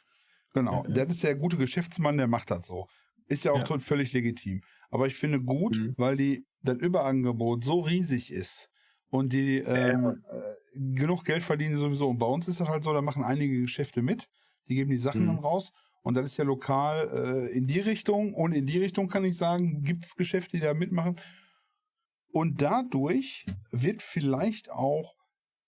Genau. 0.53 0.83
Ja, 0.85 0.89
ja. 0.89 1.05
Das 1.05 1.09
ist 1.09 1.23
der 1.23 1.35
gute 1.35 1.57
Geschäftsmann, 1.57 2.17
der 2.17 2.27
macht 2.27 2.51
das 2.51 2.67
so. 2.67 2.87
Ist 3.27 3.45
ja 3.45 3.51
auch 3.53 3.63
Ja. 3.63 3.69
völlig 3.79 4.13
legitim. 4.13 4.61
Aber 4.93 5.07
ich 5.07 5.15
finde 5.15 5.41
gut, 5.41 5.75
Mhm. 5.77 5.95
weil 5.97 6.17
die, 6.17 6.45
das 6.61 6.77
Überangebot 6.77 7.63
so 7.63 7.79
riesig 7.79 8.31
ist 8.31 8.69
und 9.09 9.33
die 9.33 9.57
ähm, 9.57 10.23
äh, 10.29 10.79
genug 10.95 11.25
Geld 11.25 11.41
verdienen 11.41 11.77
sowieso. 11.77 12.07
Und 12.09 12.19
bei 12.19 12.27
uns 12.27 12.47
ist 12.47 12.59
das 12.59 12.67
halt 12.67 12.83
so, 12.83 12.93
da 12.93 13.01
machen 13.01 13.23
einige 13.23 13.59
Geschäfte 13.59 14.03
mit, 14.03 14.27
die 14.69 14.75
geben 14.75 14.91
die 14.91 14.97
Sachen 14.97 15.23
Mhm. 15.23 15.27
dann 15.27 15.39
raus. 15.39 15.71
Und 16.03 16.15
das 16.15 16.25
ist 16.27 16.37
ja 16.37 16.43
lokal 16.43 17.09
äh, 17.49 17.57
in 17.57 17.65
die 17.65 17.79
Richtung. 17.79 18.35
Und 18.35 18.51
in 18.53 18.67
die 18.67 18.77
Richtung 18.77 19.07
kann 19.07 19.25
ich 19.25 19.35
sagen, 19.35 19.81
gibt 19.81 20.03
es 20.03 20.15
Geschäfte, 20.15 20.57
die 20.57 20.63
da 20.63 20.75
mitmachen. 20.75 21.15
Und 22.31 22.61
dadurch 22.61 23.45
wird 23.71 24.03
vielleicht 24.03 24.69
auch 24.69 25.15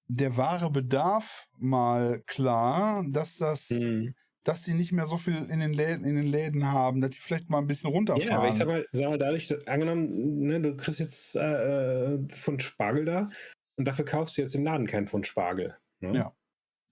der 0.07 0.37
wahre 0.37 0.69
Bedarf 0.69 1.47
mal 1.57 2.21
klar, 2.27 3.03
dass 3.09 3.37
das 3.37 3.71
Mhm. 3.71 4.13
Dass 4.45 4.63
sie 4.63 4.75
nicht 4.75 4.91
mehr 4.91 5.07
so 5.07 5.17
viel 5.17 5.35
in 5.49 5.59
den 5.59 5.73
Läden, 5.73 6.05
in 6.05 6.15
den 6.15 6.27
Läden 6.27 6.71
haben, 6.71 7.01
dass 7.01 7.09
die 7.09 7.19
vielleicht 7.19 7.49
mal 7.49 7.57
ein 7.57 7.67
bisschen 7.67 7.89
runterfahren. 7.89 8.29
Ja, 8.29 8.37
aber 8.37 8.49
ich 8.49 8.55
sag 8.55 8.67
mal, 8.67 8.85
sag 8.91 9.09
mal 9.09 9.17
dadurch, 9.17 9.53
angenommen, 9.67 10.39
ne, 10.39 10.61
du 10.61 10.77
kriegst 10.77 10.99
jetzt 10.99 11.35
äh, 11.35 12.13
äh, 12.13 12.27
Pfund 12.27 12.61
Spargel 12.61 13.05
da 13.05 13.29
und 13.75 13.85
dafür 13.85 14.05
kaufst 14.05 14.37
du 14.37 14.41
jetzt 14.41 14.55
im 14.55 14.63
Laden 14.63 14.85
keinen 14.85 15.07
Pfund 15.07 15.25
Spargel. 15.25 15.75
Ne? 15.99 16.15
Ja. 16.15 16.35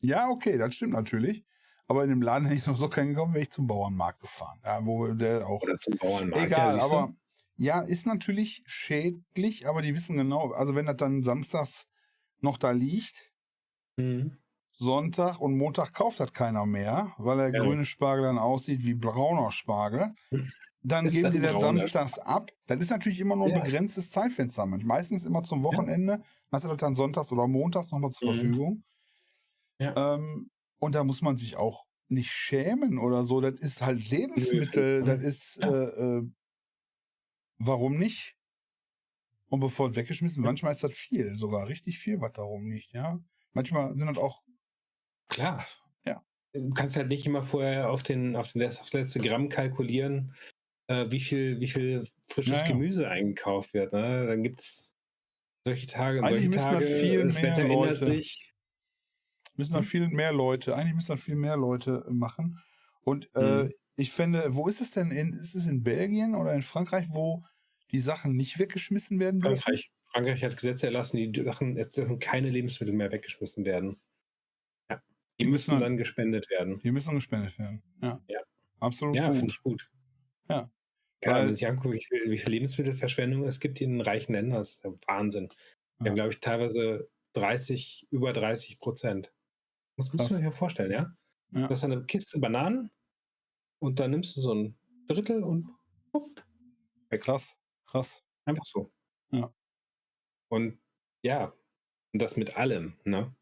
ja, 0.02 0.30
okay, 0.30 0.58
das 0.58 0.76
stimmt 0.76 0.94
natürlich. 0.94 1.46
Aber 1.88 2.04
in 2.04 2.10
dem 2.10 2.22
Laden 2.22 2.46
hätte 2.46 2.58
ich 2.58 2.66
noch 2.66 2.76
so 2.76 2.90
keinen 2.90 3.10
gekommen, 3.10 3.34
wäre 3.34 3.44
ich 3.44 3.52
zum 3.52 3.68
Bauernmarkt 3.68 4.20
gefahren. 4.20 4.60
Ja, 4.66 4.84
wo 4.86 5.08
der 5.14 5.48
auch. 5.48 5.62
Oder 5.62 5.78
zum 5.78 5.96
Bauernmarkt. 5.98 6.46
Egal, 6.46 6.78
ja, 6.78 6.84
aber 6.84 7.14
ja, 7.56 7.82
ist 7.82 8.08
natürlich 8.08 8.64
schädlich, 8.66 9.68
aber 9.68 9.84
die 9.84 9.94
wissen 9.94 10.18
genau, 10.18 10.52
also 10.54 10.76
wenn 10.76 10.88
das 10.88 10.98
dann 10.98 11.22
samstags 11.22 11.88
noch 12.40 12.58
da 12.58 12.72
liegt, 12.72 13.34
Mhm. 13.98 14.38
Sonntag 14.78 15.40
und 15.40 15.58
Montag 15.58 15.94
kauft 15.94 16.20
das 16.20 16.34
keiner 16.34 16.66
mehr, 16.66 17.14
weil 17.18 17.38
der 17.38 17.52
Ja. 17.52 17.62
grüne 17.62 17.86
Spargel 17.86 18.24
dann 18.26 18.40
aussieht 18.40 18.84
wie 18.84 18.96
brauner 18.96 19.52
Spargel. 19.52 20.14
Dann 20.84 21.06
Ist 21.08 21.14
geben 21.14 21.32
die 21.32 21.40
das 21.40 21.60
samstags 21.62 22.20
ab. 22.20 22.52
Das 22.68 22.80
ist 22.80 22.92
natürlich 22.92 23.20
immer 23.20 23.36
nur 23.36 23.48
ein 23.48 23.52
Ja. 23.52 23.56
begrenztes 23.56 24.12
Zeitfenster. 24.12 24.66
Meistens 24.66 25.26
immer 25.26 25.44
zum 25.44 25.64
Wochenende. 25.64 26.24
Hast 26.52 26.66
du 26.66 26.70
das 26.70 26.78
dann 26.78 26.96
sonntags 26.96 27.32
oder 27.32 27.48
montags 27.48 27.92
nochmal 27.92 28.12
zur 28.12 28.26
Mhm. 28.26 28.34
Verfügung. 28.34 28.84
Ja. 29.80 29.96
Ähm, 29.96 30.50
und 30.80 30.96
da 30.96 31.04
muss 31.04 31.22
man 31.22 31.38
sich 31.38 31.56
auch 31.56 31.86
nicht 32.10 32.32
schämen 32.32 32.98
oder 33.00 33.24
so. 33.24 33.42
Das 33.42 33.60
ist 33.60 33.82
halt 33.82 34.10
Lebensmittel. 34.10 35.04
Das 35.04 35.24
ist, 35.24 35.58
Ja. 35.62 35.68
äh, 35.68 36.20
äh, 36.20 36.24
warum 37.58 37.98
nicht? 37.98 38.38
Und 39.50 39.60
bevor 39.60 39.90
es 39.90 39.96
weggeschmissen, 39.96 40.44
Ja. 40.44 40.44
manchmal 40.44 40.72
ist 40.74 40.84
das 40.84 40.94
viel, 40.94 41.36
sogar 41.38 41.68
richtig 41.68 42.00
viel, 42.00 42.20
was 42.22 42.34
darum 42.34 42.66
liegt, 42.70 42.94
ja. 42.94 43.20
Manchmal 43.54 43.96
sind 43.98 44.08
das 44.08 44.18
auch 44.18 44.42
Klar. 45.30 45.66
Ja. 46.06 46.24
Du 46.54 46.70
kannst 46.72 46.96
halt 46.96 47.08
nicht 47.10 47.26
immer 47.26 47.44
vorher 47.44 47.90
auf 47.90 48.04
den, 48.04 48.36
auf 48.36 48.52
den 48.54 48.64
aufs 48.68 48.94
letzte 48.94 49.20
Gramm 49.20 49.50
kalkulieren, 49.50 50.34
äh, 50.88 51.10
wie 51.10 51.20
viel, 51.20 51.60
wie 51.60 51.68
viel 51.68 52.08
frisches 52.28 52.54
Ja, 52.60 52.62
ja. 52.62 52.68
Gemüse 52.72 53.10
eingekauft 53.10 53.74
wird. 53.74 53.94
Ne? 53.94 54.28
Dann 54.28 54.44
gibt 54.44 54.62
es 54.62 54.96
solche 55.64 55.88
Tage 55.88 56.20
und 56.20 56.26
Eigentlich 56.26 56.60
solche 56.62 56.78
Tage. 56.80 56.86
viel 56.86 57.24
das 57.26 57.36
mehr 57.36 57.44
Wetter 57.44 57.62
ändert 57.62 57.76
Leute- 58.00 58.06
sich. 58.06 58.54
müssen 59.56 59.74
dann 59.74 59.82
Hm? 59.84 59.88
viel 59.88 60.08
mehr 60.10 60.34
Leute, 60.34 60.76
eigentlich 60.76 60.96
müssen 60.96 61.10
dann 61.10 61.18
viel 61.20 61.36
mehr 61.36 61.56
Leute 61.58 62.06
machen. 62.10 62.60
Und 63.02 63.30
äh, 63.36 63.64
Hm. 63.66 63.72
ich 63.96 64.12
finde, 64.12 64.56
wo 64.56 64.68
ist 64.68 64.82
es 64.82 64.92
denn? 64.92 65.12
In, 65.12 65.34
ist 65.34 65.56
es 65.56 65.68
in 65.68 65.84
Belgien 65.84 66.36
oder 66.36 66.54
in 66.54 66.62
Frankreich, 66.64 67.06
wo 67.12 67.44
die 67.92 68.00
Sachen 68.00 68.36
nicht 68.36 68.58
weggeschmissen 68.60 69.20
werden 69.20 69.42
dürfen? 69.42 69.62
Frankreich, 69.62 69.92
Frankreich 70.12 70.44
hat 70.44 70.56
Gesetze 70.56 70.88
erlassen, 70.88 71.18
die 71.18 71.44
Sachen, 71.44 71.78
es 71.78 71.90
dürfen 71.90 72.20
keine 72.20 72.50
Lebensmittel 72.50 72.94
mehr 72.96 73.12
weggeschmissen 73.12 73.64
werden. 73.66 74.02
Ja. 75.38 75.38
Die 75.40 75.44
Die 75.46 75.50
müssen 75.50 75.72
müssen 75.72 75.82
dann 75.82 75.98
gespendet 75.98 76.50
werden. 76.50 76.80
Die 76.84 76.92
müssen 76.92 77.16
gespendet 77.16 77.58
werden. 77.60 77.84
Ja. 78.02 78.22
Ja. 78.28 78.40
Absolut 78.80 79.16
Ja, 79.16 79.32
finde 79.34 79.48
ich 79.52 79.62
gut. 79.64 79.90
Ja. 80.50 80.70
Ja, 81.24 81.32
Weil- 81.32 81.40
wenn 81.42 81.46
man 81.48 81.56
sich 81.56 81.68
anguckt, 81.68 81.94
wie 81.96 82.04
viel, 82.04 82.30
wie 82.32 82.38
viel 82.38 82.50
Lebensmittelverschwendung 82.52 83.44
es 83.46 83.60
gibt 83.60 83.80
in 83.82 83.92
den 83.94 84.02
reichen 84.02 84.34
Ländern, 84.34 84.58
das 84.60 84.72
ist 84.74 84.84
ja 84.84 84.92
Wahnsinn. 85.08 85.50
Wir 86.00 86.06
Ja. 86.06 86.10
haben, 86.12 86.16
glaube 86.16 86.34
ich, 86.34 86.40
teilweise 86.42 87.10
30, 87.34 88.08
über 88.12 88.34
30 88.34 88.80
Prozent. 88.80 89.34
Das 89.98 90.08
muss 90.12 90.18
Krass. 90.18 90.30
man 90.32 90.38
sich 90.38 90.46
ja 90.46 90.52
vorstellen, 90.52 90.92
ja? 90.92 91.16
Ja. 91.52 91.68
Du 91.68 91.70
hast 91.70 91.84
eine 91.84 92.04
Kiste 92.06 92.40
Bananen 92.40 92.92
und 93.80 94.00
dann 94.00 94.12
nimmst 94.12 94.36
du 94.36 94.42
so 94.42 94.54
ein 94.54 94.78
Drittel 95.08 95.44
und 95.44 95.70
wupp, 96.12 96.44
Krass, 97.10 97.56
krass. 97.86 98.24
einfach 98.46 98.66
so. 98.66 98.92
Ja. 99.32 99.54
Und 100.50 100.80
ja, 101.24 101.54
und 102.14 102.22
das 102.22 102.36
mit 102.38 102.58
allem, 102.58 102.98
ne? 103.06 103.36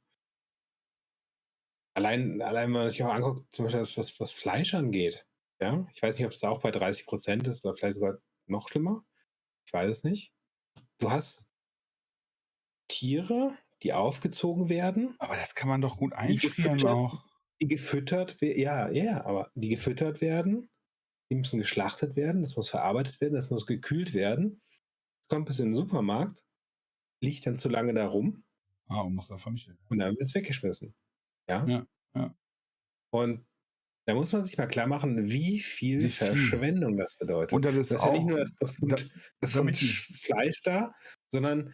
Allein, 1.93 2.41
allein 2.41 2.65
wenn 2.73 2.81
man 2.81 2.89
sich 2.89 3.03
auch 3.03 3.13
anguckt, 3.13 3.53
zum 3.55 3.65
Beispiel 3.65 3.81
das, 3.81 3.97
was, 3.97 4.19
was 4.19 4.31
Fleisch 4.31 4.73
angeht. 4.73 5.25
Ja, 5.59 5.87
ich 5.93 6.01
weiß 6.01 6.17
nicht, 6.17 6.25
ob 6.25 6.31
es 6.33 6.39
da 6.39 6.49
auch 6.49 6.61
bei 6.61 6.71
30 6.71 7.05
Prozent 7.05 7.47
ist 7.47 7.65
oder 7.65 7.75
vielleicht 7.75 7.95
sogar 7.95 8.19
noch 8.47 8.69
schlimmer. 8.69 9.05
Ich 9.65 9.73
weiß 9.73 9.89
es 9.89 10.03
nicht. 10.03 10.33
Du 10.99 11.11
hast 11.11 11.47
Tiere, 12.87 13.57
die 13.83 13.93
aufgezogen 13.93 14.69
werden, 14.69 15.15
Aber 15.19 15.35
das 15.35 15.55
kann 15.55 15.69
man 15.69 15.81
doch 15.81 15.97
gut 15.97 16.13
einfrieren 16.13 16.85
auch. 16.85 17.25
die 17.61 17.67
gefüttert 17.67 18.41
werden. 18.41 18.59
Ja, 18.59 18.89
ja, 18.89 19.23
aber 19.25 19.51
die 19.55 19.69
gefüttert 19.69 20.21
werden, 20.21 20.69
die 21.31 21.35
müssen 21.35 21.59
geschlachtet 21.59 22.15
werden, 22.15 22.41
das 22.41 22.55
muss 22.55 22.69
verarbeitet 22.69 23.21
werden, 23.21 23.35
das 23.35 23.49
muss 23.49 23.65
gekühlt 23.67 24.13
werden. 24.13 24.61
Kommt 25.29 25.45
bis 25.47 25.59
in 25.59 25.67
den 25.67 25.73
Supermarkt, 25.75 26.43
liegt 27.21 27.45
dann 27.47 27.57
zu 27.57 27.69
lange 27.69 27.93
da 27.93 28.07
rum 28.07 28.43
Ah, 28.87 29.01
und 29.01 29.15
muss 29.15 29.27
davon 29.29 29.53
nicht. 29.53 29.71
und 29.89 29.99
dann 29.99 30.11
wird 30.13 30.21
es 30.23 30.35
weggeschmissen. 30.35 30.93
Ja? 31.51 31.65
Ja, 31.67 31.85
ja. 32.15 32.35
Und 33.13 33.45
da 34.07 34.15
muss 34.15 34.31
man 34.33 34.43
sich 34.45 34.57
mal 34.57 34.67
klar 34.67 34.87
machen, 34.87 35.29
wie 35.29 35.59
viel, 35.59 35.99
Wie 35.99 36.09
viel? 36.09 36.27
Verschwendung 36.27 36.97
das 36.97 37.15
bedeutet. 37.15 37.53
Und 37.53 37.65
das 37.65 37.75
ist 37.75 37.91
das 37.91 38.01
ist 38.01 38.05
ja 38.07 38.11
nicht 38.13 38.25
nur 38.25 38.39
das, 38.39 38.55
das, 38.59 38.75
da- 38.79 38.95
das 39.41 39.55
Sch- 39.55 40.25
Fleisch 40.25 40.61
da, 40.63 40.93
sondern 41.27 41.73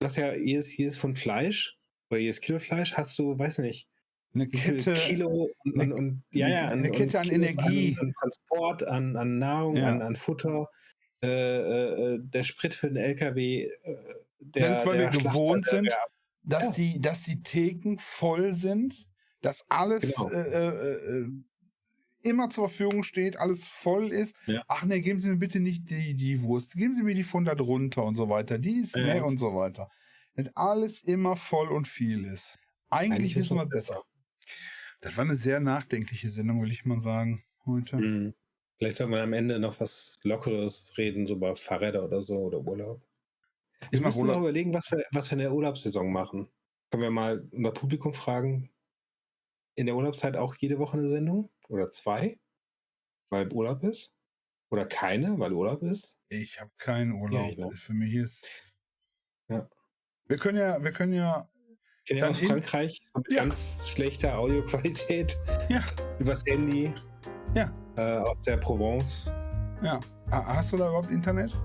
das 0.00 0.16
ja 0.16 0.34
jedes, 0.34 0.76
jedes 0.76 0.96
Pfund 0.98 1.18
Fleisch 1.18 1.76
oder 2.10 2.20
jedes 2.20 2.40
Kilo 2.40 2.58
Fleisch 2.60 2.94
hast 2.94 3.18
du, 3.18 3.38
weiß 3.38 3.58
nicht, 3.58 3.88
eine 4.34 4.48
Kette. 4.48 4.92
Kilo 4.94 5.50
und, 5.64 5.80
eine- 5.80 5.94
und, 5.94 6.22
ja, 6.32 6.48
ja, 6.48 6.68
eine 6.68 6.90
Kette 6.90 7.18
an 7.18 7.28
Kilos 7.28 7.36
Energie. 7.50 7.96
An, 8.00 8.06
an 8.06 8.12
Transport, 8.20 8.82
an, 8.84 9.16
an 9.16 9.38
Nahrung, 9.38 9.76
Ja. 9.76 9.88
an, 9.90 10.02
an 10.02 10.16
Futter, 10.16 10.68
äh, 11.22 11.28
äh, 11.28 12.14
äh, 12.14 12.18
der 12.22 12.44
Sprit 12.44 12.74
für 12.74 12.88
den 12.88 12.96
LKW. 12.96 13.64
Äh, 13.64 13.96
der, 14.38 14.68
Das 14.68 14.78
ist, 14.80 14.86
weil 14.86 14.98
wir 15.00 15.08
gewohnt 15.10 15.64
sind, 15.66 15.88
dass, 16.42 16.62
Ja. 16.64 16.70
die, 16.72 17.00
dass 17.00 17.22
die 17.22 17.42
Theken 17.42 17.98
voll 17.98 18.54
sind, 18.54 19.08
dass 19.42 19.64
alles 19.68 20.00
Genau. 20.14 20.30
äh, 20.30 20.68
äh, 20.68 21.20
äh, 21.22 21.28
immer 22.22 22.50
zur 22.50 22.68
Verfügung 22.68 23.02
steht, 23.02 23.38
alles 23.38 23.64
voll 23.66 24.10
ist. 24.12 24.36
Ja. 24.46 24.62
Ach 24.68 24.84
nee, 24.84 25.00
geben 25.00 25.18
Sie 25.18 25.28
mir 25.28 25.36
bitte 25.36 25.60
nicht 25.60 25.90
die, 25.90 26.14
die 26.14 26.42
Wurst, 26.42 26.74
geben 26.74 26.94
Sie 26.94 27.02
mir 27.02 27.14
die 27.14 27.22
von 27.22 27.44
da 27.44 27.54
drunter 27.54 28.04
und 28.04 28.16
so 28.16 28.28
weiter. 28.28 28.58
Die 28.58 28.78
ist, 28.80 28.96
Ja. 28.96 29.14
nee, 29.14 29.20
und 29.20 29.38
so 29.38 29.54
weiter. 29.54 29.88
Dass 30.34 30.54
alles 30.56 31.02
immer 31.02 31.36
voll 31.36 31.68
und 31.68 31.86
viel 31.88 32.24
ist. 32.24 32.58
Eigentlich, 32.90 33.36
wissen 33.36 33.56
wir 33.56 33.64
es 33.64 33.68
besser. 33.68 34.02
Das 35.00 35.16
war 35.16 35.24
eine 35.24 35.34
sehr 35.36 35.60
nachdenkliche 35.60 36.28
Sendung, 36.30 36.62
will 36.62 36.70
ich 36.72 36.84
mal 36.84 37.00
sagen, 37.00 37.42
heute. 37.64 37.96
Mhm. 37.96 38.34
Vielleicht 38.78 38.98
soll 38.98 39.06
man 39.06 39.20
am 39.20 39.32
Ende 39.32 39.58
noch 39.58 39.80
was 39.80 40.18
Lockeres 40.22 40.92
reden, 40.98 41.26
so 41.26 41.34
über 41.34 41.56
Fahrräder 41.56 42.04
oder 42.04 42.22
so 42.22 42.38
oder 42.38 42.58
Urlaub. 42.60 43.02
Ich 43.90 44.00
müssen 44.00 44.26
noch 44.26 44.38
überlegen, 44.38 44.72
was 44.74 44.90
wir, 44.90 45.04
was 45.12 45.28
wir 45.30 45.32
in 45.34 45.38
der 45.40 45.52
Urlaubssaison 45.52 46.10
machen. 46.12 46.48
Können 46.90 47.02
wir 47.02 47.10
mal 47.10 47.48
unser 47.52 47.72
Publikum 47.72 48.12
fragen, 48.12 48.70
in 49.76 49.86
der 49.86 49.94
Urlaubszeit 49.94 50.36
auch 50.36 50.56
jede 50.56 50.78
Woche 50.78 50.98
eine 50.98 51.06
Sendung? 51.08 51.48
Oder 51.68 51.90
zwei? 51.90 52.38
Weil 53.30 53.52
Urlaub 53.52 53.84
ist? 53.84 54.12
Oder 54.70 54.84
keine, 54.86 55.38
weil 55.38 55.52
Urlaub 55.52 55.82
ist? 55.82 56.18
Ich 56.28 56.60
habe 56.60 56.70
keinen 56.78 57.12
Urlaub. 57.12 57.48
ich 57.50 57.56
ne? 57.56 57.70
Für 57.70 57.92
mich 57.94 58.14
ist. 58.14 58.76
Ja. 59.48 59.68
Wir 60.26 60.38
können 60.38 60.58
ja, 60.58 60.82
wir 60.82 60.90
können 60.92 61.12
ja. 61.12 61.46
Ich 62.02 62.08
kenne 62.08 62.20
ja 62.20 62.28
aus 62.28 62.40
Frankreich 62.40 63.00
mit 63.16 63.30
Ja. 63.32 63.38
ganz 63.44 63.88
schlechter 63.88 64.36
Audioqualität. 64.38 65.38
Ja. 65.68 65.84
Übers 66.18 66.44
Handy. 66.46 66.92
Ja. 67.54 67.72
Äh, 67.96 68.18
aus 68.18 68.40
der 68.40 68.56
Provence. 68.56 69.26
Ja. 69.82 70.00
Ha- 70.30 70.46
Hast 70.56 70.72
du 70.72 70.76
da 70.76 70.88
überhaupt 70.88 71.10
Internet? 71.10 71.56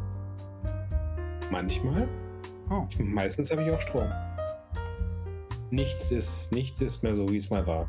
Manchmal. 1.51 2.07
Oh. 2.69 2.87
Meistens 2.99 3.51
habe 3.51 3.63
ich 3.63 3.71
auch 3.71 3.81
Strom. 3.81 4.09
Nichts 5.71 6.11
ist, 6.11 6.51
nichts 6.51 6.81
ist 6.81 7.01
mehr 7.01 7.15
so, 7.15 7.29
wie 7.31 7.37
es 7.37 7.49
mal 7.49 7.65
war. 7.65 7.87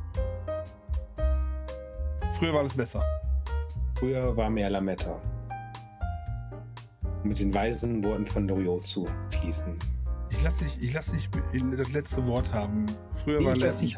Früher 2.38 2.54
war 2.54 2.62
das 2.62 2.72
besser. 2.72 3.02
Früher 3.98 4.36
war 4.36 4.48
mehr 4.50 4.70
Lametta. 4.70 5.20
Mit 7.24 7.40
den 7.40 7.52
weisen 7.52 8.02
Worten 8.04 8.24
von 8.24 8.46
Loriot 8.46 8.86
zu 8.86 9.08
schließen. 9.30 9.76
Ich 10.30 10.42
lass 10.44 10.58
dich, 10.58 10.80
ich 10.80 10.94
lass 10.94 11.10
dich 11.10 11.28
das 11.76 11.92
letzte 11.92 12.24
Wort 12.26 12.52
haben. 12.52 12.86
Früher 13.14 13.44
war 13.44 13.56
ich 13.56 13.62
ich 13.64 13.96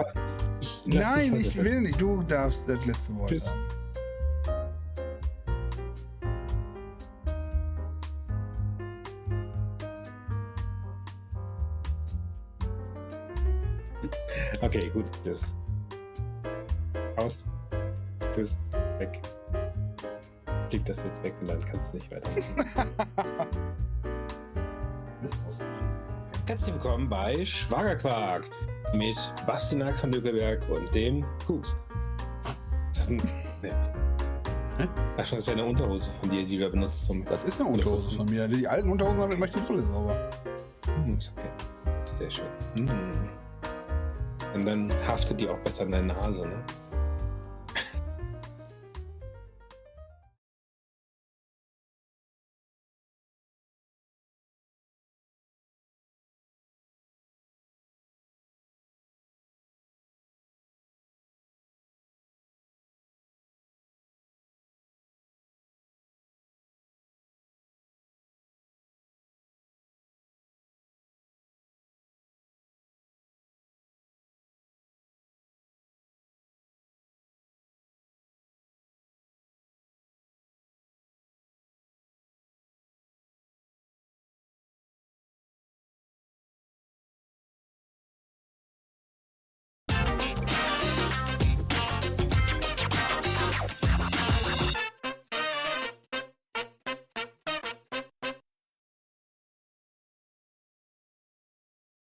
lass 0.87 1.17
Nein, 1.17 1.37
ich 1.37 1.55
will 1.57 1.83
nicht. 1.83 2.01
Du 2.01 2.23
darfst 2.23 2.67
das 2.67 2.85
letzte 2.87 3.15
Wort 3.17 3.31
Tschüss. 3.31 3.51
haben. 3.51 3.84
Das. 15.25 15.55
Aus. 17.17 17.47
Tschüss. 18.35 18.59
Weg. 18.99 19.23
Klick 20.69 20.85
das 20.85 21.03
jetzt 21.03 21.23
weg 21.23 21.33
und 21.41 21.49
dann 21.49 21.65
kannst 21.65 21.93
du 21.93 21.97
nicht 21.97 22.11
weiter. 22.11 22.29
Herzlich 26.47 26.75
willkommen 26.75 27.09
bei 27.09 27.43
Schwagerquark 27.43 28.51
mit 28.93 29.17
Bastian 29.47 29.95
von 29.95 30.13
Lückeberg 30.13 30.69
und 30.69 30.95
dem 30.95 31.25
Kuks. 31.47 31.75
Das 32.95 33.07
ist 33.07 33.13
ein. 33.13 33.23
Nee, 33.63 33.73
Hä? 34.77 34.87
das 35.17 35.33
ist 35.33 35.49
eine 35.49 35.65
Unterhose 35.65 36.11
von 36.21 36.29
dir, 36.29 36.45
die 36.45 36.59
du 36.59 36.69
benutzt 36.69 37.07
zum. 37.07 37.25
Das 37.25 37.45
ist 37.45 37.63
eine 37.63 37.71
Unterhose 37.71 38.15
von 38.15 38.29
mir. 38.29 38.47
Die 38.47 38.69
alten 38.69 38.91
Unterhosen 38.91 39.23
haben 39.23 39.33
immer 39.33 39.47
die 39.47 39.59
Brille 39.61 39.85
sauber. 39.85 40.31
Hm, 40.85 41.17
ist 41.17 41.33
okay. 41.35 41.49
Sehr 42.19 42.31
schön. 42.31 42.47
Hm. 42.77 43.44
Und 44.55 44.67
dann 44.67 44.93
haftet 45.07 45.41
die 45.41 45.49
auch 45.49 45.59
besser 45.59 45.83
an 45.83 45.91
deine 45.91 46.07
Nase, 46.13 46.43
ne? 46.47 46.63